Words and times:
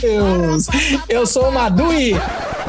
Deus! 0.00 0.66
Eu 1.08 1.26
sou 1.26 1.48
o 1.48 1.52
Madui. 1.52 2.14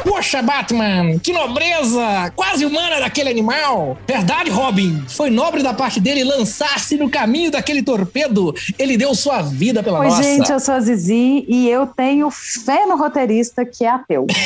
Poxa, 0.04 0.42
Batman, 0.42 1.20
que 1.20 1.34
nobreza! 1.34 2.32
Quase 2.36 2.66
humana 2.66 3.00
daquele 3.00 3.30
animal! 3.30 3.98
Verdade, 4.08 4.50
Robin? 4.50 5.04
Foi 5.08 5.30
nobre 5.30 5.62
da 5.62 5.74
parte 5.74 6.00
dele 6.00 6.24
lançar-se 6.24 6.96
no 6.98 7.10
caminho 7.10 7.52
daquele 7.52 7.84
torpedo. 7.84 8.54
Ele 8.80 8.96
deu 8.98 9.14
sua 9.14 9.42
vida 9.42 9.84
pela 9.84 10.00
Oi, 10.00 10.08
nossa. 10.08 10.24
gente, 10.24 10.52
eu 10.52 10.60
sou 10.60 10.76
a 10.76 10.80
Zizi 10.80 11.46
e 11.48 11.70
eu 11.70 11.88
tenho 11.88 12.30
fé 12.32 12.86
no 12.86 12.98
roteirista 12.98 13.66
que 13.66 13.84
é 13.84 13.90
ateu. 13.90 14.28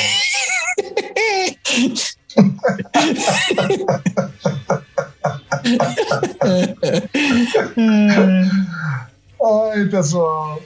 Oi, 9.38 9.88
pessoal. 9.90 10.60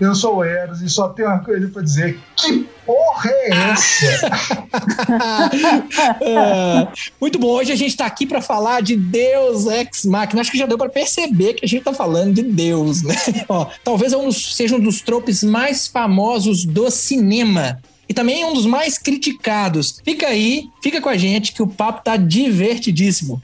Eu 0.00 0.14
sou 0.14 0.36
o 0.36 0.44
Eros 0.44 0.80
e 0.80 0.88
só 0.88 1.08
tenho 1.08 1.28
uma 1.28 1.40
coisa 1.40 1.66
pra 1.68 1.82
dizer. 1.82 2.20
Que 2.36 2.68
porra 2.86 3.30
é 3.30 3.50
essa? 3.72 4.30
É, 6.20 6.88
Muito 7.20 7.38
bom. 7.38 7.48
Hoje 7.48 7.72
a 7.72 7.76
gente 7.76 7.90
está 7.90 8.06
aqui 8.06 8.26
para 8.26 8.40
falar 8.40 8.80
de 8.82 8.96
Deus 8.96 9.66
Ex 9.66 10.04
Machina. 10.04 10.40
Acho 10.40 10.50
que 10.52 10.58
já 10.58 10.66
deu 10.66 10.78
para 10.78 10.88
perceber 10.88 11.54
que 11.54 11.64
a 11.64 11.68
gente 11.68 11.80
está 11.80 11.92
falando 11.92 12.34
de 12.34 12.42
Deus, 12.42 13.02
né? 13.02 13.14
Ó, 13.48 13.66
talvez 13.82 14.12
um 14.12 14.26
dos- 14.26 14.54
seja 14.56 14.76
um 14.76 14.80
dos 14.80 15.00
tropes 15.00 15.42
mais 15.42 15.86
famosos 15.86 16.64
do 16.64 16.90
cinema. 16.90 17.80
E 18.08 18.14
também 18.14 18.44
um 18.44 18.54
dos 18.54 18.64
mais 18.66 18.96
criticados. 18.96 20.00
Fica 20.04 20.28
aí, 20.28 20.68
fica 20.82 21.00
com 21.00 21.08
a 21.10 21.16
gente 21.16 21.52
que 21.52 21.62
o 21.62 21.66
papo 21.66 22.02
tá 22.02 22.16
divertidíssimo. 22.16 23.42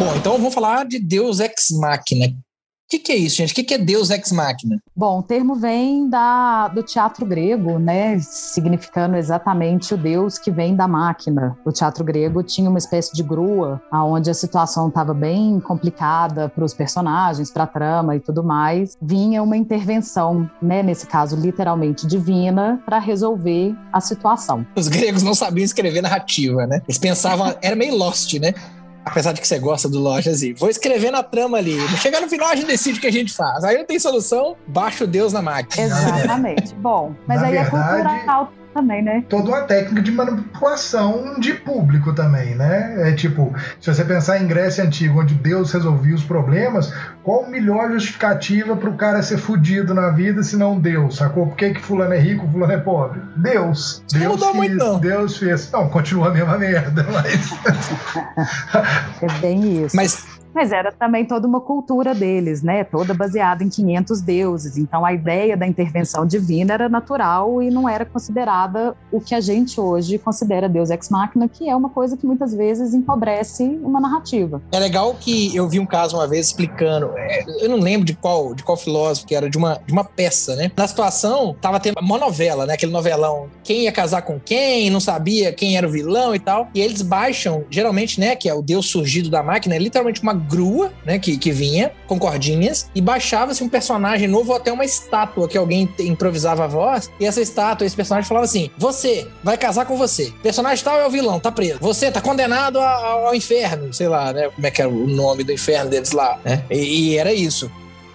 Bom, 0.00 0.16
então 0.16 0.38
vamos 0.38 0.54
falar 0.54 0.86
de 0.86 0.98
Deus 0.98 1.40
Ex 1.40 1.66
Machina. 1.78 2.28
O 2.28 2.32
que, 2.88 2.98
que 2.98 3.12
é 3.12 3.16
isso, 3.16 3.36
gente? 3.36 3.52
O 3.52 3.54
que, 3.54 3.62
que 3.62 3.74
é 3.74 3.78
Deus 3.78 4.08
Ex 4.08 4.32
Machina? 4.32 4.78
Bom, 4.96 5.18
o 5.18 5.22
termo 5.22 5.56
vem 5.56 6.08
da, 6.08 6.68
do 6.68 6.82
teatro 6.82 7.26
grego, 7.26 7.78
né? 7.78 8.18
Significando 8.18 9.14
exatamente 9.18 9.92
o 9.92 9.98
deus 9.98 10.38
que 10.38 10.50
vem 10.50 10.74
da 10.74 10.88
máquina. 10.88 11.54
O 11.66 11.70
teatro 11.70 12.02
grego 12.02 12.42
tinha 12.42 12.70
uma 12.70 12.78
espécie 12.78 13.12
de 13.12 13.22
grua, 13.22 13.78
onde 13.92 14.30
a 14.30 14.34
situação 14.34 14.88
estava 14.88 15.12
bem 15.12 15.60
complicada 15.60 16.48
para 16.48 16.64
os 16.64 16.72
personagens, 16.72 17.50
para 17.50 17.64
a 17.64 17.66
trama 17.66 18.16
e 18.16 18.20
tudo 18.20 18.42
mais. 18.42 18.96
Vinha 19.02 19.42
uma 19.42 19.58
intervenção, 19.58 20.50
né? 20.62 20.82
Nesse 20.82 21.06
caso, 21.06 21.36
literalmente 21.36 22.06
divina, 22.06 22.82
para 22.86 22.98
resolver 22.98 23.76
a 23.92 24.00
situação. 24.00 24.66
Os 24.74 24.88
gregos 24.88 25.22
não 25.22 25.34
sabiam 25.34 25.62
escrever 25.66 26.00
narrativa, 26.00 26.66
né? 26.66 26.80
Eles 26.88 26.96
pensavam, 26.96 27.54
era 27.60 27.76
meio 27.76 27.94
Lost, 27.94 28.32
né? 28.40 28.54
Apesar 29.04 29.32
de 29.32 29.40
que 29.40 29.48
você 29.48 29.58
gosta 29.58 29.88
do 29.88 29.98
Lost, 29.98 30.26
assim, 30.26 30.52
vou 30.54 30.68
escrever 30.68 31.10
na 31.10 31.22
trama 31.22 31.56
ali. 31.58 31.78
Chegar 31.98 32.20
no 32.20 32.28
final, 32.28 32.48
a 32.48 32.54
gente 32.56 32.66
decide 32.66 32.98
o 32.98 33.00
que 33.00 33.06
a 33.06 33.12
gente 33.12 33.32
faz. 33.32 33.64
Aí 33.64 33.78
não 33.78 33.84
tem 33.86 33.98
solução, 33.98 34.56
baixa 34.66 35.04
o 35.04 35.06
Deus 35.06 35.32
na 35.32 35.40
máquina. 35.40 35.86
Exatamente. 35.86 36.74
Bom, 36.74 37.14
mas 37.26 37.40
Na 37.40 37.46
aí 37.48 37.52
verdade- 37.54 37.76
é 37.76 38.04
cultural 38.04 38.52
também, 38.72 39.02
né? 39.02 39.24
Toda 39.28 39.48
uma 39.48 39.62
técnica 39.62 40.02
de 40.02 40.12
manipulação 40.12 41.38
de 41.38 41.54
público 41.54 42.12
também, 42.12 42.54
né? 42.54 43.10
É 43.10 43.12
tipo, 43.12 43.54
se 43.80 43.92
você 43.92 44.04
pensar 44.04 44.40
em 44.40 44.46
Grécia 44.46 44.84
Antiga, 44.84 45.18
onde 45.18 45.34
Deus 45.34 45.72
resolvia 45.72 46.14
os 46.14 46.24
problemas, 46.24 46.92
qual 47.22 47.44
a 47.44 47.48
melhor 47.48 47.90
justificativa 47.92 48.76
para 48.76 48.90
o 48.90 48.96
cara 48.96 49.22
ser 49.22 49.38
fudido 49.38 49.94
na 49.94 50.10
vida 50.10 50.42
se 50.42 50.56
não 50.56 50.78
Deus, 50.78 51.16
sacou? 51.16 51.46
Por 51.46 51.56
que, 51.56 51.74
que 51.74 51.80
fulano 51.80 52.14
é 52.14 52.18
rico, 52.18 52.48
fulano 52.50 52.72
é 52.72 52.78
pobre? 52.78 53.20
Deus. 53.36 54.02
Não 54.12 54.20
Deus 54.20 54.32
mudou 54.32 54.54
muito, 54.54 54.76
não. 54.76 54.98
Deus 54.98 55.36
fez. 55.36 55.70
Não, 55.70 55.88
continua 55.88 56.28
a 56.28 56.30
mesma 56.30 56.58
merda, 56.58 57.06
mas... 57.10 57.50
É 59.22 59.40
bem 59.40 59.84
isso. 59.84 59.94
Mas 59.94 60.39
Mas 60.54 60.72
era 60.72 60.90
também 60.90 61.24
toda 61.24 61.46
uma 61.46 61.60
cultura 61.60 62.14
deles, 62.14 62.62
né? 62.62 62.84
Toda 62.84 63.14
baseada 63.14 63.62
em 63.62 63.68
500 63.68 64.20
deuses. 64.20 64.76
Então 64.76 65.04
a 65.04 65.12
ideia 65.12 65.56
da 65.56 65.66
intervenção 65.66 66.26
divina 66.26 66.74
era 66.74 66.88
natural 66.88 67.62
e 67.62 67.70
não 67.70 67.88
era 67.88 68.04
considerada 68.04 68.94
o 69.12 69.20
que 69.20 69.34
a 69.34 69.40
gente 69.40 69.80
hoje 69.80 70.18
considera 70.18 70.68
Deus 70.68 70.90
ex 70.90 71.08
machina, 71.08 71.48
que 71.48 71.68
é 71.68 71.74
uma 71.74 71.88
coisa 71.88 72.16
que 72.16 72.26
muitas 72.26 72.54
vezes 72.54 72.94
empobrece 72.94 73.78
uma 73.82 74.00
narrativa. 74.00 74.60
é 74.72 74.78
legal 74.78 75.14
que 75.18 75.54
eu 75.54 75.68
vi 75.68 75.78
um 75.78 75.86
caso 75.86 76.16
uma 76.16 76.26
vez 76.26 76.46
explicando. 76.46 77.12
é, 77.16 77.44
eu 77.60 77.68
não 77.68 77.78
lembro 77.78 78.06
de 78.06 78.14
qual, 78.14 78.54
de 78.54 78.62
qual 78.62 78.76
filósofo 78.76 79.26
que 79.26 79.34
era, 79.34 79.48
de 79.48 79.56
uma, 79.56 79.80
de 79.86 79.92
uma 79.92 80.04
peça, 80.04 80.56
né? 80.56 80.70
Na 80.76 80.86
situação, 80.86 81.56
tava 81.60 81.78
tendo 81.78 81.98
uma 82.00 82.18
novela, 82.18 82.66
né? 82.66 82.74
Aquele 82.74 82.92
novelão. 82.92 83.48
Quem 83.62 83.82
ia 83.82 83.92
casar 83.92 84.22
com 84.22 84.38
quem, 84.40 84.90
não 84.90 85.00
sabia 85.00 85.52
quem 85.52 85.76
era 85.76 85.86
o 85.86 85.90
vilão 85.90 86.34
e 86.34 86.38
tal. 86.38 86.68
E 86.74 86.80
eles 86.80 87.02
baixam, 87.02 87.64
geralmente, 87.70 88.18
né? 88.18 88.34
Que 88.34 88.48
é 88.48 88.54
o 88.54 88.62
Deus 88.62 88.86
surgido 88.86 89.30
da 89.30 89.42
máquina, 89.42 89.74
é 89.74 89.78
literalmente 89.78 90.22
uma 90.22 90.39
grua, 90.40 90.92
né? 91.04 91.18
Que, 91.18 91.36
que 91.36 91.50
vinha 91.52 91.92
com 92.06 92.18
cordinhas 92.18 92.90
e 92.94 93.00
baixava-se 93.00 93.62
um 93.62 93.68
personagem 93.68 94.26
novo 94.28 94.50
ou 94.50 94.56
até 94.56 94.72
uma 94.72 94.84
estátua 94.84 95.46
que 95.48 95.56
alguém 95.58 95.88
improvisava 95.98 96.64
a 96.64 96.66
voz. 96.66 97.10
E 97.20 97.26
essa 97.26 97.40
estátua, 97.40 97.86
esse 97.86 97.94
personagem 97.96 98.28
falava 98.28 98.44
assim: 98.46 98.70
Você 98.78 99.26
vai 99.42 99.56
casar 99.56 99.84
com 99.86 99.96
você. 99.96 100.32
Personagem 100.42 100.84
tal 100.84 100.98
é 100.98 101.06
o 101.06 101.10
vilão, 101.10 101.38
tá 101.38 101.52
preso. 101.52 101.78
Você 101.80 102.10
tá 102.10 102.20
condenado 102.20 102.78
ao 102.80 103.34
inferno, 103.34 103.92
sei 103.92 104.08
lá, 104.08 104.32
né? 104.32 104.48
Como 104.54 104.66
é 104.66 104.70
que 104.70 104.80
era 104.82 104.90
o 104.90 105.06
nome 105.06 105.44
do 105.44 105.52
inferno 105.52 105.90
deles 105.90 106.12
lá, 106.12 106.38
né? 106.44 106.64
E, 106.70 107.10
e 107.12 107.18
era 107.18 107.32
isso. 107.32 107.70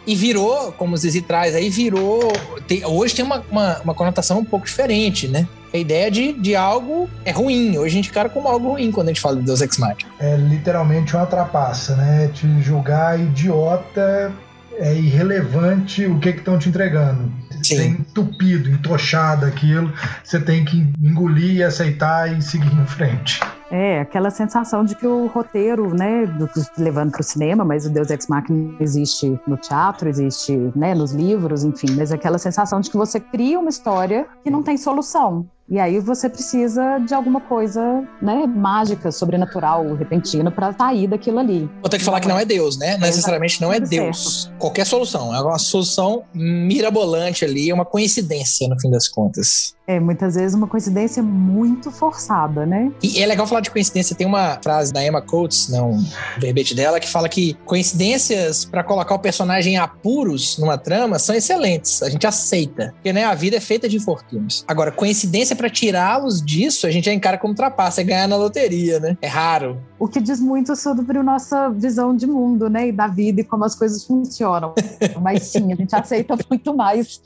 E 0.08 0.16
virou, 0.16 0.72
como 0.74 0.94
o 0.94 0.98
Zizi 0.98 1.22
traz 1.22 1.56
aí, 1.56 1.68
virou. 1.70 2.32
tem- 2.68 2.86
hoje 2.86 3.16
tem 3.16 3.26
uma, 3.26 3.44
uma, 3.50 3.82
uma 3.84 3.94
conotação 3.96 4.38
um 4.40 4.46
pouco 4.46 4.66
diferente, 4.68 5.28
né? 5.28 5.48
A 5.76 5.78
ideia 5.78 6.10
de, 6.10 6.32
de 6.32 6.56
algo 6.56 7.10
é 7.26 7.32
ruim. 7.32 7.78
Hoje 7.78 7.88
a 7.88 8.02
gente 8.02 8.10
cara 8.10 8.30
como 8.30 8.48
algo 8.48 8.70
ruim 8.70 8.94
quando 8.94 9.10
a 9.10 9.12
gente 9.12 9.20
fala 9.20 9.36
de 9.36 9.44
Deus 9.44 9.60
Ex 9.60 9.78
Machina. 9.78 10.10
é 10.22 10.38
literalmente 10.38 11.18
uma 11.18 11.26
trapaça, 11.26 11.98
né? 11.98 12.30
Te 12.34 12.48
julgar 12.62 13.20
idiota 13.20 14.32
é 14.78 14.94
irrelevante 14.94 16.06
o 16.06 16.18
que 16.18 16.32
que 16.32 16.40
estão 16.40 16.58
te 16.58 16.70
entregando. 16.70 17.30
Sim. 17.62 17.76
Tem 17.76 17.92
entupido, 17.92 18.70
entochado 18.70 19.46
aquilo, 19.46 19.92
você 20.24 20.40
tem 20.40 20.64
que 20.64 20.78
engolir, 21.02 21.68
aceitar 21.68 22.32
e 22.32 22.42
seguir 22.42 22.74
em 22.74 22.86
frente. 22.86 23.42
É, 23.70 24.00
aquela 24.00 24.30
sensação 24.30 24.86
de 24.86 24.96
que 24.96 25.06
o 25.06 25.28
roteiro, 25.28 25.94
né, 25.94 26.26
do, 26.26 26.50
levando 26.78 27.12
para 27.12 27.20
o 27.20 27.24
cinema, 27.24 27.66
mas 27.66 27.86
o 27.86 27.90
Deus 27.90 28.10
Ex 28.10 28.28
Machina 28.28 28.76
existe 28.80 29.38
no 29.46 29.58
teatro, 29.58 30.08
existe, 30.08 30.72
né, 30.74 30.96
nos 30.96 31.12
livros, 31.12 31.66
enfim, 31.66 31.88
mas 31.98 32.14
aquela 32.14 32.38
sensação 32.38 32.80
de 32.80 32.90
que 32.90 32.96
você 32.96 33.20
cria 33.20 33.60
uma 33.60 33.70
história 33.70 34.26
que 34.42 34.50
não 34.50 34.64
tem 34.64 34.78
solução. 34.78 35.50
E 35.68 35.80
aí 35.80 36.00
você 36.00 36.30
precisa 36.30 37.00
de 37.00 37.14
alguma 37.14 37.42
coisa, 37.42 38.04
né, 38.22 38.46
mágica, 38.46 39.12
sobrenatural, 39.12 39.96
repentina 39.96 40.52
para 40.52 40.72
sair 40.74 41.08
daquilo 41.08 41.40
ali. 41.40 41.70
Vou 41.82 41.90
ter 41.90 41.98
que 41.98 42.04
falar 42.04 42.20
que 42.20 42.28
não 42.28 42.38
é 42.38 42.46
Deus, 42.46 42.78
né? 42.78 42.94
Não 42.98 43.08
necessariamente 43.08 43.60
não 43.60 43.74
é 43.74 43.80
Deus. 43.80 44.52
Qualquer 44.60 44.86
solução. 44.86 45.34
É 45.34 45.42
uma 45.42 45.58
solução 45.58 46.24
mirabolante 46.34 47.44
ali, 47.44 47.70
é 47.70 47.74
uma 47.74 47.86
coincidência 47.86 48.68
no 48.68 48.80
fim 48.80 48.92
das 48.92 49.08
contas. 49.08 49.76
É, 49.88 50.00
muitas 50.00 50.34
vezes 50.34 50.56
uma 50.56 50.68
coincidência 50.68 51.22
muito 51.22 51.92
forçada, 51.92 52.66
né? 52.66 52.92
E 53.04 53.22
é 53.22 53.26
legal 53.26 53.46
falar 53.46 53.62
de 53.62 53.70
coincidência. 53.70 54.16
Tem 54.16 54.26
uma 54.26 54.60
frase 54.64 54.92
da 54.92 55.06
Emma 55.06 55.22
Coates, 55.22 55.70
não, 55.70 55.92
um 55.92 56.06
verbete 56.40 56.74
dela, 56.74 57.00
que 57.00 57.08
fala 57.08 57.30
que 57.30 57.54
coincidências 57.66 58.66
para 58.66 58.84
colocar 58.84 59.14
o 59.14 59.20
personagem 59.20 59.76
em 59.76 59.78
apuros 59.78 60.58
numa 60.58 60.78
trama 60.78 61.20
são 61.20 61.36
excelentes. 61.36 62.02
A 62.02 62.10
gente 62.10 62.26
aceita. 62.26 62.94
Porque 62.96 63.14
né, 63.14 63.26
a 63.26 63.36
vida 63.36 63.58
é 63.58 63.60
feita 63.60 63.88
de 63.88 63.98
infortúnios. 63.98 64.64
Agora, 64.68 64.92
coincidência 64.92 65.55
para 65.56 65.70
tirá-los 65.70 66.42
disso, 66.42 66.86
a 66.86 66.92
gente 66.92 67.06
já 67.06 67.14
encara 67.14 67.38
como 67.38 67.56
trapaça, 67.56 68.02
é 68.02 68.04
ganhar 68.04 68.28
na 68.28 68.36
loteria, 68.36 69.00
né? 69.00 69.18
É 69.22 69.28
raro. 69.28 69.82
O 69.98 70.08
que 70.08 70.20
diz 70.20 70.40
muito 70.40 70.76
sobre 70.76 71.22
nossa 71.24 71.70
visão 71.70 72.16
de 72.16 72.28
mundo, 72.28 72.70
né? 72.70 72.90
E 72.90 72.92
da 72.92 73.08
vida 73.08 73.42
e 73.42 73.44
como 73.44 73.64
as 73.64 73.76
coisas 73.76 74.04
funcionam. 74.04 74.74
Mas 75.22 75.44
sim, 75.44 75.72
a 75.72 75.76
gente 75.76 75.96
aceita 75.96 76.38
muito 76.50 76.76
mais 76.76 77.22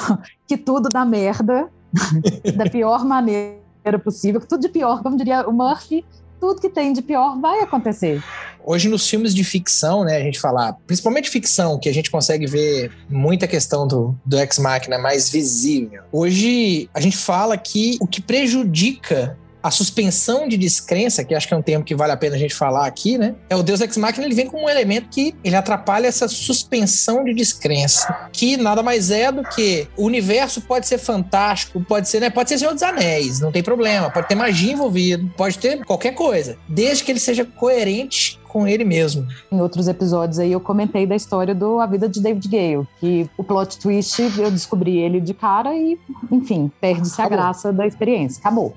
que 0.46 0.56
tudo 0.56 0.88
dá 0.88 1.04
merda, 1.04 1.68
da 2.56 2.64
pior 2.64 3.04
maneira 3.04 3.98
possível, 4.02 4.40
tudo 4.40 4.62
de 4.62 4.68
pior, 4.68 5.02
como 5.02 5.16
diria 5.16 5.46
o 5.48 5.52
Murphy, 5.52 6.04
tudo 6.44 6.60
que 6.60 6.68
tem 6.68 6.92
de 6.92 7.00
pior 7.00 7.40
vai 7.40 7.60
acontecer. 7.60 8.22
Hoje, 8.62 8.86
nos 8.86 9.08
filmes 9.08 9.34
de 9.34 9.42
ficção, 9.42 10.04
né, 10.04 10.16
a 10.16 10.20
gente 10.20 10.38
falar, 10.38 10.74
principalmente 10.86 11.30
ficção, 11.30 11.78
que 11.78 11.88
a 11.88 11.94
gente 11.94 12.10
consegue 12.10 12.46
ver 12.46 12.92
muita 13.08 13.46
questão 13.46 13.88
do, 13.88 14.14
do 14.26 14.38
ex-máquina 14.38 14.98
mais 14.98 15.30
visível. 15.30 16.02
Hoje, 16.12 16.88
a 16.92 17.00
gente 17.00 17.16
fala 17.16 17.56
que 17.56 17.96
o 17.98 18.06
que 18.06 18.20
prejudica 18.20 19.38
a 19.64 19.70
suspensão 19.70 20.46
de 20.46 20.58
descrença, 20.58 21.24
que 21.24 21.34
acho 21.34 21.48
que 21.48 21.54
é 21.54 21.56
um 21.56 21.62
termo 21.62 21.82
que 21.82 21.94
vale 21.94 22.12
a 22.12 22.16
pena 22.18 22.36
a 22.36 22.38
gente 22.38 22.54
falar 22.54 22.86
aqui, 22.86 23.16
né? 23.16 23.34
É 23.48 23.56
o 23.56 23.62
Deus 23.62 23.80
Ex 23.80 23.96
Machina, 23.96 24.26
ele 24.26 24.34
vem 24.34 24.46
como 24.46 24.66
um 24.66 24.68
elemento 24.68 25.08
que 25.08 25.34
ele 25.42 25.56
atrapalha 25.56 26.06
essa 26.06 26.28
suspensão 26.28 27.24
de 27.24 27.32
descrença, 27.32 28.28
que 28.30 28.58
nada 28.58 28.82
mais 28.82 29.10
é 29.10 29.32
do 29.32 29.42
que 29.42 29.88
o 29.96 30.04
universo 30.04 30.60
pode 30.60 30.86
ser 30.86 30.98
fantástico, 30.98 31.82
pode 31.82 32.10
ser, 32.10 32.20
né? 32.20 32.28
Pode 32.28 32.50
ser 32.50 32.58
Senhor 32.58 32.74
dos 32.74 32.82
Anéis, 32.82 33.40
não 33.40 33.50
tem 33.50 33.62
problema, 33.62 34.10
pode 34.10 34.28
ter 34.28 34.34
magia 34.34 34.74
envolvido, 34.74 35.32
pode 35.34 35.58
ter 35.58 35.82
qualquer 35.86 36.12
coisa, 36.12 36.58
desde 36.68 37.02
que 37.02 37.10
ele 37.10 37.20
seja 37.20 37.46
coerente 37.46 38.38
com 38.46 38.68
ele 38.68 38.84
mesmo. 38.84 39.26
Em 39.50 39.62
outros 39.62 39.88
episódios 39.88 40.38
aí 40.38 40.52
eu 40.52 40.60
comentei 40.60 41.06
da 41.06 41.16
história 41.16 41.54
do 41.54 41.80
A 41.80 41.86
Vida 41.86 42.06
de 42.06 42.20
David 42.20 42.46
Gale, 42.48 42.86
que 43.00 43.30
o 43.38 43.42
plot 43.42 43.78
twist 43.78 44.20
eu 44.20 44.50
descobri 44.50 44.98
ele 44.98 45.20
de 45.20 45.32
cara 45.32 45.74
e, 45.74 45.98
enfim, 46.30 46.70
perde-se 46.80 47.20
a 47.22 47.28
graça 47.28 47.72
da 47.72 47.86
experiência. 47.86 48.40
Acabou. 48.40 48.74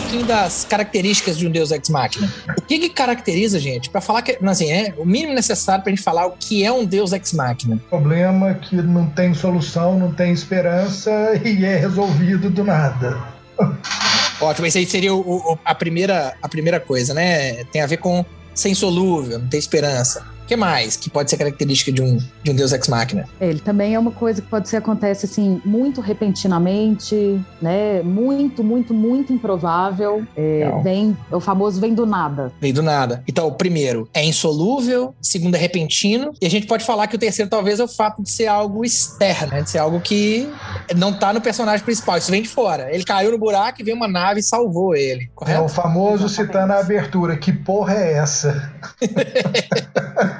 Pouquinho 0.00 0.24
das 0.24 0.64
características 0.64 1.36
de 1.36 1.46
um 1.46 1.50
Deus 1.50 1.70
Ex 1.70 1.88
Machina. 1.88 2.32
O 2.58 2.62
que, 2.62 2.78
que 2.78 2.88
caracteriza, 2.88 3.58
gente, 3.58 3.90
para 3.90 4.00
falar 4.00 4.22
que, 4.22 4.38
assim, 4.42 4.70
é 4.70 4.94
o 4.96 5.04
mínimo 5.04 5.34
necessário 5.34 5.82
pra 5.82 5.90
gente 5.90 6.02
falar 6.02 6.26
o 6.26 6.32
que 6.32 6.64
é 6.64 6.72
um 6.72 6.84
Deus 6.84 7.12
Ex 7.12 7.32
Machina? 7.32 7.78
Problema 7.88 8.54
que 8.54 8.76
não 8.76 9.06
tem 9.10 9.34
solução, 9.34 9.98
não 9.98 10.12
tem 10.12 10.32
esperança 10.32 11.10
e 11.44 11.64
é 11.64 11.76
resolvido 11.76 12.48
do 12.48 12.64
nada. 12.64 13.18
Ótimo, 14.40 14.66
esse 14.66 14.78
aí 14.78 14.86
seria 14.86 15.14
o, 15.14 15.20
o, 15.20 15.58
a, 15.64 15.74
primeira, 15.74 16.34
a 16.40 16.48
primeira 16.48 16.80
coisa, 16.80 17.12
né? 17.12 17.64
Tem 17.64 17.82
a 17.82 17.86
ver 17.86 17.98
com 17.98 18.24
ser 18.54 18.70
insolúvel, 18.70 19.38
não 19.38 19.48
ter 19.48 19.58
esperança 19.58 20.24
que 20.50 20.56
mais 20.56 20.96
que 20.96 21.08
pode 21.08 21.30
ser 21.30 21.36
característica 21.36 21.92
de 21.92 22.02
um, 22.02 22.18
de 22.42 22.50
um 22.50 22.54
deus 22.54 22.72
ex 22.72 22.88
machina? 22.88 23.24
Ele 23.40 23.60
também 23.60 23.94
é 23.94 23.98
uma 23.98 24.10
coisa 24.10 24.42
que 24.42 24.48
pode 24.48 24.68
ser 24.68 24.78
acontece 24.78 25.24
assim 25.24 25.62
muito 25.64 26.00
repentinamente, 26.00 27.40
né? 27.62 28.02
Muito, 28.02 28.64
muito, 28.64 28.92
muito 28.92 29.32
improvável. 29.32 30.26
É, 30.36 30.68
vem 30.82 31.16
o 31.30 31.38
famoso 31.38 31.80
vem 31.80 31.94
do 31.94 32.04
nada. 32.04 32.52
Vem 32.60 32.72
do 32.72 32.82
nada. 32.82 33.22
Então, 33.28 33.46
o 33.46 33.52
primeiro 33.52 34.08
é 34.12 34.24
insolúvel, 34.24 35.14
segundo 35.22 35.54
é 35.54 35.58
repentino, 35.58 36.32
e 36.42 36.46
a 36.46 36.50
gente 36.50 36.66
pode 36.66 36.84
falar 36.84 37.06
que 37.06 37.14
o 37.14 37.18
terceiro 37.18 37.48
talvez 37.48 37.78
é 37.78 37.84
o 37.84 37.88
fato 37.88 38.20
de 38.20 38.30
ser 38.30 38.48
algo 38.48 38.84
externo, 38.84 39.52
né? 39.52 39.62
de 39.62 39.70
ser 39.70 39.78
algo 39.78 40.00
que 40.00 40.50
não 40.96 41.12
tá 41.12 41.32
no 41.32 41.40
personagem 41.40 41.84
principal, 41.84 42.18
isso 42.18 42.30
vem 42.30 42.42
de 42.42 42.48
fora. 42.48 42.92
Ele 42.92 43.04
caiu 43.04 43.30
no 43.30 43.38
buraco 43.38 43.80
e 43.80 43.84
veio 43.84 43.96
uma 43.96 44.08
nave 44.08 44.40
e 44.40 44.42
salvou 44.42 44.96
ele. 44.96 45.30
Correto? 45.32 45.60
É 45.60 45.64
o 45.64 45.68
famoso 45.68 46.28
citando 46.28 46.72
a 46.72 46.80
abertura. 46.80 47.36
Que 47.36 47.52
porra 47.52 47.94
é 47.94 48.14
essa? 48.14 48.72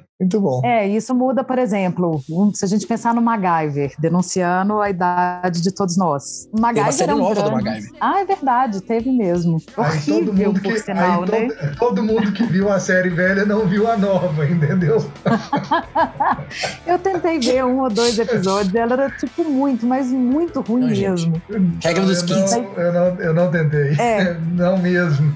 Muito 0.21 0.39
bom. 0.39 0.61
É, 0.63 0.87
isso 0.87 1.15
muda, 1.15 1.43
por 1.43 1.57
exemplo, 1.57 2.23
se 2.53 2.63
a 2.63 2.67
gente 2.67 2.85
pensar 2.85 3.11
no 3.11 3.21
MacGyver, 3.23 3.91
denunciando 3.97 4.79
a 4.79 4.87
idade 4.87 5.61
de 5.63 5.71
todos 5.71 5.97
nós. 5.97 6.47
O 6.51 6.61
MacGyver 6.61 6.73
Tem 6.73 6.83
uma 6.83 6.91
série 6.91 7.11
é 7.11 7.15
um 7.15 7.17
nova 7.17 7.33
grande... 7.33 7.49
do 7.49 7.63
MacGyver. 7.63 7.91
Ah, 7.99 8.19
é 8.21 8.25
verdade, 8.25 8.81
teve 8.81 9.11
mesmo. 9.11 9.57
Aí 9.75 9.97
Horrível, 9.97 10.25
todo 10.25 10.33
mundo 10.37 10.61
que, 10.61 10.79
sinal, 10.79 11.21
né? 11.21 11.47
Todo, 11.47 11.75
todo, 11.77 12.03
mundo 12.03 12.31
que 12.33 12.43
viu 12.43 12.71
a 12.71 12.79
série 12.79 13.09
velha 13.09 13.45
não 13.45 13.65
viu 13.65 13.89
a 13.89 13.97
nova, 13.97 14.45
entendeu? 14.45 15.03
Eu 16.85 16.99
tentei 16.99 17.39
ver 17.39 17.65
um 17.65 17.81
ou 17.81 17.89
dois 17.89 18.19
episódios, 18.19 18.75
ela 18.75 18.93
era 18.93 19.09
tipo 19.09 19.43
muito, 19.43 19.87
mas 19.87 20.11
muito 20.11 20.61
ruim 20.61 20.81
não, 20.81 20.89
mesmo. 20.89 21.41
Regra 21.83 22.05
dos 22.05 22.21
15. 22.21 22.67
Eu, 22.77 22.93
não, 22.93 23.05
eu 23.19 23.33
não 23.33 23.49
tentei. 23.49 23.95
É. 23.97 24.37
Não 24.51 24.77
mesmo. 24.77 25.33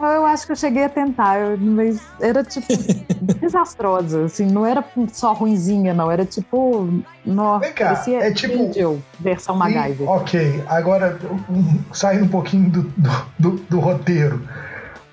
Eu 0.00 0.26
acho 0.26 0.46
que 0.46 0.52
eu 0.52 0.56
cheguei 0.56 0.84
a 0.84 0.88
tentar, 0.88 1.56
mas 1.58 2.00
era 2.20 2.42
tipo 2.42 2.66
assim, 3.94 4.46
não 4.46 4.66
era 4.66 4.84
só 5.12 5.32
ruinzinha, 5.32 5.94
não, 5.94 6.10
era 6.10 6.24
tipo. 6.24 6.88
No, 7.24 7.58
Vem 7.60 7.72
cá, 7.72 8.04
é 8.08 8.30
tipo. 8.32 8.68
Angel, 8.68 8.98
versão 9.20 9.54
MacGyver. 9.56 10.08
ok, 10.08 10.64
agora 10.66 11.18
saindo 11.92 12.24
um 12.24 12.28
pouquinho 12.28 12.70
do, 12.70 12.82
do, 12.82 13.10
do, 13.38 13.50
do 13.68 13.80
roteiro. 13.80 14.42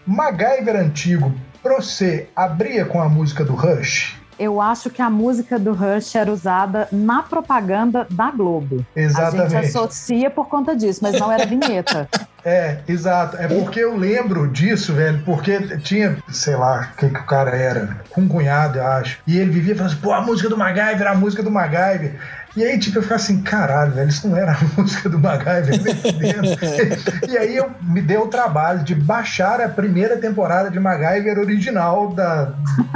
MacGyver 0.06 0.76
antigo, 0.76 1.32
pra 1.62 1.76
você, 1.76 2.28
abria 2.36 2.86
com 2.86 3.02
a 3.02 3.08
música 3.08 3.44
do 3.46 3.54
Rush? 3.54 4.20
Eu 4.38 4.62
acho 4.62 4.90
que 4.90 5.02
a 5.02 5.10
música 5.10 5.58
do 5.58 5.74
Rush 5.74 6.16
era 6.16 6.32
usada 6.32 6.88
na 6.92 7.24
propaganda 7.24 8.08
da 8.10 8.32
Globo. 8.32 8.86
Exatamente. 8.96 9.56
A 9.56 9.62
gente 9.62 9.78
associa 9.78 10.30
por 10.30 10.48
conta 10.48 10.76
disso, 10.76 11.00
mas 11.02 11.20
não 11.20 11.32
era 11.32 11.46
vinheta. 11.46 12.08
É, 12.46 12.80
exato. 12.90 13.38
É 13.38 13.48
porque 13.48 13.80
eu 13.80 13.96
lembro 13.96 14.50
disso, 14.50 14.94
velho, 14.94 15.22
porque 15.24 15.78
tinha, 15.78 16.18
sei 16.30 16.58
lá, 16.58 16.92
quem 16.98 17.08
que 17.08 17.20
o 17.20 17.26
cara 17.26 17.52
era, 17.52 18.02
um 18.18 18.28
cunhado, 18.28 18.80
eu 18.80 18.86
acho. 18.86 19.20
E 19.26 19.38
ele 19.38 19.50
vivia 19.50 19.76
falando 19.76 19.94
assim, 19.94 20.02
pô, 20.02 20.12
a 20.12 20.22
música 20.22 20.50
do 20.50 20.58
MacGyver, 20.58 21.08
a 21.08 21.16
música 21.16 21.42
do 21.42 21.50
MacGyver. 21.50 22.20
E 22.56 22.64
aí, 22.64 22.78
tipo, 22.78 23.00
eu 23.00 23.02
ficava 23.02 23.20
assim, 23.20 23.42
caralho, 23.42 23.94
velho, 23.94 24.10
isso 24.10 24.28
não 24.28 24.38
era 24.38 24.52
a 24.52 24.58
música 24.80 25.10
do 25.10 25.18
MacGyver, 25.18 25.80
E 27.28 27.38
aí 27.38 27.58
eu 27.58 27.72
me 27.82 28.02
dei 28.02 28.18
o 28.18 28.28
trabalho 28.28 28.84
de 28.84 28.94
baixar 28.94 29.60
a 29.60 29.68
primeira 29.68 30.18
temporada 30.18 30.70
de 30.70 30.80
MacGyver 30.80 31.40
original 31.40 32.14
da 32.14 32.54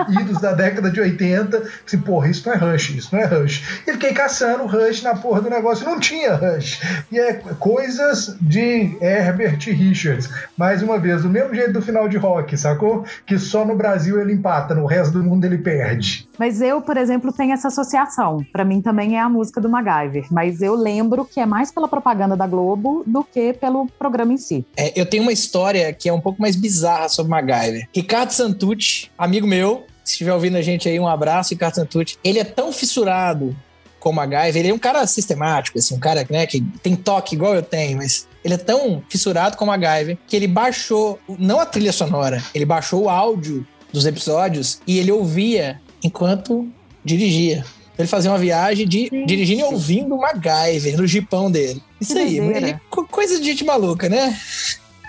idos 0.10 0.40
da 0.40 0.54
década 0.54 0.92
de 0.92 1.00
80. 1.00 1.64
Assim, 1.86 1.98
porra, 1.98 2.30
isso 2.30 2.48
não 2.48 2.56
é 2.56 2.58
Rush, 2.58 2.90
isso 2.92 3.16
não 3.16 3.22
é 3.22 3.26
Rush. 3.26 3.82
E 3.88 3.94
fiquei 3.94 4.14
caçando 4.14 4.64
o 4.64 4.68
Rush 4.68 5.02
na 5.02 5.16
porra 5.16 5.42
do 5.42 5.50
negócio, 5.50 5.86
não 5.86 6.00
tinha 6.00 6.36
Rush. 6.36 6.80
E 7.12 7.20
é 7.20 7.34
coisas 7.34 8.38
de 8.40 8.98
Herbert 9.02 9.60
Richards. 9.60 10.30
Mais 10.56 10.84
uma 10.84 11.00
vez, 11.00 11.24
do 11.24 11.30
mesmo 11.30 11.54
jeito 11.54 11.74
do 11.74 11.82
final 11.82 12.08
de 12.08 12.18
rock, 12.18 12.56
sacou? 12.58 13.06
Que 13.26 13.40
só 13.40 13.66
no 13.66 13.76
Brasil 13.76 14.22
ele 14.22 14.34
empata, 14.34 14.76
no 14.76 14.86
resto 14.86 15.14
do 15.14 15.24
mundo 15.24 15.46
ele 15.46 15.58
perde. 15.58 16.28
Mas 16.38 16.62
eu, 16.62 16.82
por 16.82 16.98
exemplo, 16.98 17.34
tenho 17.34 17.54
essa 17.54 17.70
associação. 17.70 18.46
Para 18.52 18.64
mim 18.64 18.82
também 18.82 19.18
é 19.18 19.20
a 19.20 19.30
música 19.30 19.47
música 19.48 19.62
do 19.62 19.70
MacGyver, 19.70 20.28
mas 20.30 20.62
eu 20.62 20.76
lembro 20.76 21.24
que 21.26 21.40
é 21.40 21.46
mais 21.46 21.72
pela 21.72 21.88
propaganda 21.88 22.36
da 22.36 22.46
Globo 22.46 23.04
do 23.08 23.24
que 23.24 23.54
pelo 23.54 23.88
programa 23.98 24.34
em 24.34 24.38
si. 24.38 24.66
É, 24.76 25.00
eu 25.00 25.06
tenho 25.06 25.24
uma 25.24 25.32
história 25.32 25.92
que 25.94 26.10
é 26.10 26.14
um 26.14 26.20
pouco 26.20 26.42
mais 26.42 26.56
bizarra 26.56 27.08
sobre 27.08 27.32
MacGyver. 27.32 27.88
Ricardo 27.96 28.32
Santucci, 28.32 29.10
amigo 29.18 29.48
meu, 29.48 29.86
se 30.04 30.14
estiver 30.14 30.34
ouvindo 30.34 30.58
a 30.58 30.62
gente 30.62 30.90
aí, 30.90 31.00
um 31.00 31.08
abraço, 31.08 31.52
Ricardo 31.52 31.76
Santucci. 31.76 32.18
Ele 32.24 32.40
é 32.40 32.44
tão 32.44 32.74
fissurado 32.74 33.56
com 34.00 34.12
MacGyver, 34.12 34.58
ele 34.58 34.70
é 34.70 34.74
um 34.74 34.80
cara 34.80 35.06
sistemático, 35.08 35.78
assim, 35.78 35.96
um 35.96 36.00
cara 36.00 36.26
né, 36.30 36.46
que 36.46 36.62
tem 36.84 36.96
toque 36.96 37.36
igual 37.36 37.56
eu 37.56 37.64
tenho, 37.64 37.98
mas 37.98 38.28
ele 38.44 38.54
é 38.54 38.58
tão 38.58 39.02
fissurado 39.10 39.56
com 39.56 39.66
MacGyver 39.66 40.18
que 40.28 40.36
ele 40.36 40.48
baixou, 40.48 41.20
não 41.40 41.60
a 41.60 41.66
trilha 41.66 41.94
sonora, 41.94 42.44
ele 42.54 42.66
baixou 42.66 43.04
o 43.04 43.10
áudio 43.10 43.66
dos 43.92 44.06
episódios 44.06 44.82
e 44.86 45.00
ele 45.00 45.12
ouvia 45.12 45.82
enquanto 46.04 46.70
dirigia. 47.04 47.64
Ele 47.98 48.08
fazia 48.08 48.32
uma 48.32 48.38
viagem 48.38 48.88
de 48.88 49.10
sim, 49.10 49.26
dirigindo 49.26 49.62
e 49.62 49.64
ouvindo 49.64 50.16
o 50.16 50.22
MacGyver 50.22 50.98
no 50.98 51.08
jipão 51.08 51.50
dele. 51.50 51.82
Isso 52.00 52.14
que 52.14 52.20
aí, 52.20 52.38
ele, 52.38 52.80
coisa 53.10 53.40
de 53.40 53.46
gente 53.46 53.66
maluca, 53.66 54.08
né? 54.08 54.38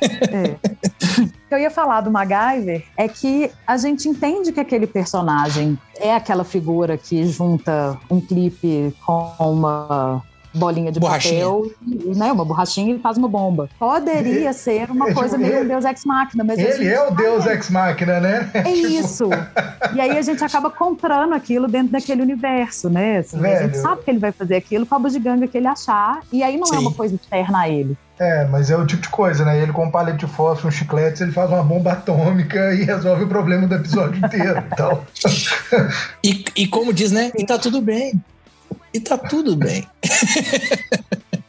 É. 0.02 0.56
o 1.20 1.48
que 1.48 1.54
eu 1.54 1.58
ia 1.58 1.70
falar 1.70 2.00
do 2.00 2.10
MacGyver 2.10 2.84
é 2.96 3.08
que 3.08 3.50
a 3.66 3.76
gente 3.76 4.08
entende 4.08 4.52
que 4.52 4.60
aquele 4.60 4.86
personagem 4.86 5.78
é 5.96 6.14
aquela 6.14 6.44
figura 6.44 6.96
que 6.96 7.26
junta 7.26 7.98
um 8.10 8.20
clipe 8.20 8.94
com 9.04 9.34
uma 9.38 10.22
bolinha 10.54 10.90
de 10.90 11.00
borrachinha. 11.00 11.44
papel, 11.44 11.70
né, 12.16 12.32
uma 12.32 12.44
borrachinha 12.44 12.94
e 12.94 12.98
faz 12.98 13.16
uma 13.16 13.28
bomba. 13.28 13.68
Poderia 13.78 14.52
ser 14.54 14.90
uma 14.90 15.12
coisa 15.12 15.36
tipo, 15.36 15.50
meio 15.50 15.64
um 15.64 15.68
Deus 15.68 15.84
Ex 15.84 16.04
Machina, 16.04 16.44
mas 16.44 16.58
ele 16.58 16.88
é 16.88 17.06
o 17.06 17.10
Deus 17.10 17.46
Ex 17.46 17.70
Machina, 17.70 18.20
né? 18.20 18.50
É 18.54 18.62
tipo... 18.72 18.86
isso. 18.86 19.30
E 19.94 20.00
aí 20.00 20.16
a 20.16 20.22
gente 20.22 20.42
acaba 20.42 20.70
comprando 20.70 21.34
aquilo 21.34 21.68
dentro 21.68 21.92
daquele 21.92 22.22
universo, 22.22 22.88
né? 22.88 23.18
Assim, 23.18 23.44
a 23.44 23.62
gente 23.62 23.78
sabe 23.78 24.02
que 24.02 24.10
ele 24.10 24.18
vai 24.18 24.32
fazer 24.32 24.56
aquilo 24.56 24.86
com 24.86 24.94
a 24.94 24.98
bugiganga 24.98 25.46
que 25.46 25.56
ele 25.56 25.66
achar, 25.66 26.20
e 26.32 26.42
aí 26.42 26.56
não 26.56 26.66
Sim. 26.66 26.76
é 26.76 26.78
uma 26.78 26.92
coisa 26.92 27.14
externa 27.14 27.60
a 27.60 27.68
ele. 27.68 27.96
É, 28.18 28.44
mas 28.46 28.68
é 28.68 28.76
o 28.76 28.84
tipo 28.84 29.02
de 29.02 29.08
coisa, 29.08 29.44
né? 29.44 29.62
Ele 29.62 29.72
com 29.72 29.84
um 29.84 29.90
palete 29.90 30.18
de 30.18 30.26
fósforo, 30.26 30.68
um 30.68 30.70
chiclete, 30.72 31.22
ele 31.22 31.30
faz 31.30 31.50
uma 31.50 31.62
bomba 31.62 31.92
atômica 31.92 32.74
e 32.74 32.82
resolve 32.82 33.24
o 33.24 33.28
problema 33.28 33.66
do 33.66 33.74
episódio 33.76 34.18
inteiro. 34.24 34.62
Então. 34.72 35.02
e, 36.24 36.44
e 36.56 36.66
como 36.66 36.92
diz, 36.92 37.12
né? 37.12 37.30
E 37.36 37.46
tá 37.46 37.58
tudo 37.58 37.80
bem. 37.80 38.20
E 38.98 39.00
tá 39.00 39.16
tudo 39.16 39.54
bem. 39.54 39.86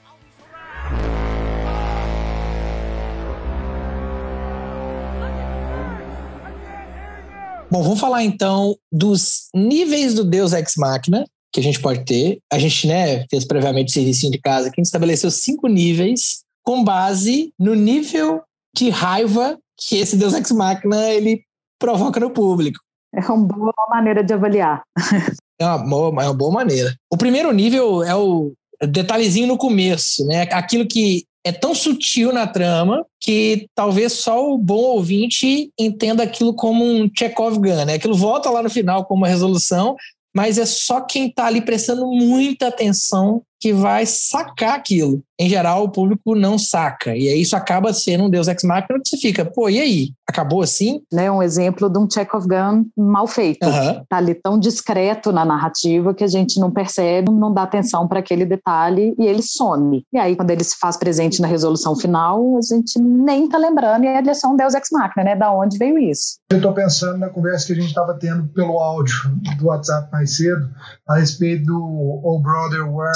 Bom, 7.72 7.82
vamos 7.82 8.00
falar 8.00 8.24
então 8.24 8.78
dos 8.92 9.50
níveis 9.52 10.14
do 10.14 10.24
Deus 10.24 10.54
Ex 10.54 10.76
Machina 10.78 11.26
que 11.52 11.60
a 11.60 11.64
gente 11.64 11.82
pode 11.82 12.06
ter. 12.06 12.38
A 12.54 12.60
gente 12.60 12.86
né, 12.86 13.26
fez 13.32 13.46
previamente 13.46 13.90
o 13.90 13.94
serviço 13.94 14.30
de 14.30 14.38
casa 14.38 14.70
que 14.70 14.80
a 14.80 14.82
gente 14.82 14.86
estabeleceu 14.86 15.32
cinco 15.32 15.68
níveis 15.68 16.44
com 16.64 16.84
base 16.84 17.52
no 17.58 17.74
nível 17.74 18.44
de 18.76 18.92
raiva 18.92 19.58
que 19.76 19.98
esse 19.98 20.16
Deus 20.16 20.36
Ex 20.36 20.52
Machina 20.52 21.10
ele 21.10 21.42
provoca 21.80 22.20
no 22.20 22.30
público. 22.30 22.80
É 23.12 23.22
uma 23.22 23.38
boa 23.38 23.74
maneira 23.90 24.24
de 24.24 24.36
avaliar. 24.36 24.84
É 25.60 25.66
uma, 25.66 25.78
boa, 25.78 26.24
é 26.24 26.28
uma 26.28 26.34
boa 26.34 26.52
maneira. 26.52 26.96
O 27.12 27.18
primeiro 27.18 27.52
nível 27.52 28.04
é 28.04 28.16
o 28.16 28.54
detalhezinho 28.88 29.48
no 29.48 29.58
começo, 29.58 30.26
né? 30.26 30.44
Aquilo 30.52 30.88
que 30.88 31.26
é 31.44 31.52
tão 31.52 31.74
sutil 31.74 32.32
na 32.32 32.48
trama 32.48 33.06
que 33.20 33.68
talvez 33.76 34.14
só 34.14 34.52
o 34.52 34.58
bom 34.58 34.82
ouvinte 34.82 35.72
entenda 35.80 36.24
aquilo 36.24 36.54
como 36.54 36.84
um 36.86 37.10
Chekhov 37.14 37.58
gun, 37.58 37.86
né? 37.86 37.96
Aquilo 37.96 38.16
volta 38.16 38.50
lá 38.50 38.64
no 38.64 38.70
final 38.70 39.06
como 39.06 39.22
uma 39.22 39.28
resolução, 39.28 39.96
mas 40.36 40.58
é 40.58 40.66
só 40.66 41.02
quem 41.02 41.28
está 41.28 41.46
ali 41.46 41.62
prestando 41.62 42.06
muita 42.08 42.68
atenção 42.68 43.42
que 43.60 43.74
vai 43.74 44.06
sacar 44.06 44.76
aquilo. 44.76 45.22
Em 45.40 45.48
geral, 45.48 45.86
o 45.86 45.90
público 45.90 46.36
não 46.36 46.58
saca. 46.58 47.16
E 47.16 47.30
aí 47.30 47.42
isso 47.42 47.56
acaba 47.56 47.94
sendo 47.94 48.26
um 48.26 48.30
Deus 48.30 48.50
Ex 48.50 48.62
Machina 48.64 49.00
que 49.02 49.08
você 49.08 49.18
fica, 49.18 49.46
pô, 49.46 49.70
e 49.70 49.80
aí? 49.80 50.10
Acabou 50.28 50.62
assim? 50.62 51.02
Né, 51.12 51.32
um 51.32 51.42
exemplo 51.42 51.90
de 51.90 51.98
um 51.98 52.08
Chekhov 52.10 52.46
Gun 52.46 52.86
mal 52.96 53.26
feito. 53.26 53.66
Uhum. 53.66 54.04
Tá 54.08 54.18
ali 54.18 54.36
tão 54.36 54.60
discreto 54.60 55.32
na 55.32 55.46
narrativa 55.46 56.14
que 56.14 56.26
a 56.26 56.28
gente 56.28 56.60
não 56.60 56.70
percebe, 56.70 57.32
não 57.32 57.54
dá 57.54 57.64
atenção 57.64 58.06
para 58.06 58.20
aquele 58.20 58.46
detalhe 58.46 59.16
e 59.18 59.26
ele 59.26 59.42
some. 59.42 60.04
E 60.12 60.18
aí, 60.18 60.36
quando 60.36 60.52
ele 60.52 60.64
se 60.64 60.78
faz 60.78 60.98
presente 60.98 61.42
na 61.42 61.48
resolução 61.48 61.96
final, 61.96 62.58
a 62.58 62.62
gente 62.62 63.00
nem 63.00 63.48
tá 63.48 63.58
lembrando 63.58 64.04
e 64.04 64.08
ele 64.08 64.30
é 64.30 64.34
só 64.34 64.50
um 64.50 64.58
Deus 64.58 64.74
Ex 64.74 64.90
Machina, 64.92 65.24
né? 65.24 65.36
Da 65.38 65.54
onde 65.54 65.78
veio 65.78 65.98
isso? 65.98 66.38
Eu 66.52 66.62
tô 66.62 66.74
pensando 66.74 67.18
na 67.18 67.30
conversa 67.30 67.66
que 67.66 67.74
a 67.74 67.76
gente 67.76 67.88
estava 67.88 68.14
tendo 68.16 68.48
pelo 68.50 68.78
áudio 68.78 69.16
do 69.58 69.68
WhatsApp 69.68 70.12
mais 70.12 70.36
cedo 70.36 70.70
a 71.08 71.18
respeito 71.18 71.66
do 71.66 72.22
Oh 72.24 72.40
Brother 72.40 72.94
Where 72.94 73.14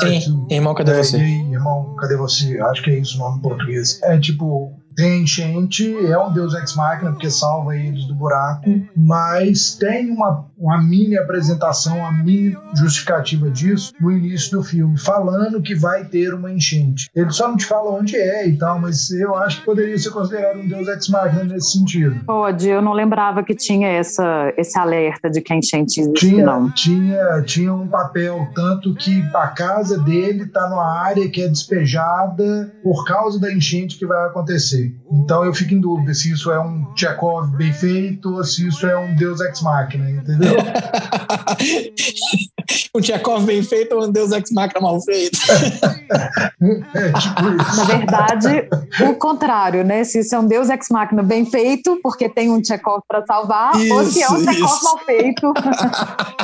Irmão, 0.49 0.73
cadê 0.73 0.91
É, 0.91 1.03
você? 1.03 1.17
E 1.17 1.21
aí, 1.21 1.51
irmão, 1.51 1.95
cadê 1.95 2.15
você? 2.15 2.59
Acho 2.61 2.83
que 2.83 2.89
é 2.91 2.99
isso 2.99 3.15
o 3.15 3.19
nome 3.19 3.37
em 3.37 3.41
português. 3.41 4.01
É 4.03 4.17
tipo, 4.17 4.73
tem 4.95 5.23
enchente, 5.23 5.95
é 6.05 6.17
um 6.17 6.31
deus 6.31 6.53
ex-máquina, 6.53 7.11
porque 7.11 7.29
salva 7.29 7.75
eles 7.75 8.05
do 8.05 8.15
buraco, 8.15 8.69
mas 8.95 9.75
tem 9.75 10.11
uma, 10.11 10.45
uma 10.57 10.81
mini 10.81 11.17
apresentação, 11.17 11.97
uma 11.99 12.11
mini 12.11 12.55
justificativa 12.75 13.49
disso 13.49 13.93
no 13.99 14.11
início 14.11 14.57
do 14.57 14.63
filme, 14.63 14.97
falando 14.97 15.61
que 15.61 15.75
vai 15.75 16.05
ter 16.05 16.33
uma 16.33 16.51
enchente. 16.51 17.09
Ele 17.15 17.31
só 17.31 17.47
não 17.47 17.57
te 17.57 17.65
fala 17.65 17.91
onde 17.91 18.15
é 18.15 18.47
e 18.47 18.57
tal, 18.57 18.79
mas 18.79 19.11
eu 19.11 19.35
acho 19.35 19.59
que 19.59 19.65
poderia 19.65 19.97
ser 19.97 20.11
considerado 20.11 20.59
um 20.59 20.67
deus 20.67 20.87
ex-máquina 20.87 21.43
nesse 21.43 21.71
sentido. 21.73 22.23
Pode, 22.25 22.69
eu 22.69 22.81
não 22.81 22.93
lembrava 22.93 23.43
que 23.43 23.55
tinha 23.55 23.87
essa, 23.87 24.53
esse 24.57 24.77
alerta 24.77 25.29
de 25.29 25.41
que 25.41 25.53
a 25.53 25.55
enchente 25.55 25.99
existe, 25.99 26.27
Tinha, 26.27 26.45
não. 26.45 26.71
tinha, 26.71 27.41
tinha 27.41 27.73
um 27.73 27.87
papel, 27.87 28.47
tanto 28.53 28.93
que 28.95 29.23
a 29.33 29.47
casa 29.47 29.97
dele 29.99 30.43
está 30.43 30.69
numa 30.69 31.01
área 31.01 31.29
que 31.29 31.41
é 31.41 31.47
despejada 31.47 32.73
por 32.83 33.05
causa 33.05 33.39
da 33.39 33.51
enchente 33.51 33.97
que 33.97 34.05
vai 34.05 34.27
acontecer. 34.27 34.82
Então 35.11 35.43
eu 35.45 35.53
fico 35.53 35.73
em 35.73 35.79
dúvida 35.79 36.13
se 36.13 36.31
isso 36.31 36.51
é 36.51 36.59
um 36.59 36.85
Chekhov 36.95 37.55
bem 37.55 37.71
feito 37.73 38.33
ou 38.35 38.43
se 38.43 38.67
isso 38.67 38.85
é 38.87 38.97
um 38.97 39.15
Deus 39.15 39.39
Ex 39.41 39.61
Machina, 39.61 40.09
entendeu? 40.09 40.55
um 42.95 43.01
Tchekov 43.01 43.45
bem 43.45 43.63
feito 43.63 43.95
ou 43.95 44.05
um 44.05 44.11
Deus 44.11 44.31
Ex 44.31 44.51
Machina 44.51 44.81
mal 44.81 45.01
feito? 45.01 45.37
é 46.93 47.11
tipo 47.11 47.49
isso. 47.61 47.77
Na 47.77 47.83
verdade, 47.85 48.69
o 49.01 49.15
contrário, 49.15 49.83
né? 49.83 50.03
Se 50.03 50.19
isso 50.19 50.35
é 50.35 50.39
um 50.39 50.47
Deus 50.47 50.69
ex 50.69 50.87
machina 50.91 51.23
bem 51.23 51.45
feito, 51.45 51.99
porque 52.01 52.29
tem 52.29 52.51
um 52.51 52.63
Chekhov 52.63 53.01
para 53.07 53.25
salvar, 53.25 53.73
ou 53.75 54.05
se 54.05 54.21
é 54.21 54.29
um 54.29 54.37
Isso, 54.37 54.45
Chekhov 54.45 54.75
isso. 54.75 54.83
mal 54.83 54.97
feito. 55.05 55.53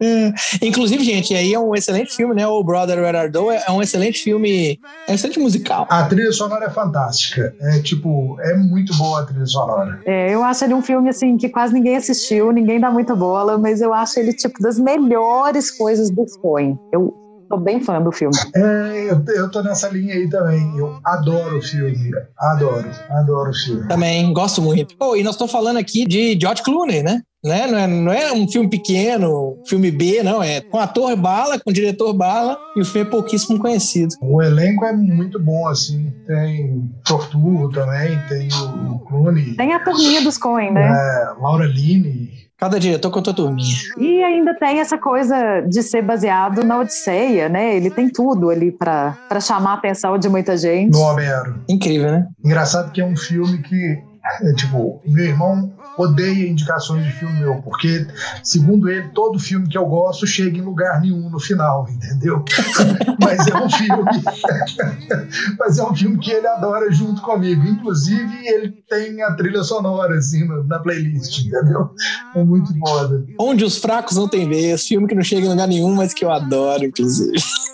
É. 0.00 0.32
Inclusive, 0.62 1.02
gente, 1.04 1.34
aí 1.34 1.54
é 1.54 1.58
um 1.58 1.74
excelente 1.74 2.14
filme, 2.14 2.34
né? 2.34 2.46
O 2.46 2.62
Brother 2.62 2.98
Where 2.98 3.16
Art 3.16 3.32
Thou 3.32 3.50
é 3.50 3.70
um 3.70 3.82
excelente 3.82 4.20
filme, 4.20 4.78
é 5.06 5.12
um 5.12 5.14
excelente 5.14 5.38
musical. 5.38 5.86
A 5.90 6.04
trilha 6.04 6.32
sonora 6.32 6.66
é 6.66 6.70
fantástica. 6.70 7.54
É 7.60 7.80
tipo, 7.80 8.36
é 8.40 8.54
muito 8.56 8.94
boa 8.96 9.20
a 9.20 9.26
trilha 9.26 9.46
sonora. 9.46 10.00
É, 10.04 10.34
eu 10.34 10.42
acho 10.42 10.64
ele 10.64 10.74
um 10.74 10.82
filme 10.82 11.08
assim 11.08 11.36
que 11.36 11.48
quase 11.48 11.72
ninguém 11.72 11.96
assistiu, 11.96 12.52
ninguém 12.52 12.80
dá 12.80 12.90
muita 12.90 13.14
bola, 13.14 13.58
mas 13.58 13.80
eu 13.80 13.92
acho 13.92 14.18
ele 14.18 14.32
tipo 14.32 14.60
das 14.62 14.78
melhores 14.78 15.70
coisas 15.70 16.10
do 16.10 16.24
Coen. 16.40 16.78
Eu 16.92 17.27
tô 17.48 17.56
bem 17.56 17.80
fã 17.80 18.00
do 18.00 18.12
filme. 18.12 18.36
É, 18.54 19.10
eu, 19.10 19.24
eu 19.34 19.50
tô 19.50 19.62
nessa 19.62 19.88
linha 19.88 20.14
aí 20.14 20.28
também. 20.28 20.76
Eu 20.76 20.98
adoro 21.04 21.58
o 21.58 21.62
filme. 21.62 22.10
Adoro, 22.38 22.88
adoro 23.10 23.50
o 23.50 23.54
filme. 23.54 23.88
Também, 23.88 24.32
gosto 24.32 24.60
muito. 24.60 24.96
Pô, 24.96 25.16
e 25.16 25.22
nós 25.22 25.34
estamos 25.34 25.52
falando 25.52 25.78
aqui 25.78 26.06
de 26.06 26.38
George 26.40 26.62
Clooney, 26.62 27.02
né? 27.02 27.22
né? 27.44 27.66
Não, 27.66 27.78
é, 27.78 27.86
não 27.86 28.12
é 28.12 28.32
um 28.32 28.48
filme 28.48 28.68
pequeno, 28.68 29.58
filme 29.66 29.90
B, 29.90 30.22
não. 30.22 30.42
É 30.42 30.60
com 30.60 30.78
ator 30.78 31.16
bala, 31.16 31.58
com 31.58 31.72
diretor 31.72 32.12
bala, 32.12 32.58
e 32.76 32.80
o 32.80 32.84
filme 32.84 33.06
é 33.06 33.10
pouquíssimo 33.10 33.58
conhecido. 33.58 34.14
O 34.20 34.42
elenco 34.42 34.84
é 34.84 34.92
muito 34.92 35.40
bom, 35.40 35.66
assim. 35.68 36.12
Tem 36.26 36.90
Torturro 37.04 37.70
também, 37.70 38.18
tem 38.28 38.48
o, 38.52 38.94
o 38.94 38.98
Clooney, 39.00 39.54
Tem 39.54 39.72
a 39.72 39.80
turminha 39.82 40.22
dos 40.22 40.36
Coen, 40.36 40.72
né? 40.72 40.88
é, 40.88 41.40
Laura 41.40 41.66
Linney. 41.66 42.47
Cada 42.58 42.80
diretor 42.80 43.10
com 43.10 43.20
a 43.20 43.22
turminha. 43.22 43.76
E 43.96 44.20
ainda 44.22 44.52
tem 44.52 44.80
essa 44.80 44.98
coisa 44.98 45.60
de 45.60 45.80
ser 45.80 46.02
baseado 46.02 46.64
na 46.64 46.80
Odisseia, 46.80 47.48
né? 47.48 47.76
Ele 47.76 47.88
tem 47.88 48.08
tudo 48.08 48.50
ali 48.50 48.72
pra 48.72 49.16
pra 49.28 49.40
chamar 49.40 49.70
a 49.70 49.74
atenção 49.74 50.18
de 50.18 50.28
muita 50.28 50.56
gente. 50.56 50.90
no 50.92 51.00
Homero. 51.00 51.62
Incrível, 51.68 52.10
né? 52.10 52.26
Engraçado 52.44 52.90
que 52.90 53.00
é 53.00 53.04
um 53.04 53.16
filme 53.16 53.58
que, 53.62 54.02
é, 54.42 54.52
tipo, 54.54 55.00
meu 55.06 55.24
irmão 55.24 55.72
odeia 55.98 56.48
indicações 56.48 57.04
de 57.04 57.12
filme 57.12 57.40
meu, 57.40 57.56
porque, 57.62 58.06
segundo 58.42 58.88
ele, 58.88 59.08
todo 59.08 59.38
filme 59.38 59.68
que 59.68 59.76
eu 59.76 59.84
gosto 59.86 60.26
chega 60.26 60.56
em 60.56 60.62
lugar 60.62 61.00
nenhum 61.00 61.28
no 61.28 61.40
final, 61.40 61.86
entendeu? 61.90 62.44
Mas 63.20 63.46
é 63.46 63.56
um 63.56 63.68
filme. 63.68 64.22
Mas 65.58 65.78
é 65.78 65.84
um 65.84 65.94
filme 65.94 66.18
que 66.18 66.30
ele 66.30 66.46
adora 66.46 66.90
junto 66.92 67.20
comigo. 67.20 67.66
Inclusive, 67.66 68.46
ele 68.46 68.70
tem 68.88 69.22
a 69.22 69.32
trilha 69.32 69.62
sonora, 69.62 70.16
assim, 70.16 70.46
na, 70.66 70.78
playlist, 70.78 71.44
entendeu? 71.44 71.90
É 72.34 72.44
muito 72.44 72.72
foda. 72.78 73.24
Onde 73.38 73.64
os 73.64 73.78
fracos 73.78 74.16
não 74.16 74.28
têm 74.28 74.48
vez, 74.48 74.86
filme 74.86 75.08
que 75.08 75.14
não 75.14 75.22
chega 75.22 75.46
em 75.46 75.50
lugar 75.50 75.66
nenhum, 75.66 75.94
mas 75.94 76.14
que 76.14 76.24
eu 76.24 76.30
adoro, 76.30 76.84
inclusive. 76.84 77.38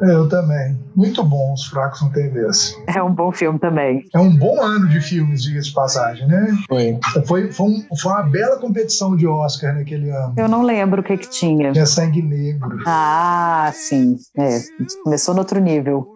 Eu 0.00 0.28
também. 0.28 0.76
Muito 0.94 1.22
bom 1.24 1.52
os 1.52 1.64
fracos 1.66 2.00
não 2.02 2.10
tem 2.10 2.30
vez. 2.30 2.76
É 2.86 3.02
um 3.02 3.12
bom 3.12 3.32
filme 3.32 3.58
também. 3.58 4.04
É 4.14 4.18
um 4.18 4.30
bom 4.36 4.60
ano 4.62 4.88
de 4.88 5.00
filmes, 5.00 5.42
diga-se 5.42 5.68
de 5.68 5.74
passagem, 5.74 6.26
né? 6.26 6.56
Foi. 6.68 6.98
Foi, 7.26 7.52
foi, 7.52 7.66
um- 7.66 7.84
foi 7.96 8.12
uma 8.12 8.22
bela 8.22 8.56
competição 8.58 9.16
de 9.16 9.26
Oscar 9.26 9.74
naquele 9.74 10.10
ano. 10.10 10.34
Eu 10.36 10.48
não 10.48 10.62
lembro 10.62 11.00
o 11.00 11.04
que 11.04 11.16
que 11.16 11.28
tinha. 11.28 11.72
Tinha 11.72 11.86
sangue 11.86 12.22
negro. 12.22 12.78
Ah, 12.86 13.70
sim. 13.74 14.16
É, 14.36 14.60
começou 15.02 15.34
no 15.34 15.40
outro 15.40 15.60
nível. 15.60 16.14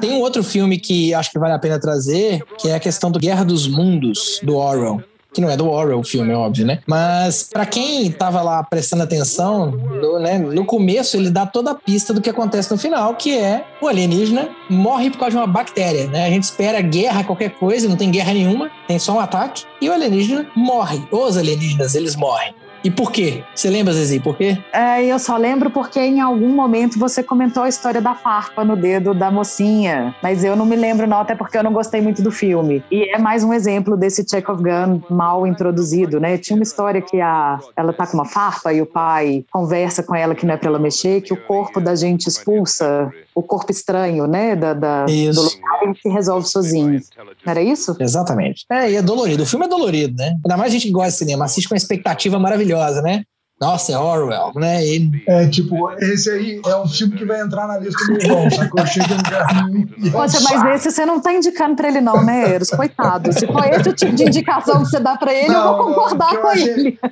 Tem 0.00 0.12
um 0.12 0.20
outro 0.20 0.42
filme 0.42 0.78
que 0.78 1.12
acho 1.14 1.30
que 1.30 1.38
vale 1.38 1.54
a 1.54 1.58
pena 1.58 1.78
trazer, 1.78 2.42
que 2.58 2.68
é 2.68 2.74
a 2.74 2.80
questão 2.80 3.10
do 3.10 3.18
Guerra 3.18 3.44
dos 3.44 3.66
Mundos, 3.68 4.40
do 4.42 4.56
Orwell. 4.56 5.02
Que 5.32 5.40
não 5.40 5.48
é 5.48 5.56
do 5.56 5.68
Orwell 5.68 6.00
o 6.00 6.04
filme, 6.04 6.32
é 6.32 6.36
óbvio, 6.36 6.66
né? 6.66 6.80
Mas 6.86 7.48
pra 7.50 7.64
quem 7.64 8.10
tava 8.10 8.42
lá 8.42 8.62
prestando 8.62 9.02
atenção, 9.02 9.70
no, 9.70 10.18
né, 10.18 10.38
no 10.38 10.64
começo 10.64 11.16
ele 11.16 11.30
dá 11.30 11.46
toda 11.46 11.70
a 11.70 11.74
pista 11.74 12.12
do 12.12 12.20
que 12.20 12.28
acontece 12.28 12.70
no 12.70 12.78
final, 12.78 13.14
que 13.14 13.38
é 13.38 13.64
o 13.80 13.88
alienígena 13.88 14.50
morre 14.68 15.10
por 15.10 15.18
causa 15.18 15.32
de 15.32 15.36
uma 15.38 15.46
bactéria, 15.46 16.06
né? 16.08 16.26
A 16.26 16.30
gente 16.30 16.44
espera 16.44 16.80
guerra, 16.80 17.24
qualquer 17.24 17.50
coisa, 17.50 17.88
não 17.88 17.96
tem 17.96 18.10
guerra 18.10 18.34
nenhuma, 18.34 18.70
tem 18.86 18.98
só 18.98 19.14
um 19.14 19.20
ataque, 19.20 19.64
e 19.80 19.88
o 19.88 19.92
alienígena 19.92 20.46
morre. 20.54 21.02
Os 21.10 21.36
alienígenas, 21.36 21.94
eles 21.94 22.14
morrem. 22.14 22.54
E 22.84 22.90
por 22.90 23.12
quê? 23.12 23.44
Você 23.54 23.70
lembra, 23.70 23.92
Zezé, 23.92 24.18
por 24.18 24.36
quê? 24.36 24.58
É, 24.72 25.04
eu 25.04 25.18
só 25.18 25.36
lembro 25.36 25.70
porque 25.70 26.00
em 26.00 26.20
algum 26.20 26.48
momento 26.48 26.98
você 26.98 27.22
comentou 27.22 27.62
a 27.62 27.68
história 27.68 28.00
da 28.00 28.14
farpa 28.14 28.64
no 28.64 28.76
dedo 28.76 29.14
da 29.14 29.30
mocinha, 29.30 30.14
mas 30.22 30.42
eu 30.42 30.56
não 30.56 30.66
me 30.66 30.74
lembro 30.74 31.06
não, 31.06 31.20
até 31.20 31.34
porque 31.34 31.56
eu 31.56 31.62
não 31.62 31.72
gostei 31.72 32.00
muito 32.00 32.22
do 32.22 32.30
filme. 32.30 32.82
E 32.90 33.14
é 33.14 33.18
mais 33.18 33.44
um 33.44 33.52
exemplo 33.52 33.96
desse 33.96 34.26
Chekhov 34.28 34.60
Gun 34.62 35.00
mal 35.08 35.46
introduzido, 35.46 36.18
né? 36.18 36.36
Tinha 36.38 36.56
uma 36.56 36.64
história 36.64 37.00
que 37.00 37.20
a, 37.20 37.60
ela 37.76 37.92
tá 37.92 38.06
com 38.06 38.14
uma 38.14 38.24
farpa 38.24 38.72
e 38.72 38.82
o 38.82 38.86
pai 38.86 39.44
conversa 39.50 40.02
com 40.02 40.14
ela 40.14 40.34
que 40.34 40.44
não 40.44 40.54
é 40.54 40.56
pra 40.56 40.68
ela 40.68 40.78
mexer, 40.78 41.20
que 41.20 41.32
o 41.32 41.36
corpo 41.36 41.80
da 41.80 41.94
gente 41.94 42.26
expulsa 42.26 43.12
o 43.34 43.42
corpo 43.42 43.70
estranho, 43.72 44.26
né? 44.26 44.54
Da, 44.56 44.74
da- 44.74 45.06
Isso. 45.08 45.42
do 45.42 45.50
ele 45.82 45.94
se 46.00 46.08
resolve 46.08 46.48
sozinho. 46.48 47.00
Não 47.44 47.50
era 47.50 47.60
isso? 47.62 47.96
Exatamente. 47.98 48.64
É, 48.70 48.90
e 48.90 48.96
é 48.96 49.02
dolorido. 49.02 49.42
O 49.42 49.46
filme 49.46 49.66
é 49.66 49.68
dolorido, 49.68 50.14
né? 50.16 50.34
Ainda 50.44 50.56
mais 50.56 50.70
a 50.70 50.72
gente 50.72 50.86
que 50.86 50.92
gosta 50.92 51.10
de 51.10 51.16
cinema, 51.16 51.44
assiste 51.44 51.68
com 51.68 51.74
uma 51.74 51.78
expectativa 51.78 52.38
maravilhosa, 52.38 53.02
né? 53.02 53.24
Nossa, 53.60 53.92
é 53.92 53.98
Orwell, 53.98 54.52
né? 54.56 54.84
E 54.84 55.10
É 55.26 55.46
tipo, 55.48 55.88
esse 56.00 56.28
aí 56.30 56.60
é 56.66 56.76
um 56.76 56.88
filme 56.88 57.16
que 57.16 57.24
vai 57.24 57.40
entrar 57.40 57.66
na 57.68 57.78
lista 57.78 58.04
do 58.06 58.20
irmão, 58.20 58.50
sacou? 58.50 58.84
Chega 58.86 59.06
é 59.14 60.06
um 60.06 60.10
Poxa, 60.10 60.38
mas 60.42 60.64
esse 60.76 60.90
você 60.90 61.06
não 61.06 61.20
tá 61.20 61.32
indicando 61.32 61.76
pra 61.76 61.86
ele, 61.88 62.00
não, 62.00 62.24
né, 62.24 62.54
Eros? 62.54 62.70
Coitado. 62.70 63.32
Se 63.32 63.46
for 63.46 63.64
esse 63.66 63.88
o 63.88 63.92
tipo 63.92 64.14
de 64.16 64.24
indicação 64.24 64.82
que 64.82 64.88
você 64.90 64.98
dá 64.98 65.16
pra 65.16 65.32
ele, 65.32 65.46
eu 65.46 65.52
Não, 65.52 65.76
vou 65.76 65.90
não, 65.90 65.94
concordar 65.94 66.34
eu 66.34 66.40
com 66.40 66.48
achei- 66.48 66.68
ele. 66.70 66.98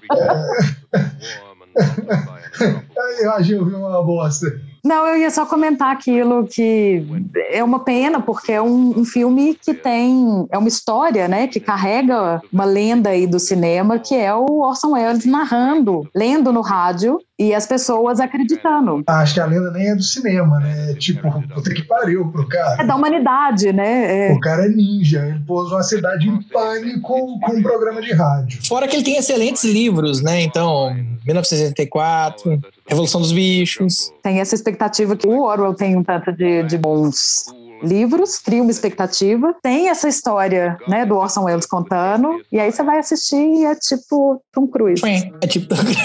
Eu 3.20 3.30
achei 3.32 3.54
o 3.56 3.64
filme 3.64 3.74
uma 3.76 4.02
bosta. 4.02 4.46
Não, 4.84 5.06
eu 5.06 5.18
ia 5.18 5.30
só 5.30 5.44
comentar 5.46 5.92
aquilo 5.92 6.46
que 6.46 7.04
é 7.50 7.62
uma 7.62 7.80
pena, 7.80 8.20
porque 8.20 8.52
é 8.52 8.62
um, 8.62 9.00
um 9.00 9.04
filme 9.04 9.54
que 9.54 9.74
tem. 9.74 10.46
É 10.50 10.58
uma 10.58 10.68
história, 10.68 11.28
né? 11.28 11.46
Que 11.46 11.60
carrega 11.60 12.40
uma 12.52 12.64
lenda 12.64 13.10
aí 13.10 13.26
do 13.26 13.38
cinema, 13.38 13.98
que 13.98 14.14
é 14.14 14.34
o 14.34 14.60
Orson 14.60 14.92
Welles 14.92 15.24
narrando, 15.24 16.08
lendo 16.14 16.52
no 16.52 16.60
rádio 16.60 17.18
e 17.38 17.54
as 17.54 17.66
pessoas 17.66 18.20
acreditando. 18.20 19.02
Acho 19.06 19.34
que 19.34 19.40
a 19.40 19.46
lenda 19.46 19.70
nem 19.70 19.88
é 19.88 19.94
do 19.94 20.02
cinema, 20.02 20.58
né? 20.60 20.90
É 20.90 20.94
tipo, 20.94 21.22
puta 21.54 21.72
que 21.72 21.82
pariu 21.82 22.30
pro 22.30 22.42
É 22.42 22.46
cara. 22.46 22.84
da 22.84 22.94
humanidade, 22.96 23.72
né? 23.72 24.28
É, 24.28 24.32
O 24.34 24.40
cara 24.40 24.66
é 24.66 24.68
ninja, 24.68 25.26
ele 25.26 25.40
pôs 25.46 25.72
uma 25.72 25.82
cidade 25.82 26.28
em 26.28 26.42
pânico 26.42 27.38
com 27.40 27.52
um 27.52 27.62
programa 27.62 28.02
de 28.02 28.12
rádio. 28.12 28.58
fora 28.66 28.86
que 28.86 28.94
ele 28.96 29.04
tem 29.04 29.16
excelentes 29.16 29.64
livros, 29.64 30.20
né? 30.22 30.42
Então, 30.42 30.94
1984, 31.26 32.60
Revolução 32.90 33.20
dos 33.20 33.32
Bichos. 33.32 34.12
tem 34.22 34.40
essa 34.40 34.54
expectativa 34.54 35.16
que 35.16 35.26
o 35.26 35.42
Orwell 35.42 35.74
tem 35.74 35.96
um 35.96 36.02
tanto 36.02 36.32
de, 36.32 36.62
de 36.64 36.76
bons 36.76 37.46
livros, 37.82 38.38
cria 38.38 38.62
uma 38.62 38.70
expectativa, 38.70 39.54
tem 39.62 39.88
essa 39.88 40.08
história, 40.08 40.76
né, 40.86 41.06
do 41.06 41.16
Orson 41.16 41.44
Welles 41.44 41.66
contando, 41.66 42.42
e 42.52 42.60
aí 42.60 42.70
você 42.70 42.82
vai 42.82 42.98
assistir 42.98 43.36
e 43.36 43.64
é 43.64 43.74
tipo 43.74 44.42
Tom 44.52 44.66
Cruise. 44.66 45.02
É 45.06 45.46
tipo. 45.46 45.74
Gente, 45.74 45.96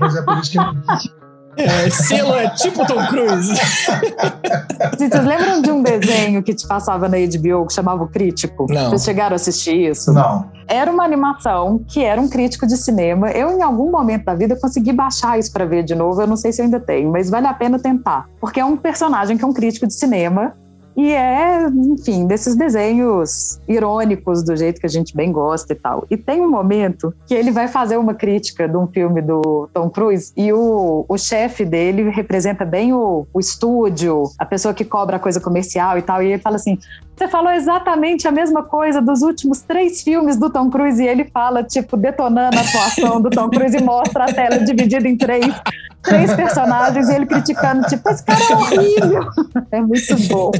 mas 0.00 0.16
é 0.16 0.22
por 0.22 0.38
isso 0.38 0.52
que 0.52 0.58
É, 1.56 1.90
selo 1.90 2.34
é 2.34 2.48
tipo 2.50 2.86
Tom 2.86 3.06
Cruise. 3.06 3.52
Vocês 4.96 5.24
lembram 5.24 5.60
de 5.60 5.70
um 5.70 5.82
desenho 5.82 6.42
que 6.42 6.54
te 6.54 6.66
passava 6.66 7.08
na 7.08 7.18
HBO 7.18 7.66
que 7.66 7.74
chamava 7.74 8.04
O 8.04 8.08
Crítico? 8.08 8.66
Não. 8.70 8.88
Vocês 8.88 9.04
chegaram 9.04 9.34
a 9.34 9.36
assistir 9.36 9.90
isso? 9.90 10.12
Não. 10.12 10.50
Era 10.66 10.90
uma 10.90 11.04
animação 11.04 11.84
que 11.86 12.02
era 12.02 12.20
um 12.20 12.28
crítico 12.28 12.66
de 12.66 12.76
cinema. 12.76 13.30
Eu, 13.30 13.50
em 13.50 13.62
algum 13.62 13.90
momento 13.90 14.24
da 14.24 14.34
vida, 14.34 14.56
consegui 14.58 14.92
baixar 14.92 15.38
isso 15.38 15.52
pra 15.52 15.66
ver 15.66 15.82
de 15.82 15.94
novo. 15.94 16.20
Eu 16.22 16.26
não 16.26 16.36
sei 16.36 16.52
se 16.52 16.62
eu 16.62 16.64
ainda 16.64 16.80
tenho, 16.80 17.10
mas 17.10 17.28
vale 17.28 17.46
a 17.46 17.52
pena 17.52 17.78
tentar. 17.78 18.26
Porque 18.40 18.58
é 18.58 18.64
um 18.64 18.76
personagem 18.76 19.36
que 19.36 19.44
é 19.44 19.46
um 19.46 19.52
crítico 19.52 19.86
de 19.86 19.94
cinema 19.94 20.54
E 20.96 21.10
é, 21.10 21.66
enfim, 21.68 22.26
desses 22.26 22.54
desenhos 22.54 23.60
irônicos 23.66 24.42
do 24.42 24.54
jeito 24.54 24.80
que 24.80 24.86
a 24.86 24.90
gente 24.90 25.16
bem 25.16 25.32
gosta 25.32 25.72
e 25.72 25.76
tal. 25.76 26.06
E 26.10 26.16
tem 26.16 26.40
um 26.40 26.50
momento 26.50 27.14
que 27.26 27.34
ele 27.34 27.50
vai 27.50 27.68
fazer 27.68 27.96
uma 27.96 28.14
crítica 28.14 28.68
de 28.68 28.76
um 28.76 28.86
filme 28.86 29.22
do 29.22 29.68
Tom 29.72 29.88
Cruise 29.88 30.32
e 30.36 30.52
o, 30.52 31.04
o 31.08 31.18
chefe 31.18 31.64
dele 31.64 32.10
representa 32.10 32.64
bem 32.64 32.92
o, 32.92 33.26
o 33.32 33.40
estúdio, 33.40 34.24
a 34.38 34.44
pessoa 34.44 34.74
que 34.74 34.84
cobra 34.84 35.16
a 35.16 35.20
coisa 35.20 35.40
comercial 35.40 35.96
e 35.96 36.02
tal. 36.02 36.22
E 36.22 36.32
ele 36.32 36.42
fala 36.42 36.56
assim: 36.56 36.78
você 37.16 37.28
falou 37.28 37.52
exatamente 37.52 38.26
a 38.26 38.32
mesma 38.32 38.62
coisa 38.62 39.00
dos 39.00 39.22
últimos 39.22 39.60
três 39.62 40.02
filmes 40.02 40.36
do 40.36 40.50
Tom 40.50 40.70
Cruise 40.70 41.02
e 41.02 41.06
ele 41.06 41.24
fala, 41.26 41.62
tipo, 41.62 41.96
detonando 41.96 42.56
a 42.56 42.60
atuação 42.60 43.20
do 43.20 43.30
Tom 43.30 43.48
Cruise 43.48 43.76
e 43.76 43.82
mostra 43.82 44.24
a 44.24 44.32
tela 44.32 44.58
dividida 44.58 45.06
em 45.08 45.16
três, 45.16 45.46
três 46.02 46.34
personagens 46.34 47.08
e 47.08 47.14
ele 47.14 47.26
criticando, 47.26 47.86
tipo, 47.86 48.08
esse 48.08 48.24
cara 48.24 48.40
é 48.42 48.54
horrível. 48.54 49.30
É 49.70 49.80
muito 49.80 50.28
bom. 50.28 50.50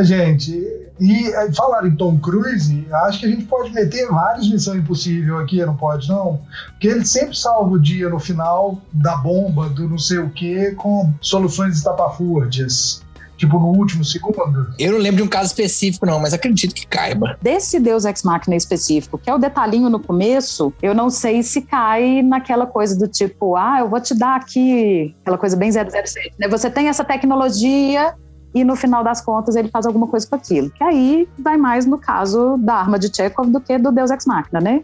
Gente, 0.00 0.52
e 1.00 1.28
é, 1.28 1.52
falar 1.52 1.86
em 1.86 1.96
Tom 1.96 2.18
Cruise, 2.18 2.86
acho 3.06 3.20
que 3.20 3.26
a 3.26 3.28
gente 3.28 3.44
pode 3.44 3.72
meter 3.72 4.08
vários 4.08 4.50
Missão 4.50 4.76
Impossível 4.76 5.38
aqui, 5.38 5.64
não 5.64 5.76
pode 5.76 6.08
não? 6.08 6.40
Porque 6.70 6.88
ele 6.88 7.04
sempre 7.04 7.36
salva 7.36 7.70
o 7.70 7.80
dia 7.80 8.08
no 8.08 8.18
final 8.18 8.78
da 8.92 9.16
bomba, 9.16 9.68
do 9.68 9.88
não 9.88 9.98
sei 9.98 10.18
o 10.18 10.30
que, 10.30 10.72
com 10.72 11.12
soluções 11.20 11.76
estapafúrdias 11.76 13.02
tipo 13.36 13.58
no 13.58 13.68
último 13.68 14.04
segundo? 14.04 14.34
Eu 14.78 14.92
não 14.92 14.98
lembro 14.98 15.16
de 15.16 15.22
um 15.22 15.28
caso 15.28 15.48
específico, 15.48 16.06
não, 16.06 16.20
mas 16.20 16.32
acredito 16.32 16.74
que 16.74 16.86
caiba. 16.86 17.36
Desse 17.42 17.78
Deus 17.78 18.04
Ex 18.04 18.22
Machina 18.22 18.56
específico, 18.56 19.18
que 19.18 19.28
é 19.28 19.34
o 19.34 19.38
detalhinho 19.38 19.88
no 19.88 20.00
começo, 20.00 20.72
eu 20.82 20.94
não 20.94 21.10
sei 21.10 21.42
se 21.42 21.62
cai 21.62 22.22
naquela 22.22 22.66
coisa 22.66 22.98
do 22.98 23.08
tipo, 23.08 23.56
ah, 23.56 23.78
eu 23.80 23.88
vou 23.88 24.00
te 24.00 24.14
dar 24.14 24.36
aqui, 24.36 25.14
aquela 25.22 25.38
coisa 25.38 25.56
bem 25.56 25.70
007, 25.70 26.34
né? 26.38 26.48
Você 26.48 26.70
tem 26.70 26.88
essa 26.88 27.04
tecnologia, 27.04 28.14
e 28.54 28.62
no 28.62 28.76
final 28.76 29.02
das 29.02 29.20
contas 29.20 29.56
ele 29.56 29.68
faz 29.68 29.84
alguma 29.84 30.06
coisa 30.06 30.26
com 30.26 30.36
aquilo. 30.36 30.70
Que 30.70 30.84
aí 30.84 31.28
vai 31.38 31.56
mais 31.56 31.84
no 31.84 31.98
caso 31.98 32.56
da 32.58 32.74
arma 32.76 32.98
de 32.98 33.14
Chekhov 33.14 33.50
do 33.50 33.60
que 33.60 33.76
do 33.76 33.90
Deus 33.90 34.10
Ex 34.10 34.24
Machina, 34.24 34.60
né? 34.60 34.82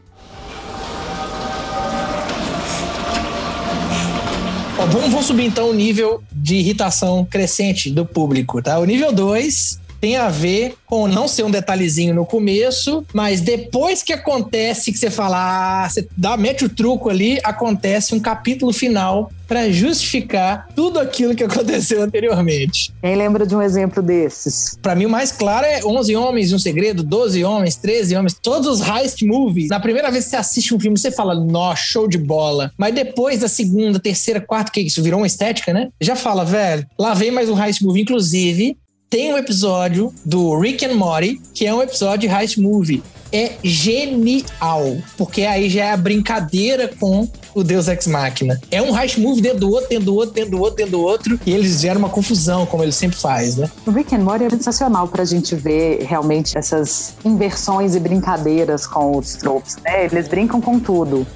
Ó, 4.80 4.86
vamos, 4.86 5.10
vamos 5.10 5.26
subir 5.26 5.44
então 5.44 5.68
o 5.68 5.74
nível 5.74 6.22
de 6.32 6.54
irritação 6.54 7.22
crescente 7.22 7.90
do 7.90 8.06
público, 8.06 8.62
tá? 8.62 8.78
O 8.78 8.86
nível 8.86 9.12
2 9.12 9.78
tem 10.00 10.16
a 10.16 10.28
ver 10.28 10.74
com 10.86 11.06
não 11.06 11.28
ser 11.28 11.44
um 11.44 11.50
detalhezinho 11.50 12.14
no 12.14 12.24
começo, 12.24 13.04
mas 13.12 13.40
depois 13.40 14.02
que 14.02 14.12
acontece 14.12 14.90
que 14.90 14.98
você 14.98 15.10
fala, 15.10 15.84
ah, 15.84 15.88
você 15.88 16.08
dá, 16.16 16.36
mete 16.36 16.64
o 16.64 16.68
truco 16.68 17.08
ali, 17.08 17.38
acontece 17.44 18.14
um 18.14 18.20
capítulo 18.20 18.72
final 18.72 19.30
para 19.50 19.68
justificar 19.68 20.68
tudo 20.76 21.00
aquilo 21.00 21.34
que 21.34 21.42
aconteceu 21.42 22.02
anteriormente. 22.04 22.92
Quem 23.02 23.16
lembra 23.16 23.44
de 23.44 23.54
um 23.54 23.60
exemplo 23.60 24.00
desses? 24.00 24.78
Para 24.80 24.94
mim, 24.94 25.06
o 25.06 25.10
mais 25.10 25.32
claro 25.32 25.66
é 25.66 25.84
11 25.84 26.14
Homens 26.14 26.52
e 26.52 26.54
um 26.54 26.58
Segredo, 26.58 27.02
12 27.02 27.42
Homens, 27.42 27.74
13 27.74 28.14
Homens, 28.14 28.34
todos 28.40 28.68
os 28.68 28.80
heist 28.80 29.26
movies. 29.26 29.68
Na 29.68 29.80
primeira 29.80 30.08
vez 30.08 30.24
que 30.24 30.30
você 30.30 30.36
assiste 30.36 30.72
um 30.72 30.78
filme, 30.78 30.96
você 30.96 31.10
fala, 31.10 31.34
nossa, 31.34 31.82
show 31.82 32.06
de 32.06 32.16
bola. 32.16 32.70
Mas 32.78 32.94
depois 32.94 33.40
da 33.40 33.48
segunda, 33.48 33.98
terceira, 33.98 34.40
quarta, 34.40 34.70
que 34.70 34.82
isso 34.82 35.02
virou 35.02 35.18
uma 35.18 35.26
estética, 35.26 35.72
né? 35.72 35.88
Já 36.00 36.14
fala, 36.14 36.44
velho, 36.44 36.86
lá 36.96 37.12
vem 37.12 37.32
mais 37.32 37.48
um 37.48 37.60
heist 37.60 37.82
movie. 37.82 38.02
Inclusive, 38.02 38.76
tem 39.10 39.34
um 39.34 39.36
episódio 39.36 40.14
do 40.24 40.56
Rick 40.56 40.86
and 40.86 40.94
Morty, 40.94 41.42
que 41.52 41.66
é 41.66 41.74
um 41.74 41.82
episódio 41.82 42.28
de 42.28 42.34
heist 42.34 42.60
movie. 42.60 43.02
É 43.32 43.54
genial, 43.62 44.96
porque 45.16 45.42
aí 45.42 45.68
já 45.68 45.86
é 45.86 45.92
a 45.92 45.96
brincadeira 45.96 46.88
com 46.98 47.28
o 47.52 47.64
Deus 47.64 47.88
Ex 47.88 48.06
Machina. 48.06 48.60
É 48.70 48.80
um 48.80 48.96
heist 48.96 49.18
movie 49.18 49.42
dentro 49.42 49.60
do 49.60 49.70
outro, 49.70 49.88
dentro 49.88 50.04
do 50.04 50.14
outro, 50.14 50.34
dentro 50.34 50.50
do 50.52 50.60
outro, 50.60 50.76
dentro 50.76 50.92
do 50.92 51.00
outro, 51.00 51.40
e 51.44 51.52
eles 51.52 51.80
geram 51.80 51.98
uma 51.98 52.08
confusão, 52.08 52.64
como 52.66 52.84
ele 52.84 52.92
sempre 52.92 53.16
faz, 53.16 53.56
né? 53.56 53.68
O 53.84 53.90
Rick 53.90 54.14
and 54.14 54.20
Morty 54.20 54.44
é 54.44 54.50
sensacional 54.50 55.08
pra 55.08 55.24
gente 55.24 55.56
ver 55.56 56.04
realmente 56.04 56.56
essas 56.56 57.14
inversões 57.24 57.96
e 57.96 58.00
brincadeiras 58.00 58.86
com 58.86 59.16
os 59.16 59.34
tropes, 59.34 59.76
né? 59.84 60.06
Eles 60.06 60.28
brincam 60.28 60.60
com 60.60 60.78
tudo. 60.78 61.26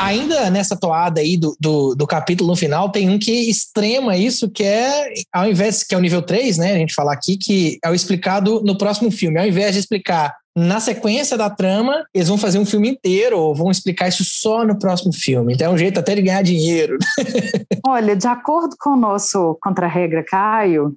Ainda 0.00 0.50
nessa 0.50 0.76
toada 0.76 1.20
aí 1.20 1.36
do, 1.36 1.56
do, 1.60 1.94
do, 1.94 2.06
capítulo 2.06 2.50
no 2.50 2.56
final, 2.56 2.90
tem 2.90 3.08
um 3.08 3.18
que 3.18 3.48
extrema 3.48 4.16
isso, 4.16 4.50
que 4.50 4.64
é, 4.64 5.12
ao 5.32 5.48
invés, 5.48 5.82
que 5.84 5.94
é 5.94 5.98
o 5.98 6.00
nível 6.00 6.22
3, 6.22 6.58
né? 6.58 6.72
A 6.72 6.78
gente 6.78 6.94
falar 6.94 7.12
aqui, 7.12 7.36
que 7.36 7.78
é 7.84 7.90
o 7.90 7.94
explicado 7.94 8.62
no 8.62 8.76
próximo 8.76 9.10
filme. 9.10 9.38
Ao 9.38 9.46
invés 9.46 9.74
de 9.74 9.80
explicar 9.80 10.34
na 10.56 10.80
sequência 10.80 11.36
da 11.36 11.48
trama, 11.48 12.04
eles 12.12 12.28
vão 12.28 12.38
fazer 12.38 12.58
um 12.58 12.66
filme 12.66 12.88
inteiro 12.88 13.38
ou 13.38 13.54
vão 13.54 13.70
explicar 13.70 14.08
isso 14.08 14.24
só 14.24 14.64
no 14.64 14.78
próximo 14.78 15.12
filme. 15.12 15.54
Então 15.54 15.70
é 15.70 15.74
um 15.74 15.78
jeito 15.78 16.00
até 16.00 16.14
de 16.14 16.22
ganhar 16.22 16.42
dinheiro. 16.42 16.98
Olha, 17.86 18.16
de 18.16 18.26
acordo 18.26 18.74
com 18.78 18.90
o 18.90 18.96
nosso 18.96 19.56
contra-regra 19.60 20.24
Caio, 20.24 20.96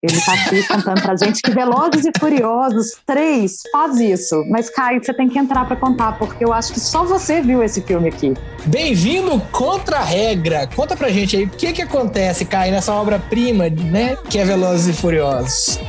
ele 0.00 0.16
está 0.16 0.32
aqui 0.32 0.62
contando 0.68 1.02
pra 1.02 1.16
gente 1.16 1.42
que 1.42 1.50
Velozes 1.50 2.04
e 2.04 2.12
Furiosos 2.20 2.92
3 3.04 3.62
faz 3.72 3.98
isso. 3.98 4.44
Mas, 4.48 4.70
Caio, 4.70 5.02
você 5.02 5.12
tem 5.12 5.28
que 5.28 5.36
entrar 5.36 5.64
para 5.66 5.74
contar, 5.74 6.12
porque 6.12 6.44
eu 6.44 6.52
acho 6.52 6.72
que 6.72 6.78
só 6.78 7.02
você 7.02 7.42
viu 7.42 7.64
esse 7.64 7.82
filme 7.82 8.08
aqui. 8.08 8.32
Bem-vindo 8.66 9.40
contra 9.50 9.98
a 9.98 10.04
regra. 10.04 10.68
Conta 10.68 10.94
pra 10.94 11.08
gente 11.08 11.36
aí 11.36 11.44
o 11.44 11.50
que 11.50 11.72
que 11.72 11.82
acontece, 11.82 12.44
Caio, 12.44 12.70
nessa 12.70 12.92
obra-prima, 12.92 13.68
né? 13.68 14.16
Que 14.30 14.38
é 14.38 14.44
Velozes 14.44 14.86
e 14.86 14.92
Furiosos. 14.92 15.80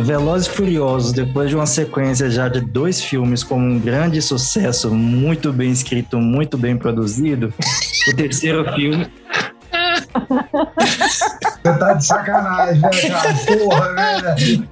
Velozes 0.00 0.48
e 0.48 0.50
Furiosos, 0.50 1.12
depois 1.12 1.50
de 1.50 1.54
uma 1.54 1.66
sequência 1.66 2.28
já 2.28 2.48
de 2.48 2.60
dois 2.60 3.00
filmes 3.00 3.44
com 3.44 3.60
um 3.60 3.78
grande 3.78 4.20
sucesso, 4.20 4.90
muito 4.90 5.52
bem 5.52 5.70
escrito, 5.70 6.18
muito 6.18 6.58
bem 6.58 6.76
produzido, 6.76 7.54
o 8.08 8.16
terceiro 8.16 8.64
filme 8.74 9.06
você 10.12 11.78
tá 11.78 11.94
de 11.94 12.04
sacanagem, 12.04 12.80
né, 12.80 12.90
cara? 13.08 13.34
Porra, 13.46 13.94
velho. 14.36 14.68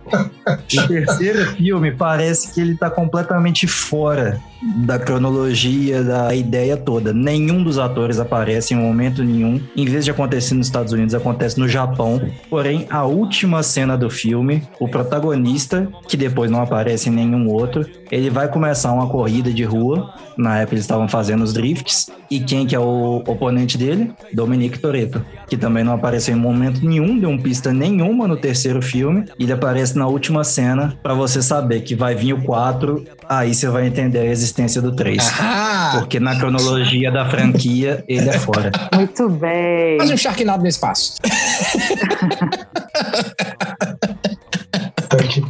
O 0.78 0.88
terceiro 0.88 1.46
filme 1.56 1.92
parece 1.92 2.52
que 2.52 2.60
ele 2.60 2.76
tá 2.76 2.90
completamente 2.90 3.66
fora 3.66 4.40
da 4.62 4.98
cronologia, 4.98 6.02
da 6.02 6.34
ideia 6.34 6.76
toda. 6.76 7.12
Nenhum 7.12 7.62
dos 7.62 7.78
atores 7.78 8.18
aparece 8.18 8.74
em 8.74 8.76
momento 8.76 9.22
nenhum. 9.22 9.60
Em 9.76 9.84
vez 9.84 10.04
de 10.04 10.10
acontecer 10.10 10.54
nos 10.54 10.66
Estados 10.66 10.92
Unidos, 10.92 11.14
acontece 11.14 11.58
no 11.58 11.68
Japão. 11.68 12.20
Porém, 12.50 12.86
a 12.90 13.04
última 13.04 13.62
cena 13.62 13.96
do 13.96 14.10
filme, 14.10 14.62
o 14.80 14.88
protagonista, 14.88 15.88
que 16.08 16.16
depois 16.16 16.50
não 16.50 16.62
aparece 16.62 17.08
em 17.08 17.12
nenhum 17.12 17.48
outro, 17.48 17.86
ele 18.10 18.30
vai 18.30 18.48
começar 18.48 18.92
uma 18.92 19.08
corrida 19.08 19.52
de 19.52 19.64
rua. 19.64 20.12
Na 20.36 20.58
época 20.58 20.74
eles 20.74 20.84
estavam 20.84 21.08
fazendo 21.08 21.42
os 21.42 21.52
drifts. 21.52 22.10
E 22.30 22.40
quem 22.40 22.66
que 22.66 22.76
é 22.76 22.78
o 22.78 23.22
oponente 23.26 23.78
dele? 23.78 24.12
Dominique 24.34 24.78
Toretto, 24.78 25.24
que 25.48 25.56
também 25.56 25.82
não 25.82 25.94
apareceu 25.94 26.36
em 26.36 26.38
momento 26.38 26.86
nenhum, 26.86 27.18
deu 27.18 27.30
um 27.30 27.38
pista 27.38 27.72
nenhuma 27.72 28.28
no 28.28 28.36
terceiro 28.36 28.82
filme. 28.82 29.24
Ele 29.38 29.52
aparece 29.52 29.96
na 29.96 30.06
última 30.06 30.44
cena 30.44 30.98
para 31.02 31.14
você 31.14 31.40
saber 31.40 31.80
que 31.80 31.94
vai 31.94 32.14
vir 32.14 32.34
o 32.34 32.42
4, 32.42 33.02
aí 33.28 33.54
você 33.54 33.68
vai 33.68 33.86
entender 33.86 34.20
a 34.20 34.26
existência 34.26 34.80
do 34.80 34.94
3. 34.94 35.18
Ah! 35.40 35.96
Porque 35.98 36.18
na 36.18 36.36
cronologia 36.36 37.12
da 37.12 37.28
franquia, 37.28 38.02
ele 38.08 38.28
é 38.28 38.38
fora. 38.38 38.72
Muito 38.94 39.28
bem. 39.28 39.98
Faz 39.98 40.10
um 40.10 40.16
Sharknado 40.16 40.62
no 40.62 40.68
espaço. 40.68 41.16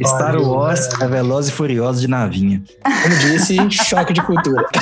Star 0.05 0.41
Wars 0.41 0.87
é 1.01 1.07
veloz 1.07 1.49
e 1.49 1.51
furioso 1.51 2.01
de 2.01 2.07
navinha. 2.07 2.63
Como 2.81 3.15
disse, 3.17 3.57
choque 3.71 4.13
de 4.13 4.21
cultura. 4.21 4.63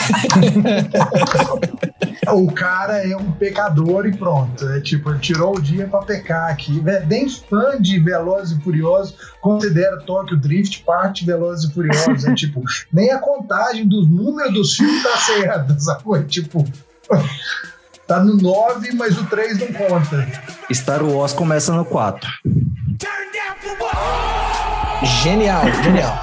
o 2.30 2.52
cara 2.52 3.08
é 3.08 3.16
um 3.16 3.32
pecador 3.32 4.06
e 4.06 4.16
pronto. 4.16 4.68
É 4.70 4.82
tipo, 4.82 5.10
ele 5.10 5.20
tirou 5.20 5.56
o 5.56 5.62
dia 5.62 5.88
pra 5.88 6.00
pecar 6.00 6.50
aqui. 6.52 6.82
É 6.86 7.00
bem 7.02 7.30
fã 7.30 7.80
de 7.80 8.00
Velozes 8.00 8.58
e 8.58 8.62
Furiosos, 8.62 9.16
considera 9.42 9.98
Tokyo 9.98 10.38
Drift 10.38 10.84
parte 10.84 11.22
de 11.22 11.32
Velozes 11.32 11.70
e 11.70 11.74
Furiosos. 11.74 12.26
É 12.26 12.34
tipo, 12.34 12.64
nem 12.92 13.12
a 13.12 13.20
contagem 13.20 13.88
dos 13.88 14.10
números 14.10 14.54
dos 14.54 14.76
filmes 14.76 15.04
tá 15.04 15.18
certa, 15.18 15.78
sacou? 15.80 16.16
É 16.16 16.24
tipo. 16.24 16.66
Tá 18.08 18.24
no 18.24 18.38
9, 18.38 18.94
mas 18.94 19.18
o 19.18 19.26
3 19.26 19.60
não 19.60 19.68
conta. 19.68 20.26
Star 20.72 21.04
Wars 21.04 21.34
começa 21.34 21.74
no 21.74 21.84
4. 21.84 22.30
Genial, 25.22 25.62
genial. 25.84 26.18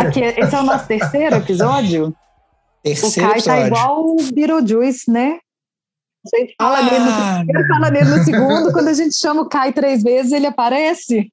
Aqui, 0.00 0.20
esse 0.20 0.54
é 0.54 0.58
o 0.58 0.62
nosso 0.62 0.86
terceiro 0.86 1.36
episódio? 1.36 2.16
Terceiro 2.86 3.28
o 3.28 3.32
Kai 3.32 3.42
tá 3.42 3.66
igual 3.66 4.06
o 4.06 4.16
Beetlejuice, 4.32 5.10
né? 5.10 5.40
A 6.32 6.38
gente 6.38 6.54
fala, 6.60 6.78
ah. 6.78 6.82
nele, 6.82 7.58
no, 7.58 7.68
fala 7.68 7.90
nele 7.90 8.10
no 8.10 8.22
segundo, 8.24 8.72
quando 8.72 8.88
a 8.88 8.92
gente 8.92 9.16
chama 9.16 9.42
o 9.42 9.48
Kai 9.48 9.72
três 9.72 10.04
vezes, 10.04 10.30
ele 10.30 10.46
aparece. 10.46 11.28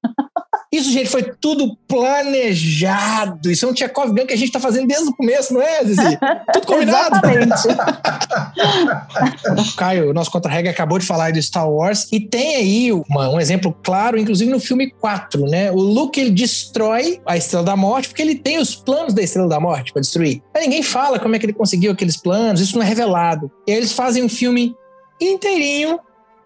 Isso, 0.73 0.91
gente, 0.91 1.07
foi 1.07 1.21
tudo 1.21 1.77
planejado. 1.87 3.51
Isso 3.51 3.63
é 3.63 3.69
um 3.69 3.73
Tchekov 3.73 4.09
Gun 4.09 4.25
que 4.25 4.33
a 4.33 4.35
gente 4.35 4.51
tá 4.51 4.59
fazendo 4.59 4.87
desde 4.87 5.07
o 5.07 5.13
começo, 5.13 5.53
não 5.53 5.61
é, 5.61 5.85
Zizi? 5.85 6.17
Tudo 6.51 6.65
combinado. 6.65 7.21
Caio, 9.77 10.11
nosso 10.15 10.31
contra-regra, 10.31 10.71
acabou 10.71 10.97
de 10.97 11.05
falar 11.05 11.29
de 11.29 11.39
Star 11.43 11.69
Wars 11.69 12.07
e 12.11 12.19
tem 12.19 12.55
aí 12.55 12.91
uma, 12.91 13.29
um 13.29 13.39
exemplo 13.39 13.71
claro, 13.83 14.17
inclusive 14.17 14.49
no 14.49 14.59
filme 14.59 14.89
4, 14.99 15.45
né? 15.45 15.71
O 15.71 15.75
Luke, 15.75 16.19
ele 16.19 16.31
destrói 16.31 17.21
a 17.23 17.37
Estrela 17.37 17.63
da 17.63 17.75
Morte 17.75 18.07
porque 18.07 18.23
ele 18.23 18.33
tem 18.33 18.57
os 18.57 18.73
planos 18.73 19.13
da 19.13 19.21
Estrela 19.21 19.47
da 19.47 19.59
Morte 19.59 19.93
para 19.93 20.01
destruir. 20.01 20.41
Mas 20.51 20.63
ninguém 20.63 20.81
fala 20.81 21.19
como 21.19 21.35
é 21.35 21.39
que 21.39 21.45
ele 21.45 21.53
conseguiu 21.53 21.91
aqueles 21.91 22.17
planos, 22.17 22.59
isso 22.59 22.75
não 22.75 22.83
é 22.83 22.87
revelado. 22.87 23.51
E 23.67 23.71
aí 23.71 23.77
eles 23.77 23.91
fazem 23.91 24.23
um 24.23 24.29
filme 24.29 24.75
inteirinho 25.21 25.99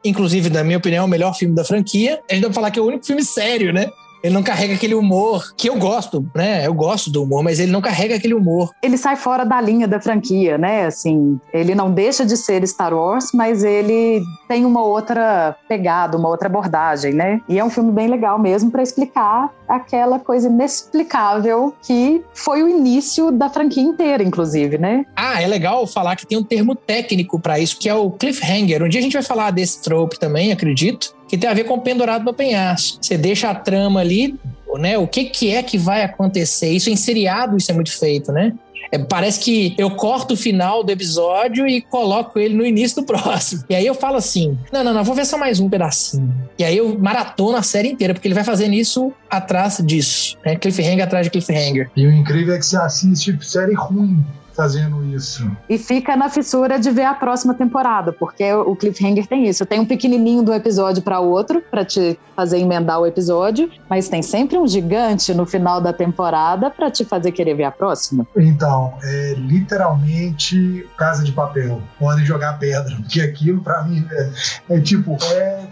inclusive, 0.04 0.50
na 0.50 0.64
minha 0.64 0.78
opinião, 0.78 1.06
o 1.06 1.08
melhor 1.08 1.36
filme 1.36 1.54
da 1.54 1.66
franquia. 1.66 2.22
A 2.30 2.34
gente 2.34 2.44
vai 2.44 2.54
falar 2.54 2.72
que 2.72 2.80
é 2.80 2.82
o 2.82 2.86
único 2.86 3.06
filme 3.06 3.24
sério, 3.24 3.74
né? 3.74 3.90
Ele 4.24 4.34
não 4.34 4.44
carrega 4.44 4.74
aquele 4.74 4.96
humor 4.96 5.54
que 5.56 5.70
eu 5.70 5.78
gosto, 5.78 6.26
né? 6.36 6.66
Eu 6.66 6.74
gosto 6.74 7.12
do 7.12 7.24
humor, 7.24 7.44
mas 7.44 7.60
ele 7.60 7.72
não 7.72 7.82
carrega 7.82 8.16
aquele 8.16 8.34
humor. 8.34 8.72
Ele 8.82 8.98
sai 8.98 9.16
fora 9.16 9.44
da 9.44 9.60
linha 9.62 9.88
da 9.88 10.00
franquia, 10.00 10.58
né? 10.58 10.86
Assim, 10.86 11.40
ele 11.54 11.76
não 11.76 11.92
deixa 11.92 12.26
de 12.26 12.36
ser 12.36 12.66
Star 12.68 12.94
Wars, 12.94 13.32
mas 13.34 13.64
ele 13.64 14.24
tem 14.48 14.66
uma 14.66 14.84
outra 14.84 15.56
pegada, 15.68 16.18
uma 16.18 16.30
outra 16.30 16.48
abordagem, 16.48 17.14
né? 17.14 17.42
E 17.48 17.60
é 17.60 17.64
um 17.64 17.70
filme 17.70 17.92
bem 17.92 18.08
legal 18.08 18.40
mesmo 18.40 18.72
para 18.72 18.84
explicar 18.84 19.52
aquela 19.68 20.20
coisa 20.20 20.48
inexplicável 20.48 21.74
que 21.82 22.24
foi 22.34 22.64
o 22.64 22.70
início 22.70 23.32
da 23.32 23.50
franquia 23.50 23.84
inteira, 23.84 24.24
inclusive, 24.24 24.78
né? 24.78 25.06
Ah, 25.16 25.42
é 25.42 25.48
legal 25.48 25.86
falar 25.86 26.16
que 26.16 26.26
tem 26.26 26.38
um 26.38 26.44
termo 26.44 26.76
técnico 26.76 27.40
para 27.40 27.60
isso, 27.60 27.78
que 27.78 27.90
é 27.90 27.94
o 27.94 28.12
cliffhanger. 28.12 28.84
Um 28.84 28.90
dia 28.90 29.00
a 29.00 29.04
gente 29.04 29.14
vai 29.14 29.24
falar 29.24 29.52
desse 29.52 29.82
trope 29.82 30.20
também, 30.20 30.52
acredito 30.52 31.17
que 31.28 31.38
tem 31.38 31.50
a 31.50 31.54
ver 31.54 31.66
com 31.66 31.76
o 31.76 31.82
pendurado 31.82 32.24
no 32.24 32.34
penhasco. 32.34 33.00
Você 33.02 33.18
deixa 33.18 33.50
a 33.50 33.56
trama 33.56 34.00
ali, 34.00 34.36
né? 34.76 34.98
O 34.98 35.08
que, 35.08 35.26
que 35.26 35.54
é 35.54 35.62
que 35.64 35.78
vai 35.78 36.04
acontecer? 36.04 36.70
Isso 36.70 36.90
em 36.90 36.96
seriado, 36.96 37.58
isso 37.58 37.72
é 37.72 37.76
muito 37.76 37.98
feito, 37.98 38.32
né? 38.32 38.54
É, 38.92 38.98
parece 38.98 39.40
que 39.40 39.76
eu 39.78 39.92
corto 39.92 40.34
o 40.34 40.38
final 40.38 40.84
do 40.84 40.92
episódio 40.92 41.68
e 41.68 41.82
coloco 41.82 42.40
ele 42.40 42.56
no 42.56 42.66
início 42.66 43.02
do 43.02 43.06
próximo. 43.08 43.64
E 43.70 43.76
aí 43.76 43.86
eu 43.86 43.94
falo 43.94 44.18
assim: 44.18 44.58
não, 44.72 44.84
não, 44.84 44.94
não, 44.94 45.04
vou 45.04 45.16
ver 45.16 45.26
só 45.26 45.38
mais 45.38 45.60
um 45.60 45.70
pedacinho. 45.70 46.34
E 46.58 46.64
aí 46.64 46.78
eu 46.78 46.98
maratono 46.98 47.58
a 47.58 47.64
série 47.64 47.90
inteira, 47.90 48.14
porque 48.14 48.28
ele 48.28 48.36
vai 48.36 48.44
fazendo 48.44 48.74
isso 48.74 49.12
atrás 49.30 49.82
disso. 49.86 50.38
Né? 50.46 50.56
Cliffhanger 50.56 51.04
atrás 51.04 51.26
de 51.26 51.32
cliffhanger. 51.32 51.90
E 51.96 52.08
o 52.08 52.12
incrível 52.12 52.56
é 52.56 52.58
que 52.58 52.66
você 52.66 52.78
assiste 52.78 53.38
série 53.42 53.74
ruim 53.74 54.24
fazendo 54.58 55.06
isso. 55.06 55.50
E 55.70 55.78
fica 55.78 56.18
na 56.18 56.30
fissura 56.30 56.80
de 56.80 56.90
ver 56.90 57.06
a 57.06 57.14
próxima 57.14 57.54
temporada, 57.54 58.12
porque 58.12 58.52
o 58.52 58.76
cliffhanger 58.76 59.28
tem 59.28 59.48
isso. 59.48 59.66
Tem 59.68 59.80
um 59.80 59.86
pequenininho 59.86 60.42
do 60.42 60.52
episódio 60.52 61.04
para 61.04 61.20
outro, 61.20 61.62
para 61.70 61.86
te 61.86 62.20
fazer 62.36 62.58
emendar 62.58 63.00
o 63.00 63.06
episódio, 63.06 63.70
mas 63.88 64.10
tem 64.10 64.24
sempre 64.24 64.58
um 64.58 64.68
gigante 64.68 65.34
no 65.34 65.46
final 65.46 65.80
da 65.80 65.94
temporada 65.94 66.72
para 66.72 66.90
te 66.90 67.06
fazer 67.06 67.32
querer 67.32 67.54
ver 67.54 67.66
a 67.66 67.72
próxima. 67.72 68.28
Então, 68.36 68.96
é 69.04 69.36
literalmente 69.38 70.88
Casa 70.98 71.24
de 71.24 71.32
Papel. 71.32 71.80
Podem 72.00 72.26
jogar 72.26 72.58
pedra, 72.58 72.96
porque 72.96 73.22
aquilo 73.22 73.62
para 73.62 73.84
mim 73.84 74.04
é, 74.12 74.78
é 74.78 74.80
tipo, 74.80 75.16
é 75.34 75.68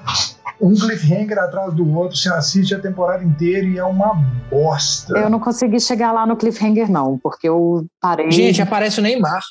um 0.59 0.73
cliffhanger 0.73 1.37
atrás 1.37 1.73
do 1.73 1.89
outro, 1.93 2.17
você 2.17 2.29
assiste 2.29 2.73
a 2.73 2.79
temporada 2.79 3.23
inteira 3.23 3.65
e 3.65 3.77
é 3.77 3.83
uma 3.83 4.13
bosta. 4.49 5.17
Eu 5.17 5.29
não 5.29 5.39
consegui 5.39 5.79
chegar 5.79 6.11
lá 6.11 6.25
no 6.25 6.35
cliffhanger, 6.35 6.89
não, 6.89 7.17
porque 7.17 7.47
eu 7.47 7.85
parei. 7.99 8.31
Gente, 8.31 8.61
aparece 8.75 8.99
o 8.99 9.03
Neymar. 9.03 9.41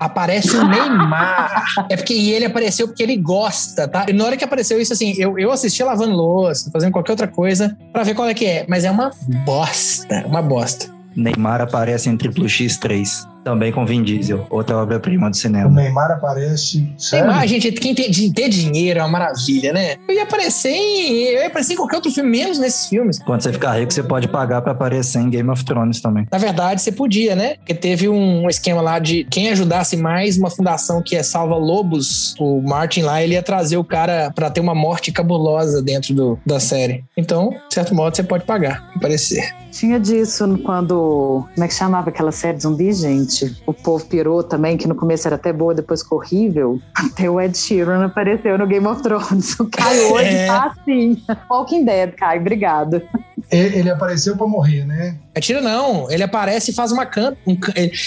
Aparece 0.00 0.56
o 0.56 0.68
Neymar. 0.68 1.64
é 1.88 1.96
porque 1.96 2.12
ele 2.12 2.44
apareceu 2.44 2.88
porque 2.88 3.02
ele 3.02 3.16
gosta, 3.16 3.86
tá? 3.86 4.06
E 4.08 4.12
na 4.12 4.24
hora 4.24 4.36
que 4.36 4.44
apareceu 4.44 4.80
isso, 4.80 4.92
assim, 4.92 5.14
eu, 5.16 5.38
eu 5.38 5.52
assisti 5.52 5.82
lavando 5.82 6.14
louça, 6.14 6.70
fazendo 6.72 6.92
qualquer 6.92 7.12
outra 7.12 7.28
coisa, 7.28 7.76
para 7.92 8.02
ver 8.02 8.14
qual 8.14 8.28
é 8.28 8.34
que 8.34 8.44
é. 8.44 8.66
Mas 8.68 8.84
é 8.84 8.90
uma 8.90 9.10
bosta, 9.44 10.24
uma 10.26 10.42
bosta. 10.42 10.92
Neymar 11.14 11.60
aparece 11.60 12.08
em 12.08 12.16
Triplo 12.16 12.46
X3. 12.46 13.33
Também 13.44 13.70
com 13.70 13.84
Vin 13.84 14.02
Diesel, 14.02 14.46
outra 14.48 14.76
obra-prima 14.78 15.28
do 15.28 15.36
cinema. 15.36 15.68
O 15.68 15.72
Neymar 15.72 16.10
aparece. 16.10 16.88
Sério? 16.96 17.26
Neymar, 17.26 17.46
gente, 17.46 17.70
quem 17.72 17.94
tem, 17.94 18.10
ter 18.32 18.48
dinheiro 18.48 19.00
é 19.00 19.02
uma 19.02 19.08
maravilha, 19.08 19.72
né? 19.72 19.96
Eu 20.08 20.14
ia 20.14 20.22
aparecer 20.22 20.70
em. 20.70 21.24
Eu 21.24 21.42
ia 21.42 21.46
aparecer 21.48 21.74
em 21.74 21.76
qualquer 21.76 21.96
outro 21.96 22.10
filme, 22.10 22.30
menos 22.30 22.58
nesses 22.58 22.88
filmes. 22.88 23.18
Quando 23.20 23.42
você 23.42 23.52
ficar 23.52 23.78
rico, 23.78 23.92
você 23.92 24.02
pode 24.02 24.28
pagar 24.28 24.62
para 24.62 24.72
aparecer 24.72 25.20
em 25.20 25.28
Game 25.28 25.48
of 25.50 25.64
Thrones 25.64 26.00
também. 26.00 26.26
Na 26.32 26.38
verdade, 26.38 26.80
você 26.80 26.90
podia, 26.90 27.36
né? 27.36 27.56
Porque 27.56 27.74
teve 27.74 28.08
um 28.08 28.48
esquema 28.48 28.80
lá 28.80 28.98
de 28.98 29.24
quem 29.24 29.50
ajudasse 29.50 29.96
mais 29.96 30.38
uma 30.38 30.50
fundação 30.50 31.02
que 31.02 31.14
é 31.14 31.22
Salva 31.22 31.56
Lobos, 31.56 32.34
o 32.38 32.62
Martin 32.62 33.02
lá, 33.02 33.22
ele 33.22 33.34
ia 33.34 33.42
trazer 33.42 33.76
o 33.76 33.84
cara 33.84 34.32
para 34.34 34.50
ter 34.50 34.60
uma 34.60 34.74
morte 34.74 35.12
cabulosa 35.12 35.82
dentro 35.82 36.14
do, 36.14 36.38
da 36.46 36.58
série. 36.58 37.04
Então, 37.16 37.50
de 37.68 37.74
certo 37.74 37.94
modo, 37.94 38.16
você 38.16 38.22
pode 38.22 38.44
pagar 38.44 38.90
pra 38.93 38.93
aparecer. 38.96 39.54
Tinha 39.70 39.98
disso 39.98 40.58
quando. 40.64 41.44
Como 41.54 41.64
é 41.64 41.68
que 41.68 41.74
chamava 41.74 42.10
aquela 42.10 42.32
série 42.32 42.56
de 42.56 42.62
zumbi, 42.62 42.92
gente? 42.92 43.62
o 43.66 43.72
povo 43.72 44.04
pirou 44.06 44.42
também, 44.42 44.76
que 44.76 44.86
no 44.86 44.94
começo 44.94 45.26
era 45.26 45.36
até 45.36 45.52
boa, 45.52 45.74
depois 45.74 46.02
ficou 46.02 46.18
horrível. 46.18 46.80
Até 46.94 47.28
o 47.28 47.40
Ed 47.40 47.56
Sheeran 47.56 48.06
apareceu 48.06 48.56
no 48.58 48.66
Game 48.66 48.86
of 48.86 49.02
Thrones. 49.02 49.58
O 49.58 49.66
Caio 49.66 50.12
hoje 50.12 50.28
é. 50.28 50.46
tá 50.46 50.74
assim. 50.76 51.22
Walking 51.50 51.84
Dead, 51.84 52.12
Caio, 52.14 52.40
obrigado. 52.40 53.02
Ele 53.50 53.90
apareceu 53.90 54.36
para 54.36 54.46
morrer, 54.46 54.84
né? 54.84 55.16
Atira 55.34 55.60
não, 55.60 56.10
ele 56.10 56.22
aparece 56.22 56.70
e 56.70 56.74
faz 56.74 56.90
uma 56.90 57.04
canta. 57.04 57.36
Um, 57.46 57.56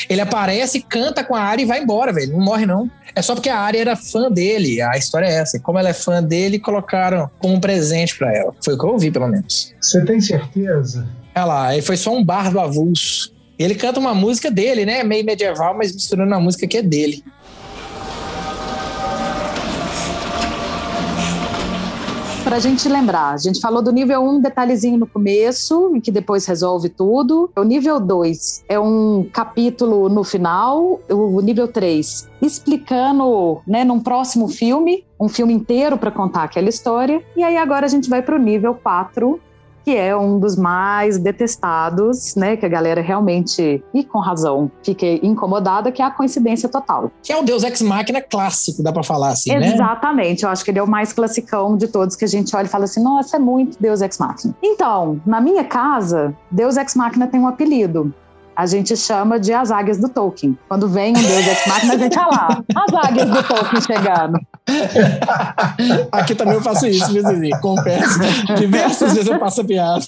ele 0.10 0.22
aparece, 0.22 0.82
canta 0.82 1.24
com 1.24 1.36
a 1.36 1.42
área 1.42 1.62
e 1.62 1.66
vai 1.66 1.82
embora, 1.82 2.12
velho. 2.12 2.34
Não 2.34 2.44
morre, 2.44 2.66
não. 2.66 2.90
É 3.16 3.22
só 3.22 3.34
porque 3.34 3.50
a 3.50 3.60
área 3.60 3.80
era 3.80 3.96
fã 3.96 4.32
dele. 4.32 4.82
A 4.82 4.98
história 4.98 5.26
é 5.26 5.34
essa. 5.34 5.60
Como 5.60 5.80
ela 5.80 5.90
é 5.90 5.94
fã 5.94 6.22
dele, 6.22 6.60
colocaram 6.60 7.30
como 7.40 7.56
um 7.56 7.60
presente 7.60 8.18
para 8.18 8.36
ela. 8.36 8.54
Foi 8.64 8.74
o 8.76 8.78
que 8.78 8.86
eu 8.86 8.90
ouvi, 8.90 9.12
pelo 9.12 9.28
menos. 9.28 9.74
Você 9.82 10.04
tem 10.06 10.22
certeza? 10.22 11.08
Olha 11.36 11.46
lá, 11.46 11.74
ele 11.74 11.82
foi 11.82 11.98
só 11.98 12.14
um 12.16 12.24
bar 12.24 12.52
do 12.52 12.60
avulso. 12.60 13.34
E 13.60 13.64
ele 13.64 13.76
canta 13.76 14.00
uma 14.00 14.14
música 14.14 14.52
dele, 14.52 14.86
né? 14.86 15.04
Meio 15.04 15.26
medieval, 15.26 15.76
mas 15.76 15.94
misturando 15.94 16.32
uma 16.32 16.40
música 16.40 16.68
que 16.68 16.78
é 16.78 16.82
dele. 16.82 17.24
Para 22.48 22.56
a 22.56 22.60
gente 22.60 22.88
lembrar, 22.88 23.34
a 23.34 23.38
gente 23.38 23.60
falou 23.60 23.82
do 23.82 23.92
nível 23.92 24.22
1, 24.22 24.30
um 24.30 24.40
detalhezinho 24.40 24.98
no 24.98 25.06
começo, 25.06 25.92
que 26.02 26.10
depois 26.10 26.46
resolve 26.46 26.88
tudo. 26.88 27.52
O 27.58 27.64
nível 27.64 28.00
2 28.00 28.64
é 28.70 28.80
um 28.80 29.28
capítulo 29.34 30.08
no 30.08 30.24
final. 30.24 31.02
O 31.10 31.42
nível 31.42 31.68
3, 31.68 32.30
explicando, 32.42 33.62
né, 33.68 33.84
num 33.84 34.00
próximo 34.00 34.48
filme, 34.48 35.04
um 35.20 35.28
filme 35.28 35.54
inteiro 35.54 35.98
para 35.98 36.10
contar 36.10 36.44
aquela 36.44 36.70
história. 36.70 37.22
E 37.36 37.44
aí 37.44 37.58
agora 37.58 37.86
a 37.86 37.90
gente 37.90 38.10
vai 38.10 38.22
para 38.22 38.38
o 38.38 38.40
nível 38.40 38.74
4, 38.76 39.42
que 39.88 39.96
é 39.96 40.14
um 40.14 40.38
dos 40.38 40.58
mais 40.58 41.18
detestados, 41.18 42.36
né? 42.36 42.58
Que 42.58 42.66
a 42.66 42.70
galera 42.70 43.00
realmente, 43.00 43.82
e 43.94 44.04
com 44.04 44.20
razão, 44.20 44.70
fica 44.84 45.06
incomodada, 45.06 45.94
que 45.94 46.02
é 46.02 46.06
a 46.06 46.12
coincidência 46.12 46.68
total. 46.68 47.10
Que 47.24 47.32
é 47.32 47.40
o 47.40 47.42
Deus 47.42 47.64
Ex 47.64 47.82
Machina 47.82 48.22
clássico, 48.22 48.84
dá 48.84 48.92
para 48.92 49.02
falar 49.02 49.30
assim, 49.30 49.50
Exatamente. 49.52 49.70
né? 49.70 49.86
Exatamente. 49.86 50.44
Eu 50.44 50.50
acho 50.50 50.66
que 50.66 50.72
ele 50.72 50.80
é 50.80 50.84
o 50.84 50.88
mais 50.88 51.14
classicão 51.14 51.78
de 51.78 51.88
todos 51.88 52.18
que 52.18 52.26
a 52.26 52.28
gente 52.28 52.54
olha 52.54 52.66
e 52.66 52.70
fala 52.70 52.84
assim, 52.84 53.02
nossa, 53.02 53.38
é 53.38 53.40
muito 53.40 53.78
Deus 53.80 54.02
Ex 54.02 54.18
Machina. 54.18 54.54
Então, 54.62 55.22
na 55.26 55.40
minha 55.40 55.64
casa, 55.64 56.36
Deus 56.52 56.76
Ex 56.76 56.94
Machina 56.94 57.26
tem 57.26 57.40
um 57.40 57.48
apelido 57.48 58.14
a 58.58 58.66
gente 58.66 58.98
chama 58.98 59.40
de 59.40 59.54
as 59.54 59.70
águias 59.70 60.00
do 60.00 60.10
Tolkien. 60.10 60.58
Quando 60.68 60.90
vem 60.90 61.12
um 61.12 61.22
deus 61.22 61.48
ex 61.48 61.68
machina, 61.68 61.94
a 61.94 61.98
gente, 61.98 62.18
olha 62.18 62.28
lá, 62.28 62.64
as 62.76 63.06
águias 63.06 63.30
do 63.30 63.44
Tolkien 63.44 63.82
chegando. 63.84 64.40
Aqui 66.12 66.36
também 66.36 66.56
eu 66.56 66.62
faço 66.62 66.88
isso, 66.88 67.12
viu, 67.12 67.24
Zizi? 67.24 67.50
Confesso. 67.62 68.20
Diversas 68.58 69.14
vezes 69.14 69.30
eu 69.30 69.40
passo 69.40 69.62
a 69.62 69.64
piada. 69.64 70.06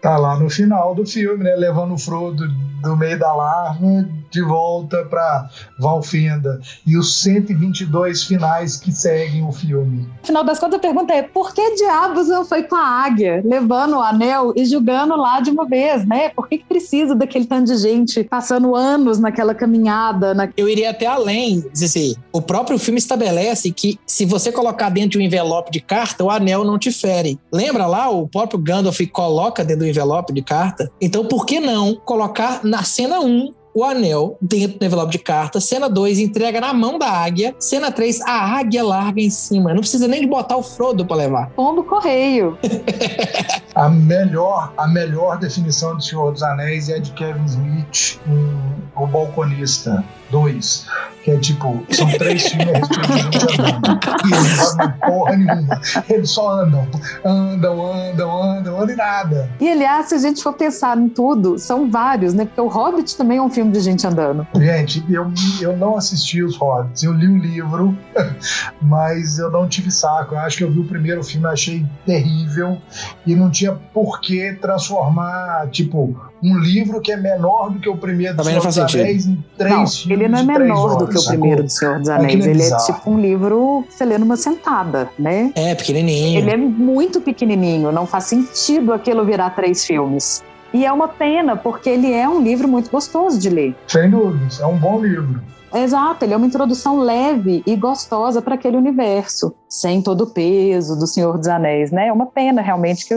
Tá 0.00 0.16
lá 0.16 0.38
no 0.38 0.48
final 0.48 0.94
do 0.94 1.04
filme, 1.04 1.44
né? 1.44 1.54
Levando 1.56 1.92
o 1.92 1.98
Frodo 1.98 2.48
do 2.80 2.96
meio 2.96 3.18
da 3.18 3.34
larva 3.34 4.08
de 4.30 4.40
volta 4.42 5.04
para 5.04 5.50
Valfenda. 5.78 6.60
E 6.86 6.96
os 6.96 7.20
122 7.20 8.22
finais 8.22 8.76
que 8.76 8.92
seguem 8.92 9.44
o 9.44 9.52
filme. 9.52 10.08
Afinal 10.22 10.44
das 10.44 10.58
contas, 10.58 10.78
a 10.78 10.80
pergunta 10.80 11.12
é: 11.12 11.22
por 11.22 11.52
que 11.52 11.74
diabos 11.74 12.28
não 12.28 12.44
foi 12.44 12.62
com 12.62 12.76
a 12.76 13.04
águia, 13.04 13.42
levando 13.44 13.96
o 13.96 14.00
anel 14.00 14.52
e 14.56 14.64
julgando 14.64 15.16
lá 15.16 15.40
de 15.40 15.50
uma 15.50 15.66
vez, 15.66 16.06
né? 16.06 16.30
Por 16.30 16.48
que, 16.48 16.58
que 16.58 16.64
precisa 16.64 17.14
daquele 17.14 17.44
tanto 17.44 17.72
de 17.72 17.76
gente 17.76 18.24
passando 18.24 18.74
anos 18.74 19.18
naquela 19.18 19.54
caminhada? 19.54 20.32
Na... 20.32 20.48
Eu 20.56 20.68
iria 20.68 20.90
até 20.90 21.06
além, 21.06 21.64
assim, 21.72 22.14
o 22.32 22.40
próprio 22.40 22.78
filme 22.78 22.98
estabelece 22.98 23.70
que 23.80 23.98
se 24.06 24.26
você 24.26 24.52
colocar 24.52 24.90
dentro 24.90 25.12
de 25.12 25.18
um 25.18 25.22
envelope 25.22 25.70
de 25.70 25.80
carta, 25.80 26.22
o 26.22 26.30
anel 26.30 26.64
não 26.64 26.78
te 26.78 26.92
fere. 26.92 27.40
Lembra 27.50 27.86
lá? 27.86 28.10
O 28.10 28.28
próprio 28.28 28.60
Gandalf 28.60 29.00
coloca 29.10 29.64
dentro 29.64 29.84
do 29.84 29.88
envelope 29.88 30.34
de 30.34 30.42
carta. 30.42 30.92
Então, 31.00 31.24
por 31.24 31.46
que 31.46 31.58
não 31.58 31.94
colocar 31.94 32.60
na 32.62 32.82
cena 32.84 33.20
1 33.20 33.54
o 33.72 33.84
anel 33.84 34.36
dentro 34.42 34.78
do 34.78 34.84
envelope 34.84 35.12
de 35.12 35.18
carta. 35.18 35.60
Cena 35.60 35.88
2, 35.88 36.18
entrega 36.18 36.60
na 36.60 36.74
mão 36.74 36.98
da 36.98 37.08
águia. 37.08 37.54
Cena 37.58 37.90
3, 37.90 38.20
a 38.22 38.58
águia 38.58 38.84
larga 38.84 39.20
em 39.20 39.30
cima. 39.30 39.70
Não 39.72 39.80
precisa 39.80 40.08
nem 40.08 40.20
de 40.20 40.26
botar 40.26 40.56
o 40.56 40.62
Frodo 40.62 41.06
para 41.06 41.16
levar. 41.16 41.50
Pombo 41.50 41.84
correio. 41.84 42.58
a 43.74 43.88
melhor, 43.88 44.74
a 44.76 44.88
melhor 44.88 45.38
definição 45.38 45.96
do 45.96 46.02
Senhor 46.02 46.32
dos 46.32 46.42
Anéis 46.42 46.88
é 46.88 46.98
de 46.98 47.12
Kevin 47.12 47.44
Smith, 47.44 48.20
um, 48.26 49.02
o 49.02 49.06
balconista. 49.06 50.04
2, 50.30 50.86
que 51.24 51.30
é 51.30 51.36
tipo, 51.38 51.84
são 51.90 52.08
três 52.18 52.46
filmes 52.48 52.68
a 52.74 52.78
respeito 52.78 53.08
de 53.08 53.22
gente 53.22 53.60
andando. 53.60 54.00
E 54.24 54.34
eles 54.34 54.48
não 54.48 54.66
fazem 54.66 54.92
porra 55.00 55.36
nenhuma. 55.36 55.80
Eles 56.08 56.30
só 56.30 56.50
andam, 56.60 56.88
andam, 57.24 57.92
andam, 57.92 58.42
andam, 58.42 58.80
andam 58.80 58.90
e 58.90 58.96
nada. 58.96 59.50
E 59.60 59.68
aliás, 59.68 60.06
se 60.06 60.14
a 60.14 60.18
gente 60.18 60.42
for 60.42 60.52
pensar 60.52 60.96
em 60.98 61.08
tudo, 61.08 61.58
são 61.58 61.90
vários, 61.90 62.34
né? 62.34 62.44
Porque 62.44 62.60
o 62.60 62.68
Hobbit 62.68 63.16
também 63.16 63.38
é 63.38 63.42
um 63.42 63.50
filme 63.50 63.70
de 63.70 63.80
gente 63.80 64.06
andando. 64.06 64.46
Gente, 64.56 65.04
eu, 65.10 65.30
eu 65.60 65.76
não 65.76 65.96
assisti 65.96 66.42
os 66.42 66.56
Hobbits, 66.56 67.02
eu 67.02 67.12
li 67.12 67.28
o 67.28 67.36
livro, 67.36 67.96
mas 68.80 69.38
eu 69.38 69.50
não 69.50 69.68
tive 69.68 69.90
saco. 69.90 70.34
Eu 70.34 70.40
acho 70.40 70.58
que 70.58 70.64
eu 70.64 70.70
vi 70.70 70.80
o 70.80 70.84
primeiro 70.84 71.22
filme, 71.22 71.46
achei 71.46 71.84
terrível 72.06 72.80
e 73.26 73.34
não 73.34 73.50
tinha 73.50 73.72
por 73.72 74.20
que 74.20 74.52
transformar, 74.54 75.68
tipo, 75.70 76.29
um 76.42 76.58
livro 76.58 77.00
que 77.00 77.12
é 77.12 77.16
menor 77.16 77.70
do 77.70 77.78
que 77.78 77.88
o 77.88 77.96
primeiro 77.96 78.36
Também 78.36 78.54
não 78.54 78.62
Senhor 78.62 78.72
faz 78.72 78.76
dos 78.76 78.92
sentido. 78.92 79.00
Anéis 79.02 79.26
em 79.26 79.44
três 79.58 79.72
Não, 79.72 79.86
filmes 79.86 80.10
ele 80.10 80.28
não 80.28 80.38
é 80.38 80.42
menor 80.42 80.88
do 80.88 80.94
horas, 80.96 81.08
que 81.10 81.18
o 81.18 81.20
sacou? 81.20 81.38
primeiro 81.38 81.62
do 81.64 81.70
Senhor 81.70 81.98
dos 81.98 82.08
Anéis. 82.08 82.46
É 82.46 82.50
ele 82.50 82.62
é 82.62 82.76
tipo 82.76 83.10
um 83.10 83.20
livro 83.20 83.84
que 83.88 83.94
você 83.94 84.04
lê 84.04 84.18
numa 84.18 84.36
sentada, 84.36 85.08
né? 85.18 85.52
É, 85.54 85.74
pequenininho. 85.74 86.38
Ele 86.38 86.50
é 86.50 86.56
muito 86.56 87.20
pequenininho, 87.20 87.92
não 87.92 88.06
faz 88.06 88.24
sentido 88.24 88.92
aquilo 88.92 89.24
virar 89.24 89.50
três 89.50 89.84
filmes. 89.84 90.42
E 90.72 90.86
é 90.86 90.92
uma 90.92 91.08
pena, 91.08 91.56
porque 91.56 91.90
ele 91.90 92.12
é 92.12 92.28
um 92.28 92.40
livro 92.40 92.68
muito 92.68 92.90
gostoso 92.90 93.38
de 93.38 93.50
ler. 93.50 93.74
Sem 93.88 94.08
dúvidas, 94.08 94.60
é 94.60 94.66
um 94.66 94.76
bom 94.76 95.02
livro. 95.02 95.40
Exato, 95.72 96.24
ele 96.24 96.34
é 96.34 96.36
uma 96.36 96.46
introdução 96.46 96.98
leve 96.98 97.62
e 97.64 97.76
gostosa 97.76 98.42
para 98.42 98.56
aquele 98.56 98.76
universo, 98.76 99.54
sem 99.68 100.02
todo 100.02 100.22
o 100.22 100.26
peso 100.30 100.98
do 100.98 101.06
Senhor 101.06 101.38
dos 101.38 101.46
Anéis, 101.46 101.92
né? 101.92 102.08
É 102.08 102.12
uma 102.12 102.26
pena 102.26 102.60
realmente 102.60 103.06
que 103.06 103.14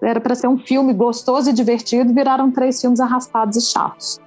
era 0.00 0.20
para 0.20 0.36
ser 0.36 0.46
um 0.46 0.56
filme 0.56 0.92
gostoso 0.94 1.50
e 1.50 1.52
divertido, 1.52 2.14
viraram 2.14 2.50
três 2.50 2.80
filmes 2.80 3.00
arrastados 3.00 3.56
e 3.56 3.60
chatos. 3.60 4.20